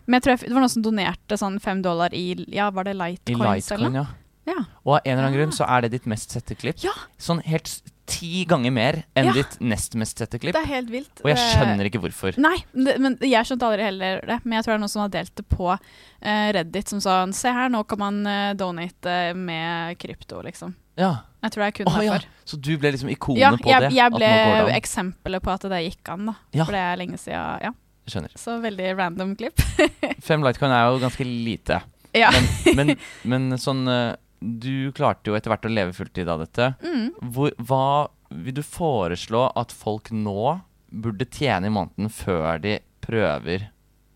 Men 0.10 0.17
jeg 0.17 0.26
tror 0.26 0.34
jeg, 0.36 0.48
det 0.50 0.56
var 0.58 0.63
noen 0.65 0.74
som 0.74 0.86
donerte 0.88 1.38
sånn 1.38 1.60
fem 1.62 1.84
dollar 1.86 2.15
i 2.17 2.26
Ja, 2.50 2.72
var 2.74 2.88
det 2.89 2.95
Litecoin? 2.98 3.45
I 3.45 3.60
Litecoin, 3.62 4.00
ja. 4.02 4.08
Ja. 4.50 4.63
Og 4.82 4.95
av 4.95 5.02
en 5.06 5.12
eller 5.13 5.28
annen 5.28 5.36
Ah. 5.36 5.38
grunn 5.43 5.52
så 5.54 5.65
er 5.69 5.82
det 5.86 5.91
ditt 5.93 6.06
mest 6.10 6.32
sette 6.34 6.56
klipp. 6.58 6.80
Ja. 6.82 6.95
Sånn 7.22 7.43
helt 7.45 7.69
ti 8.10 8.43
ganger 8.50 8.72
mer 8.74 9.04
enn 9.15 9.28
Ja. 9.28 9.34
ditt 9.38 9.60
nest 9.62 9.93
mest 9.93 10.17
sette 10.17 10.39
klipp. 10.41 10.56
Det 10.58 10.63
er 10.63 10.72
helt 10.72 10.89
vilt. 10.89 11.22
Og 11.22 11.30
jeg 11.30 11.38
Eh, 11.38 11.52
skjønner 11.54 11.86
ikke 11.86 12.02
hvorfor. 12.02 12.34
Nei, 12.41 12.56
det, 12.74 12.95
men 13.00 13.17
jeg 13.22 13.45
skjønte 13.45 13.67
aldri 13.69 13.84
heller 13.86 14.22
det. 14.26 14.39
Men 14.45 14.54
jeg 14.58 14.63
tror 14.65 14.72
det 14.74 14.78
er 14.80 14.82
noen 14.82 14.89
som 14.89 15.02
har 15.04 15.10
delt 15.13 15.36
det 15.36 15.45
på 15.48 15.67
uh, 15.69 16.52
Reddit 16.58 16.88
som 16.89 17.00
sa 17.00 17.19
Se 17.32 17.48
her, 17.54 17.69
nå 17.69 17.84
kan 17.88 18.00
man 18.00 18.26
uh, 18.26 18.54
donate 18.56 19.36
med 19.36 20.00
krypto, 20.00 20.41
liksom. 20.41 20.74
Ja. 20.98 21.19
Jeg 21.43 21.52
tror 21.52 21.62
det 21.63 21.67
er 21.67 21.84
kun 21.84 21.86
ja. 22.04 22.13
derfor. 22.13 22.26
Så 22.50 22.58
du 22.60 22.78
ble 22.78 22.91
liksom 22.91 23.10
ikonet 23.13 23.38
Ja, 23.39 23.52
på 23.52 23.69
jeg, 23.69 23.82
det? 23.82 23.91
jeg 23.93 24.12
ble 24.17 24.74
eksempelet 24.74 25.43
på 25.43 25.54
at 25.54 25.62
det 25.69 25.84
gikk 25.93 26.10
an, 26.10 26.26
da. 26.26 26.36
Ja. 26.58 26.65
For 26.65 26.72
det 26.74 26.82
er 26.82 26.98
lenge 26.98 27.19
siden. 27.22 27.62
Ja. 27.62 27.72
Skjønner. 28.13 28.36
Så 28.39 28.58
veldig 28.63 28.93
random 28.98 29.36
klipp. 29.39 29.62
Fem 30.28 30.43
lightcoin 30.45 30.74
er 30.76 30.88
jo 30.89 31.02
ganske 31.04 31.28
lite. 31.28 31.82
ja. 32.17 32.32
Men, 32.34 32.76
men, 32.76 32.95
men 33.32 33.60
sånn 33.62 33.84
eh, 33.88 34.15
Du 34.39 34.91
klarte 34.98 35.30
jo 35.30 35.36
etter 35.38 35.52
hvert 35.54 35.67
å 35.67 35.74
leve 35.74 35.95
fulltid 35.98 36.30
av 36.32 36.45
dette. 36.45 36.74
Mm. 36.84 37.12
Hvor, 37.36 37.54
hva 37.60 37.86
vil 38.30 38.60
du 38.60 38.63
foreslå 38.65 39.50
at 39.58 39.74
folk 39.76 40.12
nå 40.13 40.60
burde 40.89 41.28
tjene 41.30 41.69
i 41.69 41.74
måneden 41.74 42.10
før 42.13 42.62
de 42.63 42.80
prøver 43.04 43.69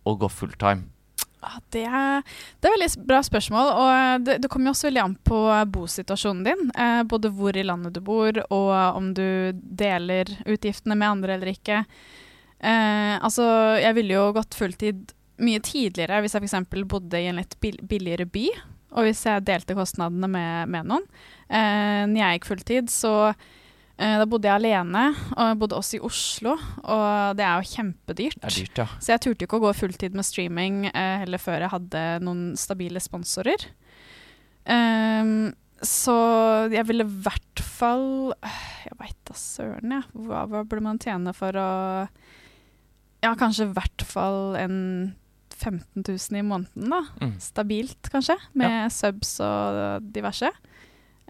å 0.07 0.15
gå 0.19 0.29
fulltime? 0.31 0.89
Det, 1.73 1.83
er, 1.83 2.21
det 2.59 2.69
er 2.69 2.75
veldig 2.77 3.05
bra 3.07 3.19
spørsmål, 3.25 3.69
og 3.75 3.89
eh, 3.91 4.17
det, 4.23 4.37
det 4.43 4.49
kommer 4.51 4.69
jo 4.69 4.75
også 4.77 4.87
veldig 4.87 5.03
an 5.03 5.15
på 5.27 5.39
bosituasjonen 5.75 6.43
din. 6.47 6.69
Eh, 6.71 7.01
både 7.09 7.31
hvor 7.35 7.57
i 7.57 7.65
landet 7.67 7.97
du 7.97 7.99
bor, 8.05 8.39
og 8.47 8.73
om 8.97 9.11
du 9.17 9.51
deler 9.53 10.29
utgiftene 10.45 10.95
med 10.95 11.09
andre 11.09 11.37
eller 11.37 11.51
ikke. 11.53 11.83
Eh, 12.63 13.15
altså, 13.19 13.45
jeg 13.81 13.97
ville 13.97 14.15
jo 14.15 14.29
gått 14.37 14.55
fulltid 14.55 15.11
mye 15.43 15.61
tidligere 15.63 16.21
hvis 16.23 16.35
jeg 16.37 16.45
f.eks. 16.45 16.85
bodde 16.89 17.19
i 17.19 17.27
en 17.27 17.41
litt 17.41 17.57
billigere 17.59 18.27
by, 18.29 18.45
og 18.93 19.07
hvis 19.07 19.25
jeg 19.27 19.45
delte 19.47 19.75
kostnadene 19.77 20.29
med, 20.29 20.71
med 20.71 20.89
noen. 20.89 21.07
Eh, 21.49 22.03
når 22.09 22.19
jeg 22.21 22.39
gikk 22.39 22.49
fulltid, 22.51 22.91
så 22.93 23.13
eh, 23.31 24.17
da 24.21 24.27
bodde 24.29 24.47
jeg 24.47 24.61
alene, 24.61 25.07
og 25.33 25.49
jeg 25.49 25.59
bodde 25.63 25.79
også 25.79 25.97
i 25.97 26.03
Oslo, 26.09 26.53
og 26.83 27.39
det 27.39 27.47
er 27.47 27.57
jo 27.57 27.71
kjempedyrt. 27.73 28.39
Det 28.39 28.51
er 28.51 28.59
dyrt, 28.59 28.83
ja. 28.83 28.87
Så 28.99 29.15
jeg 29.15 29.23
turte 29.25 29.47
ikke 29.47 29.59
å 29.59 29.65
gå 29.65 29.73
fulltid 29.81 30.15
med 30.17 30.27
streaming 30.27 30.85
eh, 30.93 31.17
heller 31.25 31.41
før 31.41 31.65
jeg 31.65 31.73
hadde 31.73 32.05
noen 32.23 32.53
stabile 32.59 33.01
sponsorer. 33.03 33.67
Um, 34.63 35.51
så 35.83 36.13
jeg 36.71 36.87
ville 36.87 37.03
i 37.03 37.15
hvert 37.25 37.59
fall 37.59 38.31
Jeg 38.85 38.95
veit 39.01 39.17
da 39.27 39.35
søren, 39.35 39.91
jeg. 39.91 40.05
Hva, 40.27 40.45
hva 40.47 40.61
burde 40.63 40.85
man 40.85 41.01
tjene 41.01 41.33
for 41.35 41.57
å 41.59 41.71
Ja, 43.23 43.33
kanskje 43.39 43.69
i 43.69 43.73
hvert 43.73 44.03
fall 44.05 44.55
en 44.59 44.77
15 45.55 46.03
000 46.03 46.39
i 46.39 46.43
måneden, 46.43 46.89
da. 46.91 47.01
Mm. 47.21 47.35
Stabilt, 47.39 48.09
kanskje. 48.11 48.35
Med 48.59 48.91
subs 48.91 49.37
og 49.45 50.03
diverse. 50.13 50.49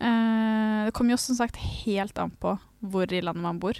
Eh, 0.02 0.86
det 0.88 0.94
kommer 0.98 1.14
jo 1.14 1.22
som 1.22 1.38
sagt 1.38 1.60
helt 1.86 2.18
an 2.20 2.32
på 2.42 2.56
hvor 2.84 3.12
i 3.14 3.22
landet 3.22 3.44
man 3.46 3.60
bor. 3.62 3.78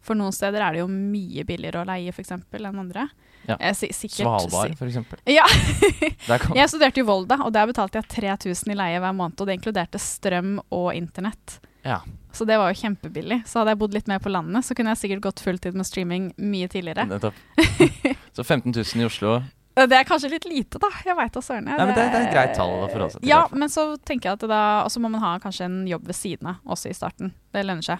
For 0.00 0.16
noen 0.16 0.32
steder 0.32 0.62
er 0.64 0.72
det 0.72 0.80
jo 0.80 0.88
mye 0.88 1.44
billigere 1.44 1.82
å 1.82 1.88
leie 1.90 2.12
for 2.16 2.24
eksempel, 2.24 2.64
enn 2.64 2.78
andre. 2.80 3.04
Ja. 3.48 3.58
Eh, 3.60 3.74
sikkert- 3.76 4.24
Svalbard, 4.24 4.72
f.eks. 4.80 5.20
Ja. 5.28 5.44
Jeg 6.56 6.70
studerte 6.72 7.02
i 7.02 7.04
Volda, 7.04 7.36
og 7.44 7.52
der 7.52 7.68
betalte 7.68 8.00
jeg 8.00 8.08
3000 8.16 8.72
i 8.72 8.78
leie 8.78 9.00
hver 9.02 9.12
måned. 9.16 9.36
Og 9.40 9.48
det 9.50 9.58
inkluderte 9.58 10.00
strøm 10.00 10.56
og 10.70 10.94
internett. 10.96 11.60
ja. 11.84 12.00
Så 12.32 12.44
det 12.46 12.56
var 12.60 12.70
jo 12.72 12.78
kjempebillig. 12.80 13.40
Så 13.46 13.58
hadde 13.60 13.72
jeg 13.74 13.78
bodd 13.80 13.94
litt 13.94 14.06
mer 14.10 14.20
på 14.22 14.30
landet, 14.30 14.64
så 14.64 14.74
kunne 14.78 14.92
jeg 14.94 15.00
sikkert 15.02 15.22
gått 15.24 15.40
fulltid 15.42 15.74
med 15.74 15.86
streaming 15.88 16.28
mye 16.38 16.68
tidligere. 16.70 17.06
Nettopp. 17.10 17.34
Så 18.36 18.44
15 18.44 18.70
000 18.72 19.02
i 19.02 19.06
Oslo. 19.08 19.32
Eh, 19.74 19.86
Det 19.90 19.96
er 19.98 20.04
kanskje 20.06 20.30
litt 20.30 20.44
lite, 20.46 20.78
da. 20.78 20.88
Jeg 21.04 21.16
veit 21.18 21.32
da 21.34 21.40
søren. 21.42 21.66
Det- 21.66 21.94
det 21.96 22.04
er 22.06 22.22
et 22.28 22.32
greit 22.34 22.54
tall 22.56 22.70
å 22.84 22.88
forholde 22.90 23.12
seg 23.16 23.20
til, 23.20 23.28
Ja, 23.32 23.46
men 23.52 23.68
så 23.68 23.96
tenker 23.98 24.30
jeg 24.30 24.38
at 24.38 24.48
da 24.48 24.62
Og 24.84 24.90
så 24.94 25.00
må 25.02 25.10
man 25.10 25.20
ha 25.20 25.38
kanskje 25.42 25.64
en 25.66 25.86
jobb 25.90 26.06
ved 26.06 26.14
siden 26.14 26.46
av, 26.46 26.56
også 26.66 26.90
i 26.90 26.94
starten. 26.94 27.32
Det 27.52 27.64
lønner 27.66 27.82
seg. 27.82 27.98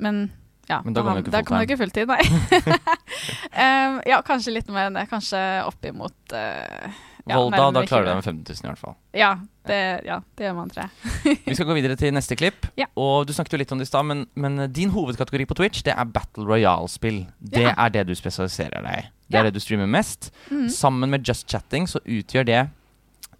Men 0.00 0.32
ja, 0.68 0.80
Men 0.84 0.94
da 0.94 1.02
kommer 1.02 1.50
man 1.60 1.66
ikke 1.66 1.78
fulltid, 1.78 2.06
nei. 2.06 2.22
um, 3.62 4.00
ja, 4.06 4.20
kanskje 4.26 4.52
litt 4.54 4.68
mer 4.72 4.86
enn 4.90 4.94
det. 4.98 5.06
Kanskje 5.10 5.38
oppimot 5.66 6.34
uh, 6.34 6.90
ja, 7.28 7.36
Volda, 7.38 7.70
da 7.70 7.82
klarer 7.86 8.04
du 8.04 8.10
deg 8.10 8.16
med 8.18 8.24
15 8.24 8.44
000 8.48 8.64
i 8.64 8.68
hvert 8.72 8.80
fall. 8.80 8.94
Ja, 9.14 9.30
det, 9.68 9.78
ja, 10.08 10.16
det 10.36 10.46
gjør 10.48 10.54
man, 10.56 10.70
tror 10.74 10.88
jeg. 10.88 11.36
Vi 11.46 11.54
skal 11.54 11.68
gå 11.68 11.76
videre 11.78 11.96
til 12.00 12.10
neste 12.14 12.34
klipp. 12.36 12.66
Ja. 12.80 12.88
Og 12.98 13.26
Du 13.28 13.32
snakket 13.36 13.54
jo 13.54 13.60
litt 13.62 13.72
om 13.72 13.78
det 13.78 13.86
i 13.86 13.90
stad, 13.92 14.04
men, 14.08 14.24
men 14.34 14.58
din 14.74 14.90
hovedkategori 14.90 15.46
på 15.46 15.54
Twitch 15.60 15.84
Det 15.86 15.94
er 15.94 16.04
Battle 16.10 16.44
Royale-spill. 16.48 17.22
Det 17.38 17.62
Ja. 17.68 17.74
er 17.78 17.94
det 17.94 18.06
du 18.10 18.14
spesialiserer 18.18 18.82
deg 18.82 19.04
i. 19.04 19.08
Det 19.32 19.38
er 19.40 19.46
det 19.48 19.54
du 19.54 19.60
streamer 19.64 19.86
mest. 19.88 20.32
Mm. 20.50 20.66
Sammen 20.68 21.10
med 21.14 21.22
Just 21.28 21.46
Chatting 21.48 21.86
så 21.88 22.02
utgjør 22.04 22.44
det 22.44 22.62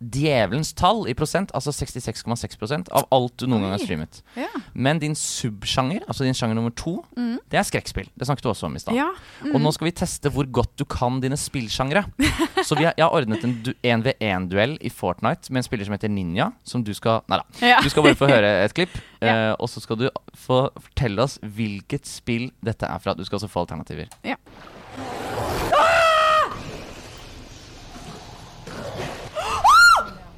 djevelens 0.02 0.72
tall 0.78 1.04
i 1.10 1.14
prosent, 1.14 1.52
altså 1.54 1.72
66,6% 1.74 2.90
av 2.92 3.06
alt 3.14 3.36
du 3.38 3.46
noen 3.46 3.66
gang 3.66 3.74
har 3.76 3.82
streamet. 3.82 4.22
Ja. 4.38 4.48
Men 4.74 5.00
din 5.02 5.14
subsjanger, 5.18 6.04
altså 6.08 6.26
din 6.26 6.36
sjanger 6.36 6.58
nummer 6.58 6.74
to, 6.76 6.98
mm. 7.16 7.38
det 7.52 7.60
er 7.60 7.66
skrekkspill. 7.68 8.08
Det 8.18 8.28
snakket 8.28 8.46
du 8.46 8.50
også 8.52 8.68
om 8.68 8.76
i 8.78 8.82
stad. 8.82 8.96
ja. 8.98 9.10
Og 9.52 9.58
nå 9.60 9.72
skal 9.74 9.88
vi 9.88 9.94
teste 10.02 10.30
hvor 10.32 10.46
godt 10.48 10.72
du 10.80 10.84
kan 10.88 11.20
dine 11.22 11.36
spillsjangre. 11.38 12.04
Så 12.66 12.76
vi 12.78 12.86
har, 12.86 12.94
jeg 12.96 13.04
har 13.04 13.14
ordnet 13.14 13.42
en 13.44 13.54
du- 13.66 13.74
1v1-duell 13.82 14.76
i 14.80 14.90
Fortnite 14.92 15.52
med 15.52 15.62
en 15.62 15.66
spiller 15.66 15.88
som 15.88 15.96
heter 15.96 16.12
Ninja. 16.12 16.52
Som 16.64 16.84
du 16.86 16.92
skal 16.94 17.22
Nei 17.30 17.38
da. 17.40 17.66
Ja. 17.74 17.80
Du 17.82 17.90
skal 17.92 18.06
bare 18.06 18.18
få 18.18 18.28
høre 18.30 18.52
et 18.64 18.74
klipp, 18.76 18.94
eh, 19.24 19.52
og 19.58 19.68
så 19.70 19.82
skal 19.82 19.98
du 20.00 20.08
få 20.38 20.64
fortelle 20.78 21.22
oss 21.26 21.38
hvilket 21.42 22.08
spill 22.08 22.50
dette 22.64 22.88
er 22.88 23.02
fra. 23.02 23.14
Du 23.18 23.24
skal 23.26 23.40
også 23.40 23.50
få 23.52 23.66
alternativer. 23.66 24.10
Ja. 24.26 24.38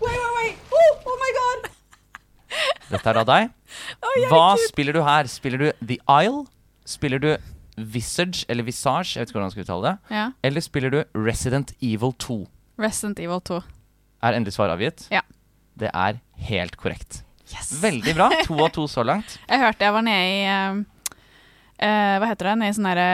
Wait, 0.00 0.18
wait, 0.20 0.34
wait. 0.38 0.56
Oh, 0.72 0.92
oh 1.06 1.16
my 1.22 1.30
god. 1.40 1.70
Dette 2.90 3.10
er 3.10 3.18
da 3.20 3.24
deg. 3.28 3.52
Hva 4.30 4.46
spiller 4.66 4.96
du 4.96 5.02
her? 5.06 5.28
Spiller 5.30 5.62
du 5.62 5.68
The 5.80 5.98
Isle? 6.04 6.44
Spiller 6.88 7.22
du 7.22 7.30
Visage, 7.76 8.44
eller 8.48 8.62
Visage, 8.66 9.16
jeg 9.16 9.24
vet 9.24 9.30
ikke 9.30 9.38
hvordan 9.38 9.48
man 9.48 9.54
skal 9.54 9.64
uttale 9.64 9.88
det. 9.88 10.14
Ja. 10.14 10.26
Eller 10.46 10.62
spiller 10.62 10.92
du 10.94 11.00
Resident 11.16 11.72
Evil 11.82 12.14
2? 12.22 12.36
Resident 12.78 13.18
Evil 13.18 13.40
2. 13.50 13.60
Er 14.22 14.36
endelig 14.36 14.54
svar 14.54 14.70
avgitt? 14.72 15.08
Ja. 15.10 15.24
Det 15.74 15.90
er 15.90 16.20
helt 16.48 16.76
korrekt. 16.78 17.24
Yes. 17.50 17.74
Veldig 17.82 18.14
bra. 18.16 18.30
To 18.46 18.56
av 18.62 18.70
to 18.74 18.86
så 18.88 19.04
langt. 19.04 19.38
Jeg 19.50 19.60
hørte 19.60 19.84
jeg 19.84 19.92
var 19.92 20.04
nede 20.06 20.28
i 20.30 20.38
uh, 20.48 20.78
eh, 21.76 22.14
Hva 22.22 22.30
heter 22.30 22.48
det? 22.48 22.54
Nede 22.60 22.72
i 22.72 22.76
sånn 22.78 22.88
derre 22.88 23.08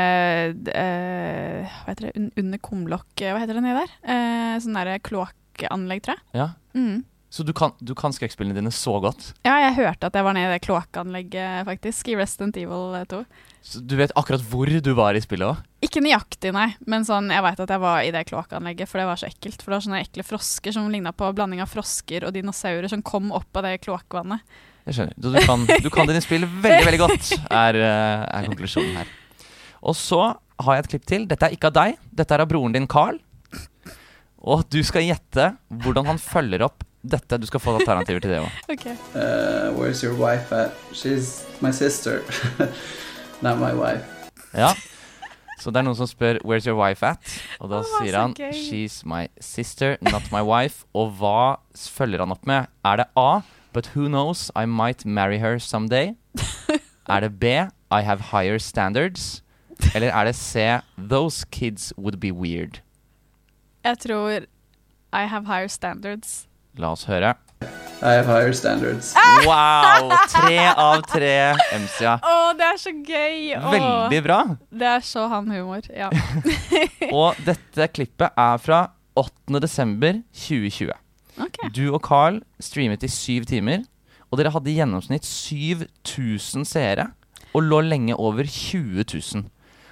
uh, 0.70 1.72
Hva 1.80 1.88
heter 1.90 2.06
det? 2.06 2.12
Un 2.14 2.28
under 2.38 2.60
kumlokk 2.62 3.24
Hva 3.24 3.40
heter 3.42 3.58
det 3.58 3.64
nede 3.64 3.82
der? 3.82 3.96
Uh, 4.06 4.54
sånn 4.62 4.78
derre 4.78 5.00
kloakkanlegg, 5.02 6.04
tror 6.06 6.20
jeg. 6.20 6.24
Ja. 6.38 6.46
Mm. 6.78 7.00
Så 7.30 7.44
du 7.46 7.52
kan, 7.54 7.70
du 7.78 7.92
kan 7.94 8.10
skrekkspillene 8.10 8.56
dine 8.58 8.72
så 8.74 8.96
godt. 8.98 9.28
Ja, 9.46 9.54
jeg 9.62 9.76
hørte 9.76 10.08
at 10.08 10.16
jeg 10.18 10.26
var 10.26 10.34
nede 10.34 10.48
i 10.50 10.54
det 10.56 10.64
kloakkanlegget, 10.64 11.62
faktisk, 11.68 12.08
i 12.10 12.16
Resident 12.18 12.56
Evil 12.58 12.96
2. 13.06 13.20
Så 13.62 13.82
du 13.86 13.94
vet 14.00 14.10
akkurat 14.18 14.42
hvor 14.50 14.66
du 14.66 14.90
var 14.98 15.14
i 15.14 15.22
spillet 15.22 15.46
òg. 15.46 15.60
Ikke 15.86 16.02
nøyaktig, 16.02 16.50
nei, 16.56 16.72
men 16.90 17.06
sånn, 17.06 17.30
jeg 17.30 17.44
veit 17.46 17.62
at 17.62 17.70
jeg 17.70 17.82
var 17.84 18.02
i 18.02 18.10
det 18.16 18.24
kloakkanlegget, 18.32 18.90
for 18.90 18.98
det 18.98 19.06
var 19.12 19.22
så 19.22 19.28
ekkelt. 19.30 19.62
For 19.62 19.70
det 19.70 19.76
var 19.76 19.86
sånne 19.86 20.02
ekle 20.02 20.26
frosker 20.26 20.74
som 20.74 20.90
ligna 20.90 21.14
på 21.14 21.30
blanding 21.38 21.62
av 21.62 21.70
frosker 21.70 22.26
og 22.26 22.34
dinosaurer 22.34 22.90
som 22.90 23.06
kom 23.06 23.30
opp 23.36 23.62
av 23.62 23.68
det 23.68 23.76
kloakkvannet. 23.86 24.58
Jeg 24.90 24.98
skjønner. 24.98 25.14
Du 25.22 25.30
kan, 25.46 25.64
du 25.86 25.88
kan 25.92 26.10
dine 26.10 26.24
spill 26.24 26.50
veldig, 26.50 26.82
veldig 26.88 27.02
godt, 27.04 27.32
er, 27.46 27.78
eh, 27.78 28.26
er 28.26 28.50
konklusjonen 28.50 29.02
her. 29.04 29.16
Og 29.86 29.94
så 29.94 30.24
har 30.34 30.76
jeg 30.76 30.82
et 30.82 30.92
klipp 30.96 31.08
til. 31.14 31.30
Dette 31.30 31.46
er 31.46 31.54
ikke 31.54 31.70
av 31.70 31.78
deg. 31.78 31.98
Dette 32.10 32.34
er 32.34 32.42
av 32.42 32.50
broren 32.50 32.74
din 32.74 32.90
Carl. 32.90 33.22
Og 34.40 34.64
du 34.72 34.80
skal 34.82 35.04
gjette 35.04 35.52
hvordan 35.84 36.08
han 36.10 36.18
følger 36.18 36.64
opp 36.66 36.82
dette. 37.02 37.38
Du 37.38 37.46
skal 37.46 37.60
få 37.60 37.76
alternativer 37.78 38.20
til 38.20 38.30
det 38.30 38.40
òg. 38.40 38.50
Okay. 38.74 38.94
Uh, 39.14 39.72
where's 39.76 40.02
your 40.04 40.14
wife 40.14 40.52
at? 40.52 40.70
She's 40.92 41.44
my 41.60 41.70
sister, 41.70 42.20
not 43.42 43.58
my 43.58 43.72
wife. 43.72 44.04
Ja. 44.54 44.74
Så 45.60 45.70
det 45.70 45.76
er 45.76 45.84
noen 45.84 45.96
som 45.96 46.08
spør 46.08 46.38
'Where's 46.40 46.66
your 46.66 46.78
wife 46.80 47.04
at?' 47.06 47.42
Og 47.60 47.68
da 47.70 47.82
oh, 47.82 47.84
sier 47.84 48.16
han 48.16 48.34
gøy. 48.34 48.52
'She's 48.52 49.02
my 49.04 49.28
sister, 49.40 49.96
not 50.00 50.32
my 50.32 50.40
wife'. 50.40 50.84
Og 50.94 51.10
hva 51.20 51.60
følger 51.76 52.18
han 52.18 52.32
opp 52.32 52.46
med? 52.46 52.66
Er 52.84 52.96
det 52.96 53.06
A 53.16 53.40
'But 53.72 53.90
who 53.94 54.08
knows, 54.08 54.50
I 54.56 54.64
might 54.64 55.04
marry 55.04 55.38
her 55.38 55.58
someday'? 55.58 56.16
er 57.14 57.20
det 57.20 57.40
B 57.40 57.44
'I 57.44 58.00
have 58.02 58.20
higher 58.32 58.58
standards'? 58.58 59.42
Eller 59.94 60.08
er 60.08 60.24
det 60.24 60.36
C 60.36 60.80
'Those 60.98 61.44
kids 61.50 61.92
would 61.98 62.16
be 62.20 62.32
weird'? 62.32 62.80
Jeg 63.84 63.98
tror 63.98 64.30
I 65.12 65.26
have 65.26 65.46
higher 65.46 65.68
standards. 65.68 66.48
La 66.78 66.92
oss 66.94 67.06
høre. 67.10 67.34
I 68.00 68.14
have 68.16 68.24
higher 68.26 68.52
standards. 68.56 69.12
Wow! 69.44 70.08
Tre 70.32 70.56
av 70.70 71.02
tre 71.04 71.32
MC-a. 71.76 72.14
Å, 72.24 72.36
det 72.56 72.64
er 72.70 72.78
så 72.80 72.92
gøy! 72.94 73.50
Å, 73.58 73.72
Veldig 73.74 74.20
bra. 74.24 74.38
Det 74.72 74.88
er 74.88 75.04
så 75.04 75.26
han 75.28 75.50
humor. 75.52 75.84
Ja. 75.92 76.08
Og 77.12 77.36
dette 77.44 77.90
klippet 77.92 78.32
er 78.40 78.62
fra 78.64 78.80
8. 79.20 79.60
desember 79.60 80.22
2020. 80.32 80.94
Ok. 81.44 81.60
Du 81.76 81.90
og 81.92 82.00
Carl 82.04 82.40
streamet 82.60 83.04
i 83.04 83.08
syv 83.12 83.46
timer, 83.48 83.84
og 84.30 84.38
dere 84.40 84.52
hadde 84.52 84.68
i 84.72 84.76
gjennomsnitt 84.76 85.24
7000 85.26 86.66
seere, 86.68 87.06
og 87.56 87.64
lå 87.66 87.80
lenge 87.84 88.16
over 88.20 88.44
20 88.46 89.04
000. 89.08 89.46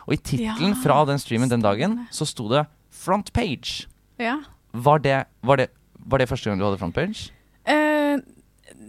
Og 0.09 0.14
i 0.14 0.21
tittelen 0.21 0.75
Ja, 0.75 0.81
fra 0.83 0.99
den 1.09 1.21
streamen 1.21 1.51
den 1.51 1.64
dagen, 1.64 2.07
så 2.12 2.25
sto 2.29 2.49
det 2.53 2.64
'Front 2.93 3.33
Page'. 3.37 3.87
ja. 4.21 4.38
Var 4.73 4.99
det, 5.01 5.25
var, 5.43 5.57
det, 5.57 5.71
var 6.09 6.23
det 6.23 6.29
første 6.31 6.51
gang 6.51 6.61
du 6.61 6.66
hadde 6.66 6.81
frontpage? 6.81 7.29
Uh, 7.68 8.18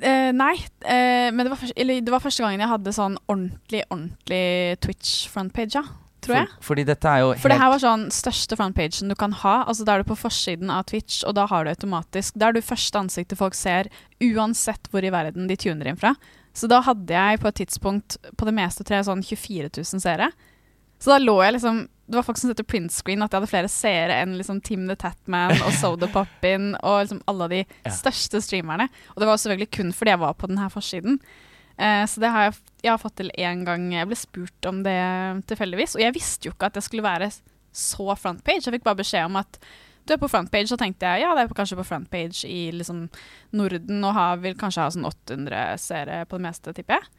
Eh, 0.02 0.12
eh, 0.12 0.34
nei, 0.36 0.56
uh, 0.56 1.30
men 1.34 1.46
det 1.46 1.52
var, 1.52 1.60
første, 1.60 1.76
eller, 1.80 2.04
det 2.04 2.14
var 2.14 2.24
første 2.24 2.44
gangen 2.44 2.64
jeg 2.64 2.72
hadde 2.72 2.94
sånn 2.96 3.18
ordentlig, 3.30 3.84
ordentlig 3.90 4.44
Twitch 4.84 5.26
frontpage, 5.32 5.76
ja. 5.80 5.86
Tror 6.20 6.36
jeg. 6.36 6.50
For, 6.58 6.66
fordi 6.74 6.84
dette 6.84 7.08
er 7.08 7.22
jo 7.24 7.28
For 7.40 7.48
det 7.48 7.56
her 7.62 7.70
var 7.72 7.80
sånn 7.80 8.02
største 8.12 8.58
frontpagen 8.60 9.08
du 9.08 9.16
kan 9.16 9.32
ha. 9.40 9.54
Altså 9.72 9.86
Da 9.88 9.94
er 9.94 10.02
du 10.04 10.10
på 10.10 10.18
forsiden 10.20 10.68
av 10.68 10.90
Twitch, 10.90 11.22
og 11.24 11.38
da 11.38 11.46
har 11.48 11.64
du 11.64 11.70
automatisk 11.72 12.36
Da 12.36 12.50
er 12.50 12.58
du 12.58 12.60
første 12.60 13.00
ansiktet 13.00 13.40
folk 13.40 13.56
ser, 13.56 13.88
uansett 14.20 14.90
hvor 14.92 15.08
i 15.08 15.14
verden 15.16 15.48
de 15.48 15.56
tuner 15.56 15.88
inn 15.88 16.02
fra. 16.02 16.12
Så 16.52 16.68
da 16.68 16.82
hadde 16.84 17.16
jeg 17.16 17.40
på 17.40 17.48
et 17.48 17.60
tidspunkt 17.62 18.18
på 18.36 18.50
det 18.50 18.56
meste 18.58 18.84
tre 18.84 19.00
sånn 19.08 19.24
24 19.24 19.72
000 19.80 20.04
seere. 20.04 20.28
Så 21.00 21.14
da 21.14 21.22
lå 21.24 21.38
jeg 21.40 21.56
liksom 21.56 21.86
Det 22.10 22.18
var 22.18 22.26
folk 22.26 22.40
som 22.42 22.50
sette 22.50 22.66
print 22.66 22.90
screen 22.92 23.22
at 23.22 23.30
jeg 23.32 23.38
hadde 23.40 23.52
flere 23.52 23.70
seere 23.70 24.16
enn 24.24 24.32
liksom 24.40 24.64
Tim 24.66 24.88
the 24.90 24.96
Tatman 24.98 25.54
og 25.62 25.70
Soda 25.82 26.08
Poppin 26.10 26.72
og 26.82 27.04
liksom 27.04 27.20
alle 27.30 27.48
de 27.52 27.60
Ja. 27.86 27.92
største 27.94 28.42
streamerne. 28.42 28.88
Og 29.14 29.22
det 29.22 29.28
var 29.30 29.38
selvfølgelig 29.38 29.70
kun 29.78 29.94
fordi 29.94 30.16
jeg 30.16 30.20
var 30.24 30.34
på 30.34 30.50
denne 30.50 30.70
forsiden. 30.74 31.20
Eh, 31.78 32.06
så 32.10 32.20
det 32.20 32.32
har 32.34 32.48
jeg, 32.50 32.58
jeg 32.84 32.92
har 32.96 32.98
fått 33.04 33.16
til 33.22 33.30
én 33.38 33.62
gang. 33.68 33.86
Jeg 33.94 34.10
ble 34.10 34.18
spurt 34.20 34.66
om 34.72 34.82
det 34.84 34.98
tilfeldigvis. 35.48 35.94
Og 35.96 36.02
jeg 36.04 36.18
visste 36.18 36.50
jo 36.50 36.56
ikke 36.56 36.72
at 36.72 36.80
det 36.80 36.84
skulle 36.84 37.06
være 37.06 37.30
så 37.72 38.10
frontpage. 38.18 38.66
Jeg 38.66 38.74
fikk 38.80 38.84
bare 38.90 39.00
beskjed 39.04 39.30
om 39.30 39.38
at 39.40 39.60
du 40.10 40.16
er 40.16 40.18
på 40.18 40.28
frontpage, 40.32 40.72
så 40.72 40.78
tenkte 40.82 41.06
jeg 41.06 41.22
ja, 41.22 41.36
det 41.38 41.44
er 41.46 41.54
kanskje 41.54 41.78
på 41.78 41.86
frontpage 41.86 42.48
i 42.50 42.72
liksom 42.74 43.04
Norden 43.54 44.04
og 44.08 44.16
har, 44.18 44.40
vil 44.42 44.56
kanskje 44.58 44.82
ha 44.82 44.90
sånn 44.96 45.06
800 45.06 45.78
seere 45.78 46.24
på 46.26 46.40
det 46.40 46.46
meste, 46.48 46.74
tipper 46.74 46.98
jeg. 46.98 47.19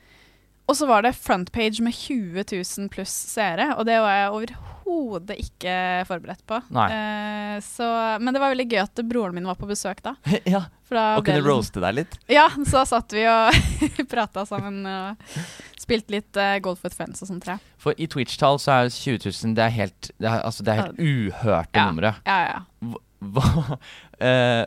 Og 0.71 0.77
så 0.79 0.87
var 0.87 1.03
det 1.03 1.17
frontpage 1.19 1.83
med 1.83 1.97
20 1.97 2.45
000 2.47 2.91
pluss 2.95 3.11
seere, 3.33 3.73
og 3.75 3.89
det 3.89 3.97
var 3.99 4.13
jeg 4.15 4.35
overhodet 4.37 5.39
ikke 5.43 5.73
forberedt 6.07 6.45
på. 6.47 6.61
Eh, 6.85 7.57
så, 7.67 7.89
men 8.23 8.31
det 8.37 8.43
var 8.43 8.53
veldig 8.55 8.69
gøy 8.71 8.79
at 8.85 9.03
broren 9.11 9.35
min 9.35 9.49
var 9.51 9.59
på 9.59 9.67
besøk 9.67 9.99
da. 10.07 10.15
ja. 10.47 10.69
Da 10.91 11.03
Og 11.21 11.27
kunne 11.27 11.43
roaste 11.43 11.83
deg 11.83 11.95
litt. 12.01 12.15
Ja, 12.31 12.49
så 12.67 12.85
satt 12.87 13.13
vi 13.15 13.23
og 13.31 13.55
prata 14.15 14.43
sammen 14.47 14.81
og 14.87 15.35
spilte 15.79 16.15
litt 16.17 16.39
uh, 16.39 16.57
Golf 16.63 16.83
with 16.87 16.95
Friends 16.99 17.23
og 17.23 17.31
sånt, 17.31 17.45
tror. 17.47 17.61
For 17.79 17.95
i 17.95 18.09
Twitch-tall 18.11 18.59
så 18.63 18.75
er 18.81 18.91
20 18.95 19.21
000 19.27 19.55
Det 19.59 19.67
er 19.67 19.75
helt, 19.77 20.11
det 20.19 20.31
er, 20.31 20.43
altså, 20.47 20.67
det 20.67 20.75
er 20.75 20.83
helt 20.85 20.99
uhørte 21.03 21.79
Ja. 21.79 21.87
numre. 21.91 22.15
Ja, 22.27 22.41
ja. 22.47 22.99
Hva, 23.21 23.79
uh, 24.23 24.65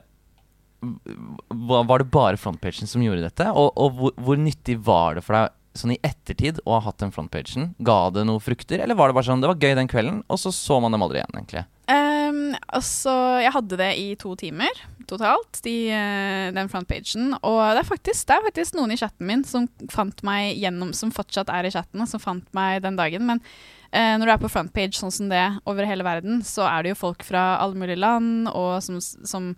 var 1.89 2.03
det 2.03 2.11
bare 2.11 2.39
frontpagen 2.39 2.87
som 2.91 3.03
gjorde 3.03 3.23
dette? 3.27 3.51
Og, 3.51 3.71
og 3.75 3.99
hvor, 3.99 4.15
hvor 4.19 4.39
nyttig 4.39 4.79
var 4.83 5.19
det 5.19 5.27
for 5.27 5.39
deg 5.39 5.59
sånn 5.78 5.95
i 5.95 6.01
ettertid 6.05 6.61
å 6.65 6.78
ha 6.78 6.82
hatt 6.88 7.01
den 7.01 7.13
frontpagen? 7.13 7.71
Ga 7.84 7.99
det 8.13 8.26
noen 8.30 8.43
frukter, 8.43 8.84
eller 8.84 8.97
var 8.97 9.09
det 9.09 9.17
bare 9.17 9.28
sånn 9.30 9.43
det 9.43 9.49
var 9.51 9.61
gøy 9.61 9.78
den 9.80 9.89
kvelden, 9.91 10.24
og 10.28 10.41
så 10.41 10.53
så 10.53 10.80
man 10.84 10.93
dem 10.93 11.05
aldri 11.05 11.21
igjen, 11.21 11.38
egentlig? 11.38 11.65
Um, 11.91 12.53
altså, 12.71 13.13
jeg 13.43 13.51
hadde 13.55 13.80
det 13.82 13.91
i 13.99 14.07
to 14.19 14.34
timer 14.39 14.84
totalt, 15.09 15.59
de, 15.65 15.76
eh, 15.91 16.49
den 16.55 16.69
frontpagen. 16.71 17.34
Og 17.41 17.59
det 17.76 17.82
er, 17.82 17.88
faktisk, 17.88 18.28
det 18.30 18.36
er 18.36 18.45
faktisk 18.47 18.78
noen 18.78 18.93
i 18.93 18.99
chatten 18.99 19.28
min 19.28 19.43
som 19.47 19.67
fant 19.91 20.24
meg 20.26 20.57
gjennom, 20.61 20.93
som 20.95 21.11
fortsatt 21.13 21.51
er 21.53 21.67
i 21.67 21.74
chatten, 21.74 22.01
og 22.01 22.09
som 22.09 22.24
fant 22.24 22.47
meg 22.55 22.82
den 22.86 22.99
dagen. 22.99 23.26
Men 23.28 23.41
uh, 23.43 24.15
når 24.17 24.26
du 24.26 24.34
er 24.36 24.43
på 24.45 24.51
frontpage 24.53 24.99
sånn 24.99 25.13
som 25.13 25.32
det 25.32 25.43
over 25.69 25.89
hele 25.89 26.07
verden, 26.07 26.41
så 26.47 26.67
er 26.69 26.84
det 26.84 26.93
jo 26.93 27.01
folk 27.03 27.26
fra 27.28 27.57
alle 27.59 27.80
mulige 27.80 27.99
land, 27.99 28.47
og 28.53 28.78
som, 28.86 29.01
som 29.01 29.51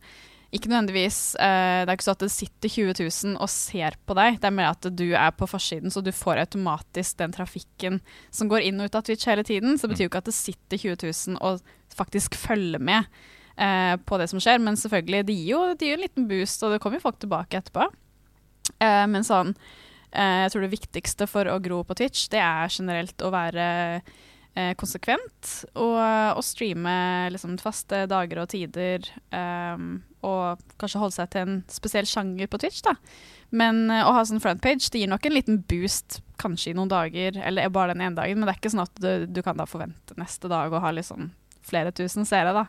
ikke 0.55 0.69
nødvendigvis 0.71 1.19
eh, 1.41 1.83
Det 1.83 1.91
er 1.91 1.97
ikke 1.97 2.07
så 2.07 2.15
at 2.15 2.23
det 2.23 2.31
sitter 2.33 2.71
20 2.71 2.95
000 3.03 3.37
og 3.43 3.51
ser 3.51 3.97
på 4.07 4.15
deg. 4.17 4.39
Det 4.41 4.49
er 4.49 4.55
mer 4.55 4.71
at 4.71 4.87
du 4.87 5.05
er 5.11 5.31
på 5.35 5.47
forsiden, 5.49 5.93
så 5.93 6.03
du 6.03 6.11
får 6.15 6.41
automatisk 6.45 7.19
den 7.21 7.35
trafikken 7.35 7.99
som 8.33 8.51
går 8.51 8.67
inn 8.67 8.79
og 8.81 8.89
ut 8.89 8.99
av 8.99 9.05
Twitch 9.07 9.27
hele 9.29 9.45
tiden. 9.47 9.77
Så 9.77 9.87
det 9.87 9.95
betyr 9.95 10.07
jo 10.07 10.11
ikke 10.13 10.23
at 10.23 10.29
det 10.31 10.37
sitter 10.37 10.81
20 10.81 11.11
000 11.35 11.41
og 11.43 11.73
faktisk 11.95 12.37
følger 12.39 12.83
med 12.83 13.09
eh, 13.57 13.95
på 13.99 14.19
det 14.21 14.29
som 14.31 14.41
skjer. 14.43 14.61
Men 14.63 14.79
selvfølgelig, 14.79 15.25
det 15.27 15.37
gir 15.39 15.51
jo, 15.53 15.63
det 15.73 15.87
gir 15.87 15.95
jo 15.95 15.99
en 15.99 16.05
liten 16.07 16.29
boost, 16.31 16.63
og 16.63 16.75
det 16.75 16.81
kommer 16.83 16.99
jo 16.99 17.07
folk 17.07 17.19
tilbake 17.23 17.59
etterpå. 17.59 17.89
Eh, 18.79 19.03
men 19.11 19.21
sånn 19.25 19.51
eh, 19.53 20.45
Jeg 20.45 20.53
tror 20.53 20.63
det 20.65 20.71
viktigste 20.73 21.27
for 21.29 21.51
å 21.51 21.59
gro 21.63 21.83
på 21.85 21.97
Twitch, 21.99 22.29
det 22.33 22.41
er 22.41 22.71
generelt 22.73 23.21
å 23.21 23.33
være 23.33 23.67
konsekvent 24.79 25.51
og, 25.75 25.97
og 26.37 26.43
streame 26.45 26.95
liksom 27.33 27.57
faste 27.59 28.05
dager 28.11 28.39
og 28.43 28.49
tider. 28.53 29.03
Um, 29.35 30.03
og 30.25 30.61
kanskje 30.81 31.01
holde 31.01 31.15
seg 31.17 31.31
til 31.33 31.43
en 31.45 31.57
spesiell 31.69 32.07
sjanger 32.09 32.49
på 32.49 32.59
Twitch, 32.63 32.79
da. 32.85 32.95
Men 33.55 33.83
eh, 33.93 34.01
å 34.07 34.13
ha 34.15 34.23
sånn 34.25 34.41
frontpage 34.41 34.89
det 34.91 35.03
gir 35.03 35.11
nok 35.11 35.27
en 35.27 35.35
liten 35.35 35.59
boost 35.69 36.19
kanskje 36.41 36.71
i 36.71 36.77
noen 36.77 36.89
dager, 36.91 37.37
eller 37.45 37.69
bare 37.73 37.93
den 37.93 38.01
ene 38.07 38.17
dagen. 38.17 38.39
Men 38.39 38.49
det 38.49 38.55
er 38.55 38.61
ikke 38.63 38.73
sånn 38.73 38.85
at 38.87 39.01
du, 39.01 39.27
du 39.29 39.41
kan 39.45 39.59
da 39.59 39.67
forvente 39.69 40.17
neste 40.19 40.49
dag 40.51 40.73
å 40.73 40.81
ha 40.81 40.93
liksom 40.95 41.29
flere 41.65 41.89
tusen 41.95 42.25
seere, 42.29 42.51
da. 42.53 42.65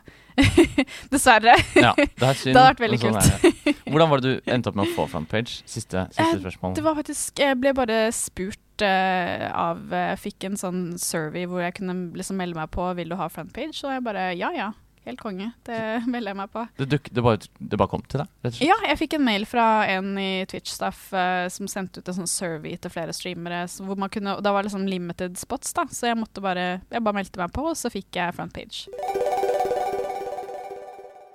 Dessverre. 1.13 1.53
Ja, 1.77 1.91
det. 1.97 2.07
Det 2.17 2.27
hadde 2.27 2.53
vært 2.55 2.79
veldig 2.81 3.01
sånn 3.01 3.17
kult. 3.17 3.83
Hvordan 3.87 4.09
var 4.09 4.21
det 4.23 4.31
du 4.31 4.53
endte 4.53 4.71
opp 4.71 4.79
med 4.79 4.87
å 4.89 4.95
få 4.95 5.05
frontpage? 5.11 5.59
Siste, 5.69 6.07
siste 6.13 6.29
Eh, 6.33 6.39
spørsmål. 6.41 6.73
Det 6.77 6.85
var 6.85 6.97
faktisk 6.97 7.41
Jeg 7.43 7.59
ble 7.61 7.73
bare 7.77 7.99
spurt 8.15 8.61
eh, 8.85 9.47
av 9.51 9.93
Jeg 9.93 10.19
fikk 10.21 10.49
en 10.49 10.59
sånn 10.59 10.81
survey 11.01 11.47
hvor 11.49 11.63
jeg 11.63 11.77
kunne 11.79 12.11
liksom 12.17 12.37
melde 12.41 12.57
meg 12.59 12.71
på 12.73 12.89
Vil 12.97 13.13
du 13.13 13.17
ha 13.19 13.29
frontpage, 13.31 13.79
og 13.85 13.95
jeg 13.95 14.05
bare 14.05 14.29
ja 14.37 14.51
ja. 14.55 14.73
Helt 15.07 15.21
konge. 15.23 15.53
Det 15.63 15.77
melder 16.11 16.33
jeg 16.33 16.37
meg 16.41 16.49
på. 16.51 16.65
Det, 16.81 16.87
duk, 16.91 17.05
det, 17.15 17.23
bare, 17.23 17.39
det 17.71 17.79
bare 17.79 17.91
kom 17.93 18.03
til 18.11 18.23
deg? 18.25 18.57
Ja, 18.59 18.75
jeg 18.89 18.99
fikk 18.99 19.15
en 19.15 19.23
mail 19.23 19.45
fra 19.47 19.85
en 19.87 20.17
i 20.19 20.43
Twitch-staff 20.51 21.05
uh, 21.15 21.45
som 21.53 21.69
sendte 21.71 22.01
ut 22.01 22.11
en 22.11 22.17
sånn 22.19 22.31
survey 22.31 22.75
til 22.75 22.91
flere 22.91 23.15
streamere. 23.15 23.63
Så 23.71 23.87
hvor 23.87 23.99
man 23.99 24.11
kunne, 24.11 24.35
og 24.35 24.43
da 24.43 24.51
var 24.51 24.65
det 24.65 24.71
liksom 24.71 24.83
limited 24.91 25.39
spots, 25.39 25.71
da, 25.77 25.87
så 25.87 26.11
jeg 26.11 26.19
måtte 26.19 26.43
bare 26.43 26.67
Jeg 26.91 27.03
bare 27.05 27.21
meldte 27.21 27.39
meg 27.39 27.55
på, 27.55 27.69
og 27.71 27.79
så 27.79 27.91
fikk 27.93 28.19
jeg 28.19 28.35
frontpage. 28.35 28.83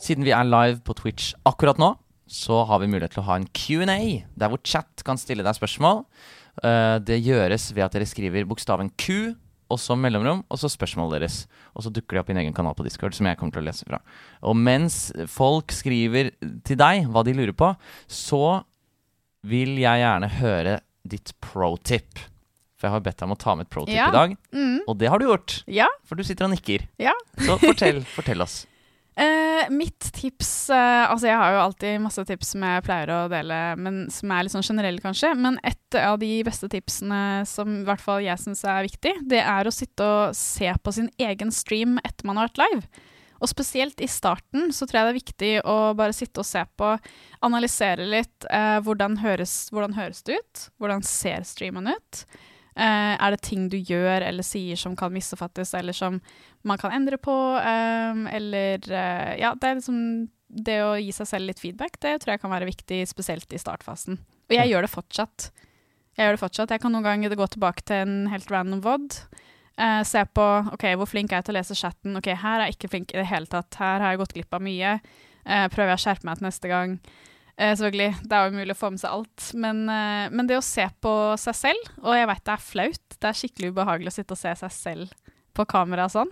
Siden 0.03 0.27
vi 0.27 0.35
er 0.37 0.45
live 0.45 0.83
på 0.85 0.97
Twitch 0.99 1.33
akkurat 1.49 1.81
nå, 1.81 1.95
så 2.29 2.63
har 2.69 2.81
vi 2.83 2.91
mulighet 2.91 3.17
til 3.17 3.23
å 3.23 3.29
ha 3.31 3.39
en 3.39 3.49
Q&A, 3.57 3.99
der 4.37 4.53
hvor 4.53 4.61
chat 4.67 5.05
kan 5.07 5.21
stille 5.21 5.45
deg 5.47 5.57
spørsmål. 5.57 6.05
Eh, 6.63 6.99
det 7.01 7.21
gjøres 7.25 7.71
ved 7.73 7.87
at 7.87 7.95
dere 7.97 8.09
skriver 8.09 8.45
bokstaven 8.51 8.91
Q, 9.01 9.35
og 9.73 9.79
så 9.81 9.97
mellomrom, 9.97 10.43
og 10.53 10.59
så 10.61 10.69
spørsmålet 10.69 11.21
deres. 11.23 11.37
Og 11.73 11.87
så 11.87 11.93
dukker 11.97 12.19
de 12.19 12.21
opp 12.21 12.29
i 12.29 12.35
en 12.35 12.43
egen 12.43 12.53
kanal 12.57 12.75
på 12.77 12.85
Discord, 12.85 13.15
som 13.17 13.25
jeg 13.31 13.39
kommer 13.41 13.55
til 13.57 13.63
å 13.63 13.69
lese 13.71 13.87
fra. 13.89 14.03
Og 14.45 14.55
mens 14.61 14.99
folk 15.33 15.73
skriver 15.73 16.29
til 16.69 16.77
deg 16.77 17.07
hva 17.09 17.23
de 17.25 17.33
lurer 17.39 17.57
på, 17.57 17.71
så 18.07 18.43
vil 19.49 19.79
jeg 19.81 20.03
gjerne 20.05 20.29
høre 20.43 20.75
ditt 21.09 21.33
pro-tip. 21.43 22.21
For 22.77 22.89
jeg 22.91 22.97
har 22.99 23.01
bedt 23.07 23.17
deg 23.23 23.29
om 23.31 23.35
å 23.35 23.39
ta 23.41 23.55
med 23.57 23.67
et 23.67 23.73
pro-tip 23.73 23.95
Ja. 23.97 24.09
i 24.11 24.13
dag, 24.13 24.37
Mm, 24.53 24.81
og 24.87 24.99
det 24.99 25.09
har 25.09 25.19
du 25.19 25.25
gjort. 25.31 25.63
ja. 25.67 25.87
For 26.05 26.17
du 26.17 26.23
sitter 26.23 26.45
og 26.45 26.53
nikker. 26.53 26.85
Ja. 26.99 27.15
Så 27.39 27.57
fortell, 27.59 28.03
fortell 28.05 28.43
oss. 28.43 28.67
Eh, 29.13 29.69
mitt 29.69 30.07
tips 30.17 30.71
eh, 30.73 31.05
Altså, 31.05 31.27
jeg 31.29 31.37
har 31.37 31.53
jo 31.53 31.59
alltid 31.67 32.01
masse 32.01 32.23
tips 32.25 32.55
som 32.55 32.63
jeg 32.65 32.85
pleier 32.87 33.11
å 33.13 33.19
dele, 33.29 33.59
men 33.77 34.07
som 34.13 34.33
er 34.33 34.47
litt 34.47 34.55
sånn 34.55 34.65
generelle, 34.65 35.03
kanskje. 35.05 35.35
Men 35.37 35.59
et 35.69 35.99
av 36.01 36.17
de 36.23 36.31
beste 36.47 36.71
tipsene 36.73 37.43
som 37.49 37.83
i 37.83 37.87
hvert 37.87 38.03
fall 38.03 38.25
jeg 38.25 38.41
syns 38.41 38.65
er 38.65 38.87
viktig, 38.89 39.15
det 39.29 39.43
er 39.45 39.69
å 39.69 39.75
sitte 39.75 40.07
og 40.07 40.37
se 40.39 40.73
på 40.81 40.95
sin 40.97 41.11
egen 41.21 41.53
stream 41.53 41.99
etter 42.03 42.29
man 42.29 42.41
har 42.41 42.49
vært 42.49 42.63
live. 42.65 43.09
Og 43.43 43.51
spesielt 43.51 43.99
i 44.01 44.09
starten 44.09 44.71
så 44.73 44.87
tror 44.87 45.01
jeg 45.01 45.07
det 45.07 45.13
er 45.13 45.19
viktig 45.19 45.53
å 45.67 45.77
bare 45.99 46.15
sitte 46.15 46.41
og 46.41 46.47
se 46.47 46.63
på, 46.79 46.95
analysere 47.43 48.07
litt. 48.07 48.47
Eh, 48.49 48.79
hvordan, 48.87 49.19
høres, 49.21 49.67
hvordan 49.75 49.99
høres 49.99 50.23
det 50.25 50.39
ut? 50.39 50.67
Hvordan 50.81 51.03
ser 51.05 51.45
streamen 51.49 51.91
ut? 51.91 52.25
Eh, 52.73 53.15
er 53.21 53.35
det 53.35 53.43
ting 53.45 53.67
du 53.69 53.77
gjør 53.77 54.25
eller 54.25 54.47
sier 54.47 54.79
som 54.81 54.95
kan 54.97 55.13
misoppfattes, 55.13 55.75
eller 55.77 55.97
som 55.97 56.21
man 56.65 56.81
kan 56.81 56.95
endre 56.97 57.19
på? 57.21 57.35
Um, 57.61 58.25
eller 58.33 58.81
uh, 58.89 59.33
Ja, 59.37 59.53
det 59.53 59.69
er 59.69 59.77
liksom 59.77 59.99
Det 60.49 60.79
å 60.85 60.95
gi 61.01 61.13
seg 61.13 61.29
selv 61.29 61.49
litt 61.49 61.61
feedback, 61.61 61.99
det 62.01 62.19
tror 62.23 62.35
jeg 62.35 62.43
kan 62.43 62.53
være 62.53 62.69
viktig, 62.69 63.03
spesielt 63.09 63.53
i 63.53 63.61
startfasen. 63.61 64.19
Og 64.49 64.57
jeg 64.57 64.69
gjør 64.69 64.85
det 64.85 64.93
fortsatt. 64.93 65.49
Jeg 66.17 66.27
gjør 66.27 66.37
det 66.37 66.43
fortsatt. 66.43 66.75
Jeg 66.75 66.83
kan 66.83 66.93
noen 66.93 67.07
ganger 67.07 67.37
gå 67.37 67.47
tilbake 67.55 67.85
til 67.89 68.05
en 68.05 68.17
helt 68.33 68.53
random 68.53 68.83
VOD. 68.85 69.17
Uh, 69.81 70.03
se 70.05 70.25
på 70.29 70.47
ok, 70.75 70.85
hvor 71.01 71.09
flink 71.09 71.33
er 71.33 71.41
jeg 71.41 71.49
til 71.49 71.57
å 71.57 71.59
lese 71.59 71.77
chatten. 71.77 72.17
Ok, 72.21 72.29
her 72.37 72.61
er 72.61 72.69
jeg 72.69 72.77
ikke 72.77 72.93
flink 72.93 73.15
i 73.15 73.21
det 73.21 73.29
hele 73.33 73.49
tatt. 73.49 73.81
Her 73.81 74.05
har 74.05 74.13
jeg 74.13 74.21
gått 74.25 74.37
glipp 74.37 74.57
av 74.57 74.65
mye. 74.65 74.97
Prøver 75.43 75.91
jeg 75.91 75.99
å 75.99 76.03
skjerpe 76.05 76.29
meg 76.29 76.39
til 76.39 76.47
neste 76.47 76.69
gang. 76.71 76.99
Eh, 77.59 77.75
selvfølgelig, 77.77 78.15
Det 78.25 78.33
er 78.33 78.47
jo 78.47 78.55
umulig 78.57 78.73
å 78.75 78.81
få 78.81 78.91
med 78.95 79.01
seg 79.03 79.11
alt, 79.13 79.49
men, 79.61 79.83
eh, 79.93 80.31
men 80.33 80.47
det 80.49 80.57
å 80.57 80.65
se 80.65 80.87
på 81.05 81.13
seg 81.39 81.55
selv 81.55 81.91
Og 82.01 82.15
jeg 82.17 82.27
veit 82.31 82.45
det 82.49 82.55
er 82.55 82.65
flaut, 82.65 83.03
det 83.21 83.29
er 83.29 83.37
skikkelig 83.37 83.73
ubehagelig 83.75 84.09
å 84.09 84.17
sitte 84.17 84.33
og 84.33 84.41
se 84.41 84.55
seg 84.63 84.73
selv 84.73 85.13
på 85.53 85.67
kamera 85.69 86.07
og 86.09 86.15
sånn, 86.15 86.31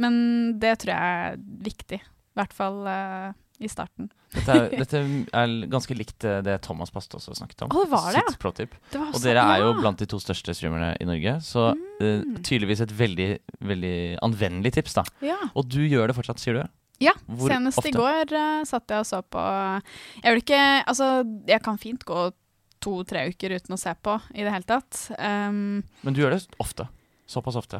men 0.00 0.58
det 0.58 0.78
tror 0.80 0.94
jeg 0.94 0.96
er 1.28 1.34
viktig. 1.60 1.98
I 2.00 2.38
hvert 2.40 2.54
fall 2.56 2.86
eh, 2.88 3.32
i 3.60 3.68
starten. 3.68 4.08
Dette 4.32 4.54
er, 4.56 4.70
dette 4.80 5.02
er 5.36 5.52
ganske 5.68 5.92
likt 5.94 6.24
eh, 6.24 6.38
det 6.40 6.54
Thomas 6.64 6.90
Paste 6.90 7.18
også 7.20 7.36
snakket 7.36 7.66
om. 7.66 7.74
Oh, 7.76 7.84
det 7.84 7.90
var 7.92 8.08
det, 8.16 8.22
Sitt 8.30 8.40
pro-tip. 8.40 8.72
Og 8.96 9.20
dere 9.20 9.44
er 9.44 9.60
jo 9.60 9.74
ja. 9.74 9.78
blant 9.82 10.00
de 10.00 10.08
to 10.08 10.16
største 10.24 10.54
streamerne 10.56 10.94
i 10.96 11.04
Norge, 11.04 11.36
så 11.44 11.68
eh, 12.00 12.22
Mm. 12.24 12.40
tydeligvis 12.42 12.80
et 12.80 12.90
veldig, 12.96 13.28
veldig 13.60 13.96
anvendelig 14.24 14.72
tips, 14.80 14.96
da. 14.96 15.04
Ja. 15.20 15.36
Og 15.54 15.68
du 15.68 15.82
gjør 15.84 16.08
det 16.08 16.16
fortsatt, 16.16 16.40
sier 16.40 16.62
du? 16.62 16.64
Ja, 17.02 17.12
Hvor 17.26 17.50
senest 17.50 17.82
ofte? 17.82 17.90
i 17.90 17.96
går 17.96 18.32
uh, 18.36 18.62
satt 18.68 18.92
jeg 18.94 19.02
og 19.02 19.08
så 19.08 19.22
på 19.26 19.42
Jeg 20.22 20.28
vil 20.28 20.42
ikke 20.42 20.62
Altså, 20.86 21.08
jeg 21.48 21.62
kan 21.64 21.80
fint 21.80 22.06
gå 22.08 22.30
to-tre 22.82 23.28
uker 23.30 23.54
uten 23.58 23.76
å 23.76 23.80
se 23.80 23.92
på 24.02 24.16
i 24.34 24.42
det 24.42 24.50
hele 24.50 24.66
tatt. 24.66 25.04
Um, 25.14 25.82
Men 26.02 26.14
du 26.14 26.22
gjør 26.22 26.34
det 26.34 26.42
ofte. 26.62 26.88
Såpass 27.30 27.56
ofte. 27.60 27.78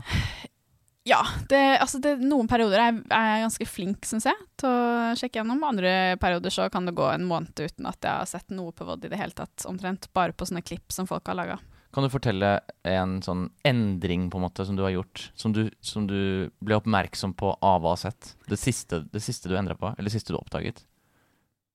ja, 1.11 1.19
det, 1.51 1.61
altså 1.83 1.99
det, 1.99 2.15
noen 2.23 2.47
perioder 2.51 2.85
er, 2.85 3.01
jeg 3.03 3.43
ganske 3.43 3.67
flink, 3.67 4.07
syns 4.07 4.29
jeg, 4.31 4.39
til 4.63 4.71
å 4.71 5.17
sjekke 5.19 5.41
gjennom. 5.41 5.65
Andre 5.67 6.15
perioder 6.23 6.55
så 6.55 6.69
kan 6.73 6.87
det 6.87 6.95
gå 6.99 7.09
en 7.11 7.27
måned 7.27 7.51
uten 7.59 7.91
at 7.91 7.99
jeg 7.99 8.15
har 8.23 8.31
sett 8.31 8.55
noe 8.55 8.71
på 8.77 8.87
VOD 8.87 9.09
i 9.09 9.13
det 9.13 9.19
hele 9.21 9.37
tatt, 9.37 9.67
omtrent. 9.69 10.07
Bare 10.15 10.37
på 10.37 10.47
sånne 10.49 10.63
klipp 10.63 10.95
som 10.95 11.11
folk 11.11 11.27
har 11.27 11.41
laga. 11.41 11.59
Kan 11.93 12.07
du 12.07 12.09
fortelle 12.13 12.55
en 12.89 13.19
sånn 13.21 13.51
endring 13.69 14.31
på 14.33 14.39
en 14.41 14.47
måte 14.47 14.65
som 14.65 14.77
du 14.79 14.85
har 14.87 14.95
gjort, 14.95 15.27
som 15.37 15.53
du, 15.53 15.67
som 15.85 16.07
du 16.09 16.49
ble 16.65 16.79
oppmerksom 16.79 17.35
på 17.37 17.53
av 17.61 17.85
å 17.85 17.93
ha 17.93 17.99
sett? 18.01 18.33
Det 18.49 18.57
siste, 18.61 19.03
det 19.13 19.21
siste 19.21 19.51
du 19.53 19.59
endra 19.59 19.77
på, 19.77 19.91
eller 19.93 20.09
det 20.09 20.15
siste 20.15 20.33
du 20.33 20.39
oppdaget? 20.41 20.81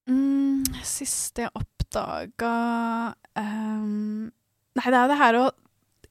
Mm, 0.09 0.65
siste 0.81 1.45
jeg 1.45 1.53
oppdaga 1.53 2.51
um, 3.37 4.29
Nei, 4.77 4.91
det 4.93 4.97
er 4.97 5.09
det 5.11 5.21
her 5.21 5.37
å 5.41 5.47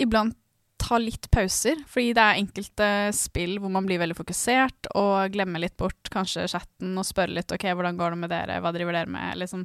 iblant 0.03 0.39
ta 0.87 0.99
litt 1.01 1.27
pauser, 1.33 1.81
fordi 1.91 2.13
det 2.15 2.23
er 2.23 2.41
enkelte 2.41 2.89
spill 3.17 3.57
hvor 3.59 3.73
man 3.75 3.87
blir 3.89 3.99
veldig 3.99 4.17
fokusert 4.19 4.91
og 4.95 5.33
glemmer 5.35 5.63
litt 5.63 5.75
bort 5.81 6.11
kanskje 6.13 6.47
chatten 6.53 6.95
og 6.95 7.07
spørre 7.09 7.35
litt 7.35 7.51
OK, 7.55 7.65
hvordan 7.73 7.99
går 7.99 8.15
det 8.15 8.21
med 8.23 8.31
dere, 8.31 8.61
hva 8.63 8.71
driver 8.77 9.01
dere 9.01 9.11
med? 9.11 9.41
Liksom 9.41 9.65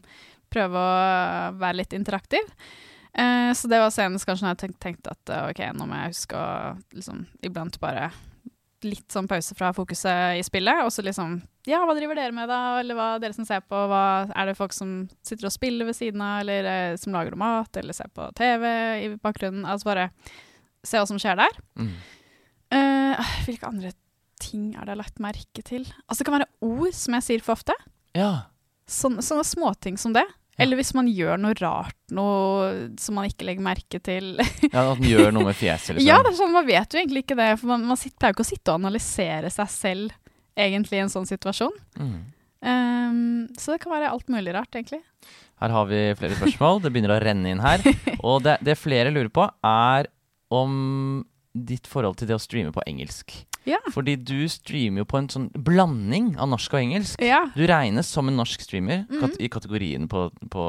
prøve 0.52 0.82
å 0.82 1.52
være 1.62 1.82
litt 1.84 1.94
interaktiv. 1.98 2.48
Eh, 3.12 3.52
så 3.58 3.68
det 3.68 3.82
var 3.82 3.92
senest 3.92 4.28
kanskje 4.28 4.46
når 4.46 4.54
jeg 4.56 4.62
tenk, 4.66 4.76
tenkte 4.84 5.16
at 5.16 5.32
eh, 5.34 5.48
OK, 5.52 5.64
nå 5.76 5.88
må 5.88 5.98
jeg 6.00 6.14
huske 6.14 6.38
å 6.40 6.52
liksom 6.96 7.26
iblant 7.44 7.80
bare 7.82 8.12
litt 8.86 9.14
sånn 9.14 9.28
pause 9.30 9.54
fra 9.58 9.70
fokuset 9.78 10.40
i 10.40 10.44
spillet, 10.46 10.82
og 10.86 10.90
så 10.94 11.04
liksom 11.06 11.40
Ja, 11.70 11.84
hva 11.86 11.94
driver 11.94 12.18
dere 12.18 12.34
med, 12.34 12.50
da? 12.50 12.80
Eller 12.80 12.98
hva 12.98 13.10
dere 13.22 13.36
som 13.36 13.46
ser 13.46 13.62
på? 13.62 13.78
Hva, 13.92 14.32
er 14.34 14.50
det 14.50 14.58
folk 14.58 14.74
som 14.74 15.04
sitter 15.28 15.50
og 15.50 15.54
spiller 15.54 15.86
ved 15.86 15.98
siden 15.98 16.24
av, 16.26 16.40
eller 16.42 16.70
eh, 16.72 16.96
som 17.02 17.14
lager 17.14 17.36
noe 17.36 17.44
mat, 17.44 17.78
eller 17.78 17.94
ser 17.94 18.10
på 18.16 18.32
TV 18.38 18.66
i 19.06 19.12
bakgrunnen? 19.22 19.68
Altså 19.70 19.92
bare 19.92 20.08
se 20.82 20.98
hva 20.98 21.06
som 21.10 21.20
skjer 21.22 21.38
der. 21.38 21.60
Mm. 21.78 21.94
Eh, 22.74 23.36
hvilke 23.46 23.70
andre 23.70 23.94
ting 24.42 24.72
er 24.72 24.82
det 24.82 24.88
jeg 24.88 24.96
har 24.96 25.02
lagt 25.04 25.22
merke 25.22 25.66
til? 25.68 25.86
Altså, 26.08 26.24
det 26.24 26.30
kan 26.32 26.40
være 26.40 26.52
ord 26.66 26.98
som 26.98 27.18
jeg 27.20 27.28
sier 27.28 27.46
for 27.46 27.60
ofte. 27.60 27.76
Ja. 28.18 28.48
Sånne, 28.90 29.22
sånne 29.26 29.46
småting 29.48 30.00
som 30.02 30.16
det. 30.18 30.26
Eller 30.62 30.80
hvis 30.80 30.94
man 30.98 31.10
gjør 31.10 31.40
noe 31.42 31.56
rart, 31.58 31.98
noe 32.14 32.90
som 33.02 33.18
man 33.18 33.30
ikke 33.30 33.48
legger 33.48 33.66
merke 33.66 34.02
til. 34.04 34.34
ja, 34.40 34.84
at 34.84 35.00
man 35.00 35.08
gjør 35.08 35.32
noe 35.36 35.50
med 35.50 35.58
fjeset, 35.58 35.94
liksom. 35.96 36.08
Ja, 36.08 36.20
det 36.22 36.34
er 36.34 36.40
sånn, 36.40 36.54
man 36.56 36.68
vet 36.68 36.94
jo 36.94 37.02
egentlig 37.02 37.26
ikke 37.26 37.40
det. 37.40 37.50
For 37.62 37.74
man, 37.74 37.88
man 37.90 38.00
sitter, 38.00 38.18
pleier 38.22 38.36
jo 38.36 38.40
ikke 38.40 38.48
å 38.48 38.52
sitte 38.52 38.74
og 38.74 38.82
analysere 38.84 39.52
seg 39.54 39.74
selv 39.74 40.18
egentlig 40.60 41.00
i 41.00 41.04
en 41.06 41.14
sånn 41.14 41.30
situasjon. 41.30 41.74
Mm. 41.98 42.18
Um, 42.62 43.48
så 43.58 43.74
det 43.74 43.82
kan 43.84 43.96
være 43.96 44.12
alt 44.14 44.30
mulig 44.32 44.54
rart, 44.56 44.74
egentlig. 44.78 45.02
Her 45.62 45.74
har 45.76 45.88
vi 45.90 46.02
flere 46.18 46.38
spørsmål. 46.38 46.82
Det 46.84 46.92
begynner 46.94 47.16
å 47.16 47.22
renne 47.22 47.54
inn 47.54 47.62
her. 47.64 47.84
Og 48.28 48.42
det, 48.46 48.60
det 48.66 48.80
flere 48.80 49.14
lurer 49.14 49.32
på, 49.34 49.46
er 49.66 50.10
om 50.52 51.24
ditt 51.52 51.88
forhold 51.90 52.20
til 52.20 52.30
det 52.30 52.38
å 52.38 52.42
streame 52.42 52.74
på 52.76 52.84
engelsk. 52.88 53.34
Ja. 53.70 53.78
Fordi 53.94 54.16
du 54.18 54.48
streamer 54.50 55.04
jo 55.04 55.06
på 55.06 55.20
en 55.20 55.28
sånn 55.30 55.50
blanding 55.54 56.32
av 56.42 56.50
norsk 56.50 56.74
og 56.74 56.80
engelsk. 56.82 57.22
Ja. 57.22 57.44
Du 57.56 57.62
regnes 57.70 58.10
som 58.10 58.28
en 58.32 58.38
norsk 58.40 58.62
streamer 58.66 59.04
mm 59.10 59.20
kat 59.22 59.36
i 59.40 59.50
kategorien 59.54 60.08
på, 60.10 60.30
på 60.50 60.64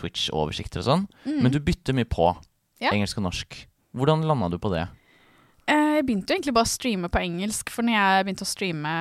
Twitch-oversikter 0.00 0.82
og 0.82 0.86
sånn. 0.88 1.04
Mm. 1.26 1.42
Men 1.44 1.52
du 1.54 1.60
bytter 1.62 1.94
mye 1.96 2.08
på 2.08 2.32
Ja. 2.80 2.90
engelsk 2.94 3.18
og 3.20 3.28
norsk. 3.28 3.66
Hvordan 3.94 4.24
landa 4.26 4.48
du 4.48 4.58
på 4.58 4.70
det? 4.72 4.88
Eh, 5.70 6.00
Jeg 6.00 6.06
begynte 6.08 6.32
jo 6.32 6.38
egentlig 6.38 6.54
bare 6.56 6.66
å 6.66 6.70
streame 6.70 7.08
på 7.12 7.20
engelsk, 7.20 7.70
for 7.70 7.86
når 7.86 7.94
jeg 7.94 8.24
begynte 8.26 8.46
å 8.46 8.48
streame 8.50 8.92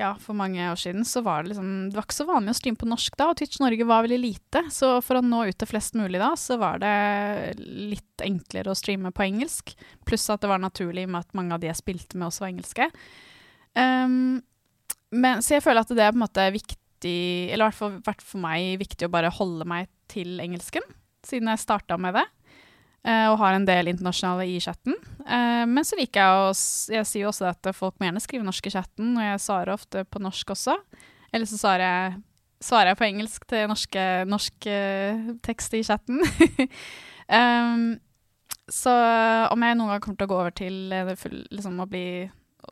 ja, 0.00 0.10
for 0.22 0.36
mange 0.38 0.64
år 0.72 0.80
siden, 0.80 1.04
så 1.06 1.22
var 1.22 1.44
det 1.44 1.52
liksom 1.52 1.68
Det 1.90 1.98
var 1.98 2.06
ikke 2.08 2.16
så 2.16 2.26
vanlig 2.28 2.54
å 2.54 2.58
streame 2.58 2.80
på 2.80 2.88
norsk 2.90 3.18
da, 3.20 3.28
og 3.30 3.38
Twitch 3.38 3.60
Norge 3.62 3.86
var 3.88 4.06
veldig 4.06 4.20
lite. 4.22 4.64
Så 4.74 4.90
for 5.04 5.20
å 5.20 5.24
nå 5.24 5.44
ut 5.50 5.58
til 5.60 5.70
flest 5.70 5.98
mulig 5.98 6.22
da, 6.22 6.32
så 6.40 6.58
var 6.60 6.80
det 6.82 6.94
litt 7.60 8.24
enklere 8.24 8.72
å 8.72 8.78
streame 8.78 9.12
på 9.14 9.26
engelsk. 9.26 9.74
Pluss 10.08 10.26
at 10.32 10.42
det 10.42 10.50
var 10.50 10.62
naturlig 10.62 11.06
med 11.06 11.22
at 11.22 11.36
mange 11.38 11.54
av 11.54 11.62
de 11.62 11.70
jeg 11.70 11.82
spilte 11.82 12.18
med, 12.18 12.30
også 12.30 12.46
var 12.46 12.54
engelske. 12.54 12.90
Um, 13.74 14.40
men, 15.14 15.42
så 15.44 15.58
jeg 15.58 15.64
føler 15.66 15.84
at 15.84 15.94
det 15.94 16.02
er 16.02 16.14
på 16.14 16.18
en 16.18 16.24
måte 16.26 16.48
viktig, 16.54 17.18
eller 17.52 17.66
i 17.66 17.68
hvert 17.68 17.78
fall 17.78 17.98
vært 18.06 18.24
for 18.24 18.42
meg 18.42 18.80
viktig 18.80 19.06
å 19.06 19.12
bare 19.12 19.30
holde 19.34 19.66
meg 19.68 19.90
til 20.10 20.40
engelsken, 20.42 20.86
siden 21.26 21.52
jeg 21.52 21.62
starta 21.62 21.98
med 22.00 22.16
det. 22.18 22.24
Eh, 23.06 23.26
og 23.30 23.38
har 23.40 23.56
en 23.56 23.66
del 23.68 23.90
internasjonale 23.92 24.46
i 24.50 24.60
chatten. 24.62 24.96
Eh, 25.24 25.64
men 25.70 25.86
så 25.86 25.98
liker 25.98 26.20
jeg 26.20 26.44
å 26.44 26.52
Jeg 26.96 27.08
sier 27.08 27.24
jo 27.24 27.32
også 27.32 27.50
at 27.52 27.72
folk 27.76 27.98
må 27.98 28.08
gjerne 28.08 28.22
skrive 28.24 28.46
norsk 28.46 28.68
i 28.68 28.74
chatten, 28.74 29.16
og 29.16 29.26
jeg 29.26 29.42
svarer 29.44 29.74
ofte 29.76 30.04
på 30.04 30.22
norsk 30.22 30.54
også. 30.56 30.78
Eller 31.34 31.50
så 31.50 31.58
svarer 31.58 31.84
jeg, 31.84 32.22
svarer 32.62 32.92
jeg 32.92 33.00
på 33.00 33.08
engelsk 33.08 33.46
til 33.50 33.68
norske, 33.70 34.06
norsk 34.30 34.70
eh, 34.70 35.28
tekst 35.44 35.74
i 35.74 35.82
chatten. 35.86 36.22
um, 37.40 37.92
så 38.70 38.92
om 39.52 39.64
jeg 39.66 39.76
noen 39.76 39.92
gang 39.92 40.00
kommer 40.04 40.20
til 40.20 40.28
å 40.28 40.30
gå 40.30 40.40
over 40.40 40.54
til 40.56 40.78
liksom 41.52 41.82
å 41.82 41.88
bli 41.90 42.06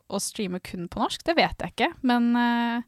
å 0.09 0.19
streame 0.21 0.61
kun 0.63 0.87
på 0.89 1.01
norsk, 1.01 1.21
det 1.27 1.35
vet 1.37 1.61
jeg 1.61 1.73
ikke. 1.75 1.89
Men 2.07 2.31
uh, 2.33 2.81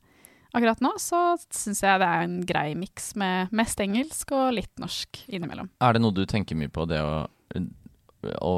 akkurat 0.55 0.81
nå 0.83 0.95
så 1.01 1.35
syns 1.53 1.83
jeg 1.83 2.01
det 2.01 2.07
er 2.07 2.25
en 2.25 2.37
grei 2.47 2.69
miks 2.79 3.13
med 3.19 3.53
mest 3.55 3.81
engelsk 3.83 4.33
og 4.35 4.55
litt 4.57 4.73
norsk 4.81 5.25
innimellom. 5.27 5.69
Er 5.83 5.95
det 5.95 6.03
noe 6.03 6.15
du 6.15 6.23
tenker 6.29 6.57
mye 6.59 6.71
på, 6.71 6.87
det 6.89 7.01
å, 7.03 7.25
å 8.41 8.53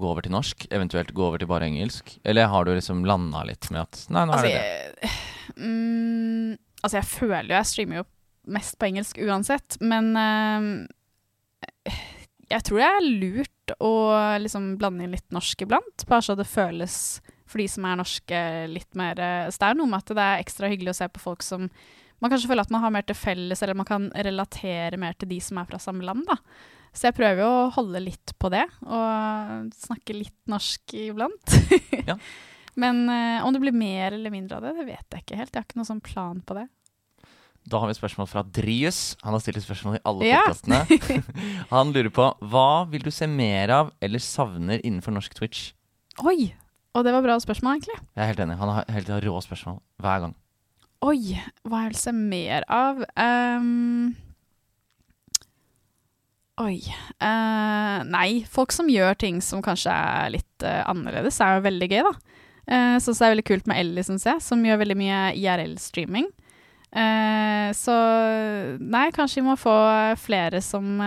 gå 0.00 0.10
over 0.10 0.24
til 0.26 0.34
norsk? 0.34 0.66
Eventuelt 0.74 1.12
gå 1.16 1.24
over 1.26 1.42
til 1.42 1.50
bare 1.50 1.68
engelsk? 1.68 2.16
Eller 2.24 2.50
har 2.52 2.66
du 2.68 2.72
liksom 2.74 3.04
landa 3.08 3.44
litt 3.48 3.70
med 3.74 3.82
at 3.86 4.04
Nei, 4.14 4.24
nå 4.28 4.36
er 4.36 4.38
Altså, 4.38 4.46
det 4.46 4.54
det. 4.54 5.10
jeg, 5.10 5.16
mm, 5.64 6.52
altså, 6.82 6.94
jeg 7.00 7.08
føler 7.12 7.50
jo 7.50 7.56
Jeg 7.58 7.70
streamer 7.72 8.00
jo 8.02 8.06
mest 8.48 8.78
på 8.80 8.88
engelsk 8.88 9.18
uansett, 9.20 9.76
men 9.84 10.06
eh, 10.16 11.98
jeg 12.48 12.64
tror 12.64 12.80
det 12.80 12.86
er 12.88 13.08
lurt 13.20 13.74
å 13.84 13.92
liksom 14.40 14.70
blande 14.80 15.04
inn 15.04 15.12
litt 15.12 15.34
norsk 15.36 15.66
iblant, 15.66 16.06
bare 16.08 16.24
så 16.24 16.36
det 16.38 16.46
føles 16.48 16.94
for 17.48 17.60
de 17.60 17.66
som 17.68 17.84
er 17.88 17.98
norske, 18.00 18.40
litt 18.72 18.96
mer 18.96 19.20
eh, 19.20 19.50
Så 19.52 19.60
det 19.60 19.68
er 19.68 19.76
noe 19.80 19.90
med 19.90 20.00
at 20.00 20.14
det 20.16 20.24
er 20.24 20.42
ekstra 20.44 20.70
hyggelig 20.72 20.94
å 20.94 20.98
se 21.02 21.08
på 21.12 21.22
folk 21.22 21.44
som 21.44 21.68
man 22.18 22.32
kanskje 22.32 22.48
føler 22.50 22.66
at 22.66 22.72
man 22.74 22.82
har 22.82 22.90
mer 22.90 23.04
til 23.06 23.14
felles, 23.18 23.60
eller 23.62 23.78
man 23.78 23.86
kan 23.88 24.08
relatere 24.26 24.98
mer 24.98 25.14
til 25.14 25.30
de 25.30 25.38
som 25.44 25.60
er 25.60 25.68
fra 25.68 25.78
samme 25.78 26.02
land, 26.06 26.24
da. 26.26 26.34
Så 26.98 27.06
jeg 27.06 27.14
prøver 27.14 27.44
jo 27.44 27.48
å 27.48 27.66
holde 27.76 28.00
litt 28.02 28.32
på 28.42 28.50
det, 28.50 28.64
og 28.82 29.68
snakke 29.78 30.16
litt 30.18 30.34
norsk 30.50 30.96
iblant. 30.98 31.58
Ja. 32.08 32.16
Men 32.78 33.04
uh, 33.10 33.42
om 33.44 33.52
det 33.54 33.60
blir 33.62 33.74
mer 33.74 34.14
eller 34.16 34.30
mindre 34.32 34.58
av 34.58 34.62
det, 34.64 34.70
det 34.78 34.84
vet 34.86 35.14
jeg 35.14 35.22
ikke 35.24 35.36
helt. 35.38 35.50
Jeg 35.52 35.58
har 35.60 35.66
ikke 35.66 35.78
noen 35.80 35.88
sånn 35.88 36.02
plan 36.04 36.38
på 36.46 36.54
det. 36.56 36.62
Da 37.68 37.80
har 37.82 37.90
vi 37.90 37.94
et 37.96 37.98
spørsmål 37.98 38.28
fra 38.30 38.42
Drius. 38.54 39.00
Han 39.26 39.34
har 39.34 39.42
stilt 39.42 39.60
spørsmål 39.64 39.98
i 39.98 40.02
alle 40.08 40.28
Ja. 40.30 40.40
podkastene. 40.46 41.18
Han 41.74 41.90
lurer 41.92 42.10
på 42.14 42.28
hva 42.52 42.68
vil 42.88 43.02
du 43.04 43.10
se 43.12 43.26
mer 43.28 43.72
av 43.74 43.90
eller 44.00 44.22
savner 44.22 44.80
innenfor 44.86 45.12
norsk 45.18 45.34
Twitch? 45.36 45.72
Oi! 46.22 46.52
Og 46.96 47.04
det 47.04 47.12
var 47.14 47.26
bra 47.26 47.36
spørsmål, 47.42 47.76
egentlig. 47.78 47.98
Jeg 48.16 48.22
er 48.24 48.30
helt 48.32 48.40
enig. 48.46 48.56
Han 48.62 48.72
har 48.78 48.88
helt 48.94 49.10
rå 49.26 49.34
spørsmål 49.44 49.76
hver 50.02 50.22
gang. 50.24 50.32
Oi, 51.06 51.18
hva 51.68 51.82
jeg 51.84 51.92
vil 51.92 52.00
se 52.00 52.14
mer 52.16 52.64
av 52.72 53.04
Ehm, 53.20 54.14
Oi 56.64 56.80
Uh, 57.18 58.04
Nei, 58.06 58.44
folk 58.46 58.70
som 58.70 58.86
gjør 58.86 59.16
ting 59.18 59.40
som 59.42 59.58
kanskje 59.64 59.90
er 59.90 60.28
litt 60.36 60.62
uh, 60.62 60.84
annerledes, 60.86 61.40
er 61.42 61.56
jo 61.56 61.64
veldig 61.64 61.88
gøy, 61.90 62.02
da. 62.06 62.12
Uh, 62.68 62.96
så, 63.02 63.10
det 63.10 63.26
er 63.26 63.32
veldig 63.32 63.44
kult 63.48 63.66
med 63.66 63.80
Ellie, 63.82 64.04
syns 64.06 64.26
jeg, 64.28 64.38
som 64.44 64.62
gjør 64.62 64.78
veldig 64.84 64.96
mye 65.00 65.22
IRL-streaming. 65.34 66.28
Uh, 66.94 67.74
så 67.74 67.96
nei, 68.78 69.08
kanskje 69.16 69.40
vi 69.40 69.48
må 69.48 69.56
få 69.58 69.74
flere 70.22 70.60
som 70.62 71.02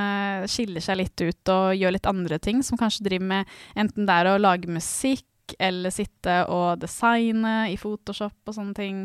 skiller 0.51 0.83
seg 0.83 0.99
litt 0.99 1.23
ut 1.23 1.53
og 1.53 1.79
gjør 1.79 1.95
litt 1.95 2.09
andre 2.11 2.41
ting, 2.43 2.59
som 2.67 2.79
kanskje 2.81 3.07
driver 3.07 3.29
med 3.29 3.55
enten 3.79 4.09
det 4.09 4.17
er 4.19 4.33
å 4.33 4.41
lage 4.41 4.67
musikk, 4.67 5.55
eller 5.63 5.95
sitte 5.95 6.41
og 6.51 6.83
designe 6.83 7.69
i 7.71 7.79
Photoshop 7.79 8.51
og 8.51 8.55
sånne 8.55 8.75
ting. 8.75 8.99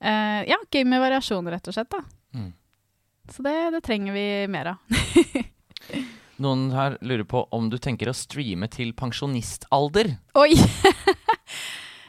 Ja, 0.00 0.60
gøy 0.68 0.84
med 0.88 1.00
variasjon, 1.00 1.48
rett 1.52 1.72
og 1.72 1.76
slett. 1.76 1.90
da. 1.92 2.04
Mm. 2.36 2.52
Så 3.32 3.44
det, 3.44 3.56
det 3.72 3.82
trenger 3.88 4.16
vi 4.16 4.28
mer 4.52 4.74
av. 4.74 5.02
Noen 6.42 6.70
her 6.74 6.96
lurer 7.04 7.26
på 7.28 7.44
om 7.54 7.68
du 7.70 7.78
tenker 7.82 8.10
å 8.10 8.16
streame 8.16 8.68
til 8.72 8.94
pensjonistalder. 8.98 10.16
Oi! 10.40 10.52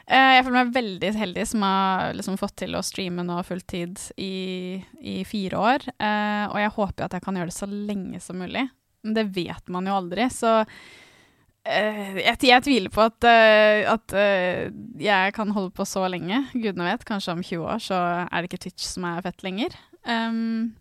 Eh, 0.04 0.34
jeg 0.36 0.42
føler 0.44 0.58
meg 0.58 0.72
veldig 0.74 1.10
heldig 1.16 1.44
som 1.48 1.62
har 1.64 2.10
liksom 2.12 2.34
fått 2.36 2.58
til 2.60 2.74
å 2.76 2.82
streame 2.84 3.22
nå 3.24 3.38
fulltid 3.48 4.02
i, 4.20 4.76
i 5.00 5.14
fire 5.24 5.56
år. 5.56 5.86
Eh, 5.96 6.42
og 6.50 6.58
jeg 6.60 6.74
håper 6.74 7.06
at 7.06 7.16
jeg 7.16 7.24
kan 7.24 7.38
gjøre 7.40 7.48
det 7.48 7.56
så 7.56 7.68
lenge 7.70 8.20
som 8.20 8.36
mulig. 8.36 8.66
Men 9.00 9.16
det 9.16 9.24
vet 9.32 9.72
man 9.72 9.88
jo 9.88 9.96
aldri, 9.96 10.26
så 10.28 10.52
eh, 10.60 12.20
jeg, 12.20 12.36
jeg 12.50 12.66
tviler 12.68 12.92
på 12.92 13.00
at, 13.06 13.30
at 13.94 14.16
jeg 15.00 15.34
kan 15.40 15.56
holde 15.56 15.72
på 15.72 15.88
så 15.88 16.04
lenge. 16.12 16.42
Gudene 16.52 16.90
vet, 16.90 17.08
kanskje 17.08 17.38
om 17.38 17.40
20 17.40 17.64
år 17.64 17.84
så 17.88 18.04
er 18.28 18.36
det 18.36 18.52
ikke 18.52 18.64
Twitch 18.66 18.84
som 18.84 19.08
er 19.08 19.24
fett 19.24 19.48
lenger. 19.48 19.80
Um, 20.04 20.74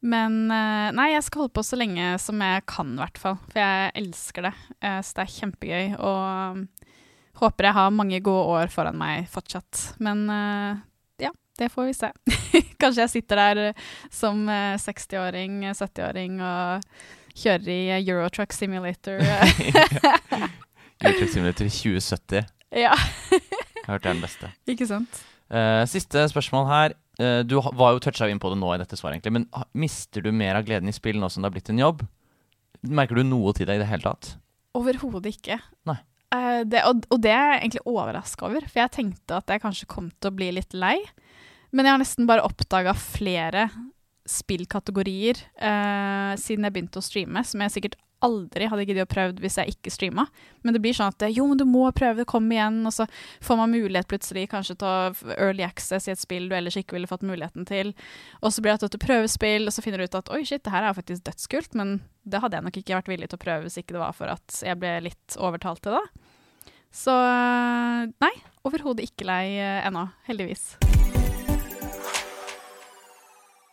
men 0.00 0.44
eh, 0.54 0.88
nei, 0.94 1.08
jeg 1.14 1.24
skal 1.26 1.42
holde 1.44 1.54
på 1.58 1.64
så 1.66 1.78
lenge 1.78 2.12
som 2.22 2.38
jeg 2.44 2.62
kan, 2.70 2.92
i 2.94 3.00
hvert 3.02 3.18
fall. 3.18 3.38
For 3.50 3.58
jeg 3.58 3.92
elsker 3.98 4.46
det. 4.46 4.52
Eh, 4.84 4.98
så 5.02 5.16
det 5.16 5.24
er 5.24 5.32
kjempegøy. 5.34 5.88
Og 5.98 7.40
håper 7.42 7.68
jeg 7.68 7.76
har 7.78 7.94
mange 7.94 8.20
gode 8.22 8.44
år 8.60 8.70
foran 8.72 8.98
meg 8.98 9.26
fortsatt. 9.32 9.82
Men 10.04 10.22
eh, 10.30 10.78
ja, 11.26 11.32
det 11.58 11.70
får 11.74 11.88
vi 11.90 11.96
se. 11.98 12.12
Kanskje 12.80 13.04
jeg 13.04 13.14
sitter 13.16 13.42
der 13.42 13.86
som 14.14 14.44
eh, 14.52 14.76
60-åring, 14.78 15.64
70-åring 15.72 16.38
og 16.46 16.86
kjører 17.38 17.72
i 17.74 17.80
Eurotruck 17.98 18.54
Simulator. 18.54 19.18
Eurotruck 21.02 21.34
Simulator 21.34 21.66
2070. 21.66 22.46
ja, 22.74 22.94
Jeg 22.94 23.84
har 23.86 23.96
hørt 23.96 24.06
det 24.06 24.10
er 24.10 24.14
den 24.14 24.22
beste. 24.22 24.52
ikke 24.68 24.86
sant? 24.86 25.20
Siste 25.88 26.26
spørsmål 26.28 26.66
her. 26.68 26.94
Eh, 27.18 27.40
du 27.42 27.56
var 27.58 27.96
jo 27.96 28.02
toucha 28.02 28.28
inn 28.30 28.40
på 28.42 28.50
det 28.52 28.60
nå 28.60 28.70
i 28.74 28.80
dette 28.80 28.98
svaret, 28.98 29.18
egentlig. 29.18 29.34
Men 29.34 29.48
mister 29.78 30.22
du 30.24 30.30
mer 30.34 30.60
av 30.60 30.68
gleden 30.68 30.90
i 30.90 30.94
spill 30.94 31.18
nå 31.18 31.30
som 31.32 31.42
det 31.42 31.50
har 31.50 31.56
blitt 31.56 31.72
en 31.72 31.82
jobb? 31.82 32.04
Merker 32.86 33.18
du 33.18 33.26
noe 33.26 33.54
til 33.56 33.66
deg 33.66 33.80
i 33.80 33.82
det 33.82 33.90
hele 33.90 34.06
tatt? 34.06 34.36
Overhodet 34.78 35.34
ikke. 35.34 35.58
Nei. 35.88 35.98
Uh, 36.28 36.62
det, 36.68 36.82
og, 36.84 37.06
og 37.08 37.22
det 37.24 37.32
er 37.32 37.54
jeg 37.54 37.60
egentlig 37.62 37.86
overraska 37.88 38.46
over, 38.50 38.66
for 38.68 38.82
jeg 38.82 38.94
tenkte 38.94 39.38
at 39.40 39.50
jeg 39.50 39.62
kanskje 39.62 39.88
kom 39.90 40.10
til 40.12 40.30
å 40.30 40.36
bli 40.36 40.50
litt 40.58 40.76
lei. 40.76 40.98
Men 41.72 41.88
jeg 41.88 41.96
har 41.96 42.02
nesten 42.02 42.28
bare 42.28 42.44
oppdaga 42.46 42.94
flere 42.96 43.66
spillkategorier 44.28 45.40
uh, 45.56 46.36
siden 46.38 46.66
jeg 46.68 46.74
begynte 46.74 47.00
å 47.00 47.04
streame, 47.04 47.42
som 47.48 47.64
jeg 47.64 47.74
sikkert 47.74 47.96
aldri 48.24 48.66
hadde 48.70 48.84
giddet 48.88 49.06
å 49.06 49.10
prøvd 49.10 49.40
hvis 49.42 49.58
jeg 49.60 49.74
ikke 49.74 49.92
streama. 49.94 50.26
Men 50.66 50.74
det 50.74 50.82
blir 50.82 50.96
sånn 50.96 51.12
at 51.12 51.24
jo, 51.34 51.46
men 51.48 51.60
du 51.60 51.64
må 51.68 51.86
prøve, 51.96 52.26
kom 52.28 52.48
igjen, 52.52 52.80
og 52.88 52.94
så 52.94 53.06
får 53.44 53.60
man 53.60 53.72
mulighet 53.74 54.08
plutselig 54.10 54.48
kanskje 54.52 54.78
til 54.80 55.34
early 55.36 55.66
access 55.66 56.08
i 56.08 56.14
et 56.14 56.22
spill 56.22 56.48
du 56.50 56.56
ellers 56.58 56.78
ikke 56.80 56.96
ville 56.96 57.10
fått 57.10 57.26
muligheten 57.26 57.68
til. 57.68 57.94
Og 58.42 58.54
så 58.54 58.64
blir 58.64 58.74
det 58.74 58.90
at 58.90 58.96
du 58.96 59.02
prøver 59.02 59.30
spill, 59.30 59.68
og 59.68 59.74
så 59.74 59.84
finner 59.84 60.02
du 60.02 60.08
ut 60.08 60.18
at 60.18 60.32
oi, 60.34 60.42
shit, 60.48 60.64
det 60.64 60.74
her 60.74 60.86
er 60.86 60.92
jo 60.92 61.00
faktisk 61.00 61.28
dødskult, 61.28 61.78
men 61.78 61.98
det 62.28 62.42
hadde 62.42 62.58
jeg 62.58 62.68
nok 62.68 62.80
ikke 62.82 62.98
vært 62.98 63.12
villig 63.12 63.30
til 63.30 63.40
å 63.40 63.44
prøve 63.46 63.66
hvis 63.66 63.78
ikke 63.80 63.96
det 63.96 64.02
var 64.02 64.16
for 64.16 64.34
at 64.34 64.60
jeg 64.66 64.80
ble 64.80 64.96
litt 65.08 65.38
overtalt 65.38 65.84
til 65.86 65.98
det. 65.98 66.04
Så 66.94 67.12
eh, 67.12 68.04
nei, 68.24 68.34
overhodet 68.66 69.08
ikke 69.08 69.28
lei 69.28 69.58
eh, 69.60 69.80
ennå, 69.86 70.08
heldigvis. 70.28 70.76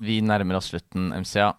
Vi 0.04 0.20
nærmer 0.22 0.60
oss 0.60 0.70
slutten, 0.74 1.14
MCA. 1.16 1.54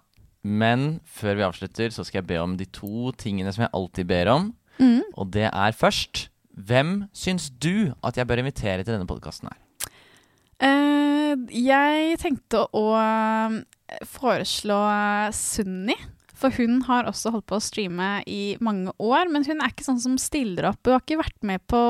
Men 0.46 0.86
før 1.10 1.40
vi 1.40 1.46
avslutter, 1.46 1.90
så 1.90 2.04
skal 2.06 2.20
jeg 2.22 2.30
be 2.30 2.38
om 2.38 2.54
de 2.58 2.68
to 2.70 3.10
tingene 3.18 3.50
som 3.54 3.66
jeg 3.66 3.74
alltid 3.74 4.08
ber 4.10 4.30
om. 4.30 4.50
Mm. 4.78 5.02
Og 5.16 5.30
det 5.34 5.48
er 5.50 5.76
først 5.76 6.28
Hvem 6.56 7.10
syns 7.12 7.50
du 7.60 7.92
at 8.00 8.16
jeg 8.16 8.24
bør 8.24 8.40
invitere 8.40 8.80
til 8.80 8.94
denne 8.94 9.04
podkasten 9.04 9.50
her? 9.50 9.58
Uh, 10.56 11.34
jeg 11.52 12.14
tenkte 12.22 12.62
å 12.72 12.84
eh, 12.96 13.58
foreslå 14.08 14.78
Sunni. 15.36 15.98
For 16.36 16.52
hun 16.56 16.80
har 16.88 17.08
også 17.08 17.34
holdt 17.34 17.46
på 17.48 17.58
å 17.58 17.64
streame 17.64 18.08
i 18.24 18.56
mange 18.64 18.94
år, 18.96 19.28
men 19.32 19.44
hun 19.44 19.60
er 19.60 19.72
ikke 19.72 19.84
sånn 19.84 20.00
som 20.00 20.16
stiller 20.20 20.70
opp. 20.70 20.80
Hun 20.84 20.96
har 20.96 21.04
ikke 21.04 21.20
vært 21.20 21.46
med 21.48 21.64
på 21.68 21.82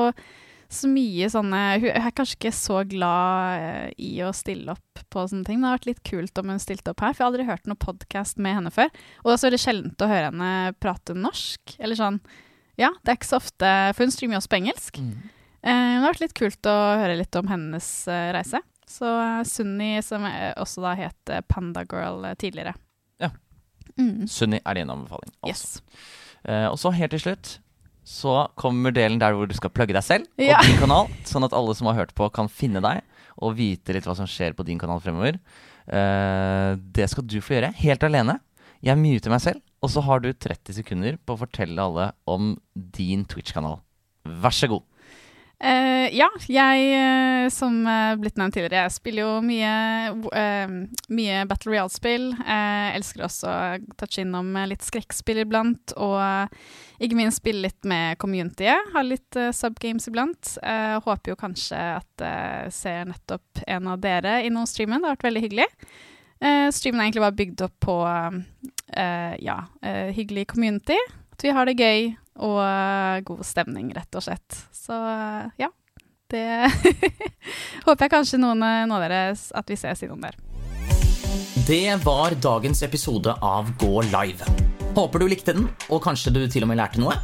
så 0.69 0.89
mye 0.91 1.29
sånne 1.31 1.61
Hun 1.79 1.89
er 1.93 2.13
kanskje 2.15 2.35
ikke 2.37 2.53
så 2.55 2.81
glad 2.89 3.61
eh, 3.61 3.91
i 4.03 4.11
å 4.25 4.33
stille 4.35 4.73
opp 4.73 5.01
på 5.13 5.23
sånne 5.29 5.47
ting. 5.47 5.61
Det 5.61 5.69
har 5.69 5.77
vært 5.77 5.89
litt 5.89 6.03
kult 6.07 6.41
om 6.41 6.51
hun 6.51 6.61
stilte 6.61 6.91
opp 6.91 7.03
her, 7.03 7.13
for 7.13 7.23
jeg 7.23 7.25
har 7.25 7.31
aldri 7.31 7.47
hørt 7.47 7.69
noen 7.69 7.79
podkast 7.79 8.41
med 8.43 8.57
henne 8.59 8.73
før. 8.73 8.91
Og 9.23 9.29
det 9.29 9.35
er 9.35 9.41
så 9.41 9.47
veldig 9.47 9.61
sjeldent 9.63 10.03
å 10.03 10.09
høre 10.11 10.31
henne 10.31 10.51
prate 10.83 11.15
norsk. 11.17 11.77
Eller 11.79 11.99
sånn 11.99 12.19
Ja, 12.77 12.91
det 13.01 13.13
er 13.13 13.19
ikke 13.19 13.31
så 13.31 13.39
ofte 13.39 13.69
For 13.97 14.05
hun 14.05 14.13
streamer 14.13 14.37
jo 14.37 14.41
også 14.43 14.53
på 14.53 14.59
engelsk. 14.59 14.99
Mm. 15.01 15.13
Eh, 15.63 15.69
det 15.71 16.01
har 16.01 16.09
vært 16.09 16.25
litt 16.25 16.37
kult 16.37 16.69
å 16.69 16.77
høre 17.01 17.19
litt 17.21 17.39
om 17.39 17.51
hennes 17.51 17.91
eh, 18.11 18.31
reise. 18.35 18.61
Så 18.87 19.07
eh, 19.07 19.43
Sunni, 19.47 19.91
som 20.05 20.27
eh, 20.27 20.51
også 20.59 20.83
da 20.83 20.97
het 20.99 21.35
Pandagirl 21.47 21.47
Panda 21.53 21.85
Girl 21.87 22.27
tidligere. 22.39 22.75
Ja. 23.23 23.31
Mm. 23.95 24.27
Sunni 24.27 24.59
er 24.63 24.81
din 24.81 24.91
anbefaling. 24.91 25.31
Altså. 25.41 25.79
Yes. 25.79 26.27
Eh, 26.43 26.67
og 26.67 26.77
så 26.79 26.91
helt 26.95 27.15
til 27.15 27.23
slutt 27.23 27.57
så 28.07 28.47
kommer 28.55 28.93
delen 28.95 29.19
der 29.19 29.35
hvor 29.35 29.49
du 29.49 29.55
skal 29.57 29.73
plugge 29.75 29.95
deg 29.97 30.05
selv 30.05 30.27
Ja. 30.39 30.61
og 30.61 30.67
din 30.69 30.79
kanal, 30.79 31.09
sånn 31.27 31.43
at 31.43 31.55
alle 31.57 31.75
som 31.75 31.89
har 31.91 31.97
hørt 31.99 32.13
på, 32.15 32.29
kan 32.31 32.47
finne 32.47 32.79
deg 32.83 33.01
og 33.43 33.57
vite 33.59 33.93
litt 33.93 34.07
hva 34.07 34.15
som 34.17 34.29
skjer 34.29 34.55
på 34.57 34.63
din 34.65 34.79
kanal 34.79 35.01
fremover. 35.03 35.37
Uh, 35.87 36.75
det 36.79 37.09
skal 37.11 37.25
du 37.27 37.37
få 37.43 37.57
gjøre 37.57 37.73
helt 37.83 38.03
alene. 38.07 38.39
Jeg 38.83 38.97
muter 38.99 39.33
meg 39.33 39.43
selv, 39.43 39.61
og 39.83 39.91
så 39.93 40.01
har 40.07 40.23
du 40.23 40.31
30 40.33 40.79
sekunder 40.79 41.17
på 41.25 41.35
å 41.35 41.41
fortelle 41.43 41.83
alle 41.83 42.09
om 42.29 42.55
din 42.73 43.25
Twitch-kanal. 43.29 43.79
Vær 44.25 44.55
så 44.55 44.69
god. 44.71 44.83
Eh, 45.57 46.13
ja, 46.13 46.27
jeg, 46.45 46.81
eh, 46.93 47.47
som 47.49 47.79
uh, 47.87 48.13
blitt 48.21 48.35
nevnt 48.37 48.53
tidligere, 48.53 48.83
jeg 48.85 48.93
spiller 48.93 49.23
jo 49.23 49.29
mye, 49.41 49.71
uh, 50.29 50.75
mye 51.09 51.39
Battle 51.49 51.71
Royale-spill. 51.71 52.27
Jeg 52.43 52.91
elsker 52.99 53.25
også 53.25 53.49
å 53.49 53.95
touche 53.97 54.21
innom 54.21 54.51
eh, 54.53 54.67
litt 54.69 54.85
skrekkspill 54.85 55.41
iblant, 55.41 55.95
og 55.97 56.19
eh, 56.21 56.67
ikke 57.01 57.17
minst 57.17 57.41
spille 57.41 57.65
litt 57.65 57.89
med 57.89 58.19
communityet. 58.21 58.93
Har 58.93 59.07
litt 59.07 59.39
uh, 59.39 59.49
subgames 59.55 60.05
iblant. 60.11 60.53
Eh, 60.61 60.99
håper 61.01 61.33
jo 61.33 61.39
kanskje 61.41 61.81
at 61.95 62.27
jeg 62.27 62.77
ser 62.77 63.09
nettopp 63.09 63.65
en 63.65 63.89
av 63.89 64.05
dere 64.05 64.43
innom 64.45 64.69
streamen. 64.69 65.01
Det 65.01 65.09
har 65.09 65.17
vært 65.17 65.29
veldig 65.31 65.45
hyggelig. 65.47 65.67
Eh, 66.37 66.67
streamen 66.69 67.01
er 67.01 67.07
egentlig 67.07 67.25
bare 67.25 67.39
bygd 67.39 67.65
opp 67.65 67.79
på 67.81 67.97
eh, 68.05 69.33
ja, 69.41 69.57
eh, 69.81 70.13
hyggelig 70.13 70.47
community. 70.53 70.97
At 71.33 71.45
vi 71.45 71.53
har 71.53 71.69
det 71.69 71.77
gøy 71.81 72.11
og 72.43 72.59
eh, 72.61 73.23
god 73.27 73.43
stemning, 73.45 73.91
rett 73.95 74.17
og 74.17 74.25
slett. 74.25 74.61
Så 74.75 74.95
eh, 74.95 75.65
ja. 75.65 75.71
Det 76.27 76.43
håper 77.87 78.03
jeg 78.03 78.11
kanskje 78.11 78.39
noen, 78.41 78.63
eh, 78.65 78.83
av 78.83 79.03
dere 79.05 79.21
at 79.31 79.71
vi 79.71 79.77
ses 79.79 80.03
innom 80.03 80.23
der. 80.23 80.35
Det 81.67 81.97
var 82.03 82.35
dagens 82.43 82.83
episode 82.83 83.33
av 83.43 83.71
Gå 83.79 84.01
live. 84.11 84.45
Håper 84.97 85.21
du 85.21 85.27
likte 85.29 85.55
den, 85.55 85.67
og 85.91 86.03
kanskje 86.03 86.33
du 86.35 86.41
til 86.51 86.65
og 86.65 86.71
med 86.71 86.79
lærte 86.79 87.01
noe. 87.01 87.15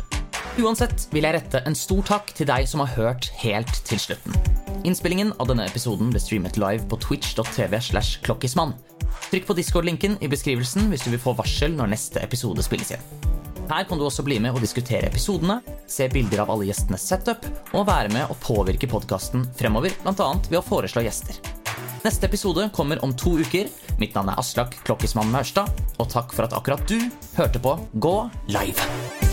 Uansett 0.61 1.07
vil 1.13 1.25
jeg 1.25 1.33
rette 1.33 1.63
en 1.65 1.75
stor 1.75 2.03
takk 2.05 2.33
til 2.37 2.45
deg 2.45 2.67
som 2.69 2.83
har 2.83 2.91
hørt 2.93 3.31
helt 3.41 3.73
til 3.87 4.01
slutten. 4.01 4.35
Innspillingen 4.85 5.31
av 5.39 5.49
denne 5.49 5.65
episoden 5.65 6.11
ble 6.13 6.21
streamet 6.21 6.59
live 6.61 6.85
på 6.91 6.99
twitch.tv 7.01 7.79
slash 7.81 8.19
klokkismann. 8.25 8.75
Trykk 9.31 9.47
på 9.49 9.57
Discord-linken 9.57 10.19
i 10.21 10.29
beskrivelsen 10.29 10.91
hvis 10.91 11.07
du 11.07 11.13
vil 11.15 11.23
få 11.23 11.33
varsel 11.39 11.73
når 11.79 11.95
neste 11.95 12.21
episode 12.21 12.63
spilles 12.65 12.93
inn. 12.93 13.42
Her 13.69 13.83
kan 13.87 13.99
du 13.99 14.05
også 14.05 14.25
bli 14.25 14.39
med 14.43 14.53
og 14.53 14.63
diskutere 14.63 15.07
episodene, 15.07 15.59
se 15.89 16.07
bilder 16.11 16.43
av 16.43 16.51
alle 16.53 16.67
gjestenes 16.69 17.07
setup, 17.09 17.47
og 17.73 17.87
være 17.87 18.11
med 18.13 18.29
og 18.29 18.39
påvirke 18.43 18.89
podkasten 18.91 19.47
fremover, 19.59 19.95
bl.a. 20.03 20.29
ved 20.49 20.59
å 20.59 20.65
foreslå 20.65 21.05
gjester. 21.07 21.39
Neste 22.03 22.27
episode 22.27 22.67
kommer 22.75 22.99
om 23.05 23.13
to 23.15 23.37
uker. 23.39 23.69
Mitt 24.01 24.17
navn 24.17 24.33
er 24.33 24.41
Aslak 24.41 24.75
Klokkismann 24.83 25.31
Maurstad, 25.31 25.71
og 25.95 26.11
takk 26.11 26.35
for 26.35 26.47
at 26.47 26.57
akkurat 26.57 26.83
du 26.89 26.99
hørte 27.37 27.63
på 27.63 27.77
Gå 28.03 28.17
live. 28.51 29.32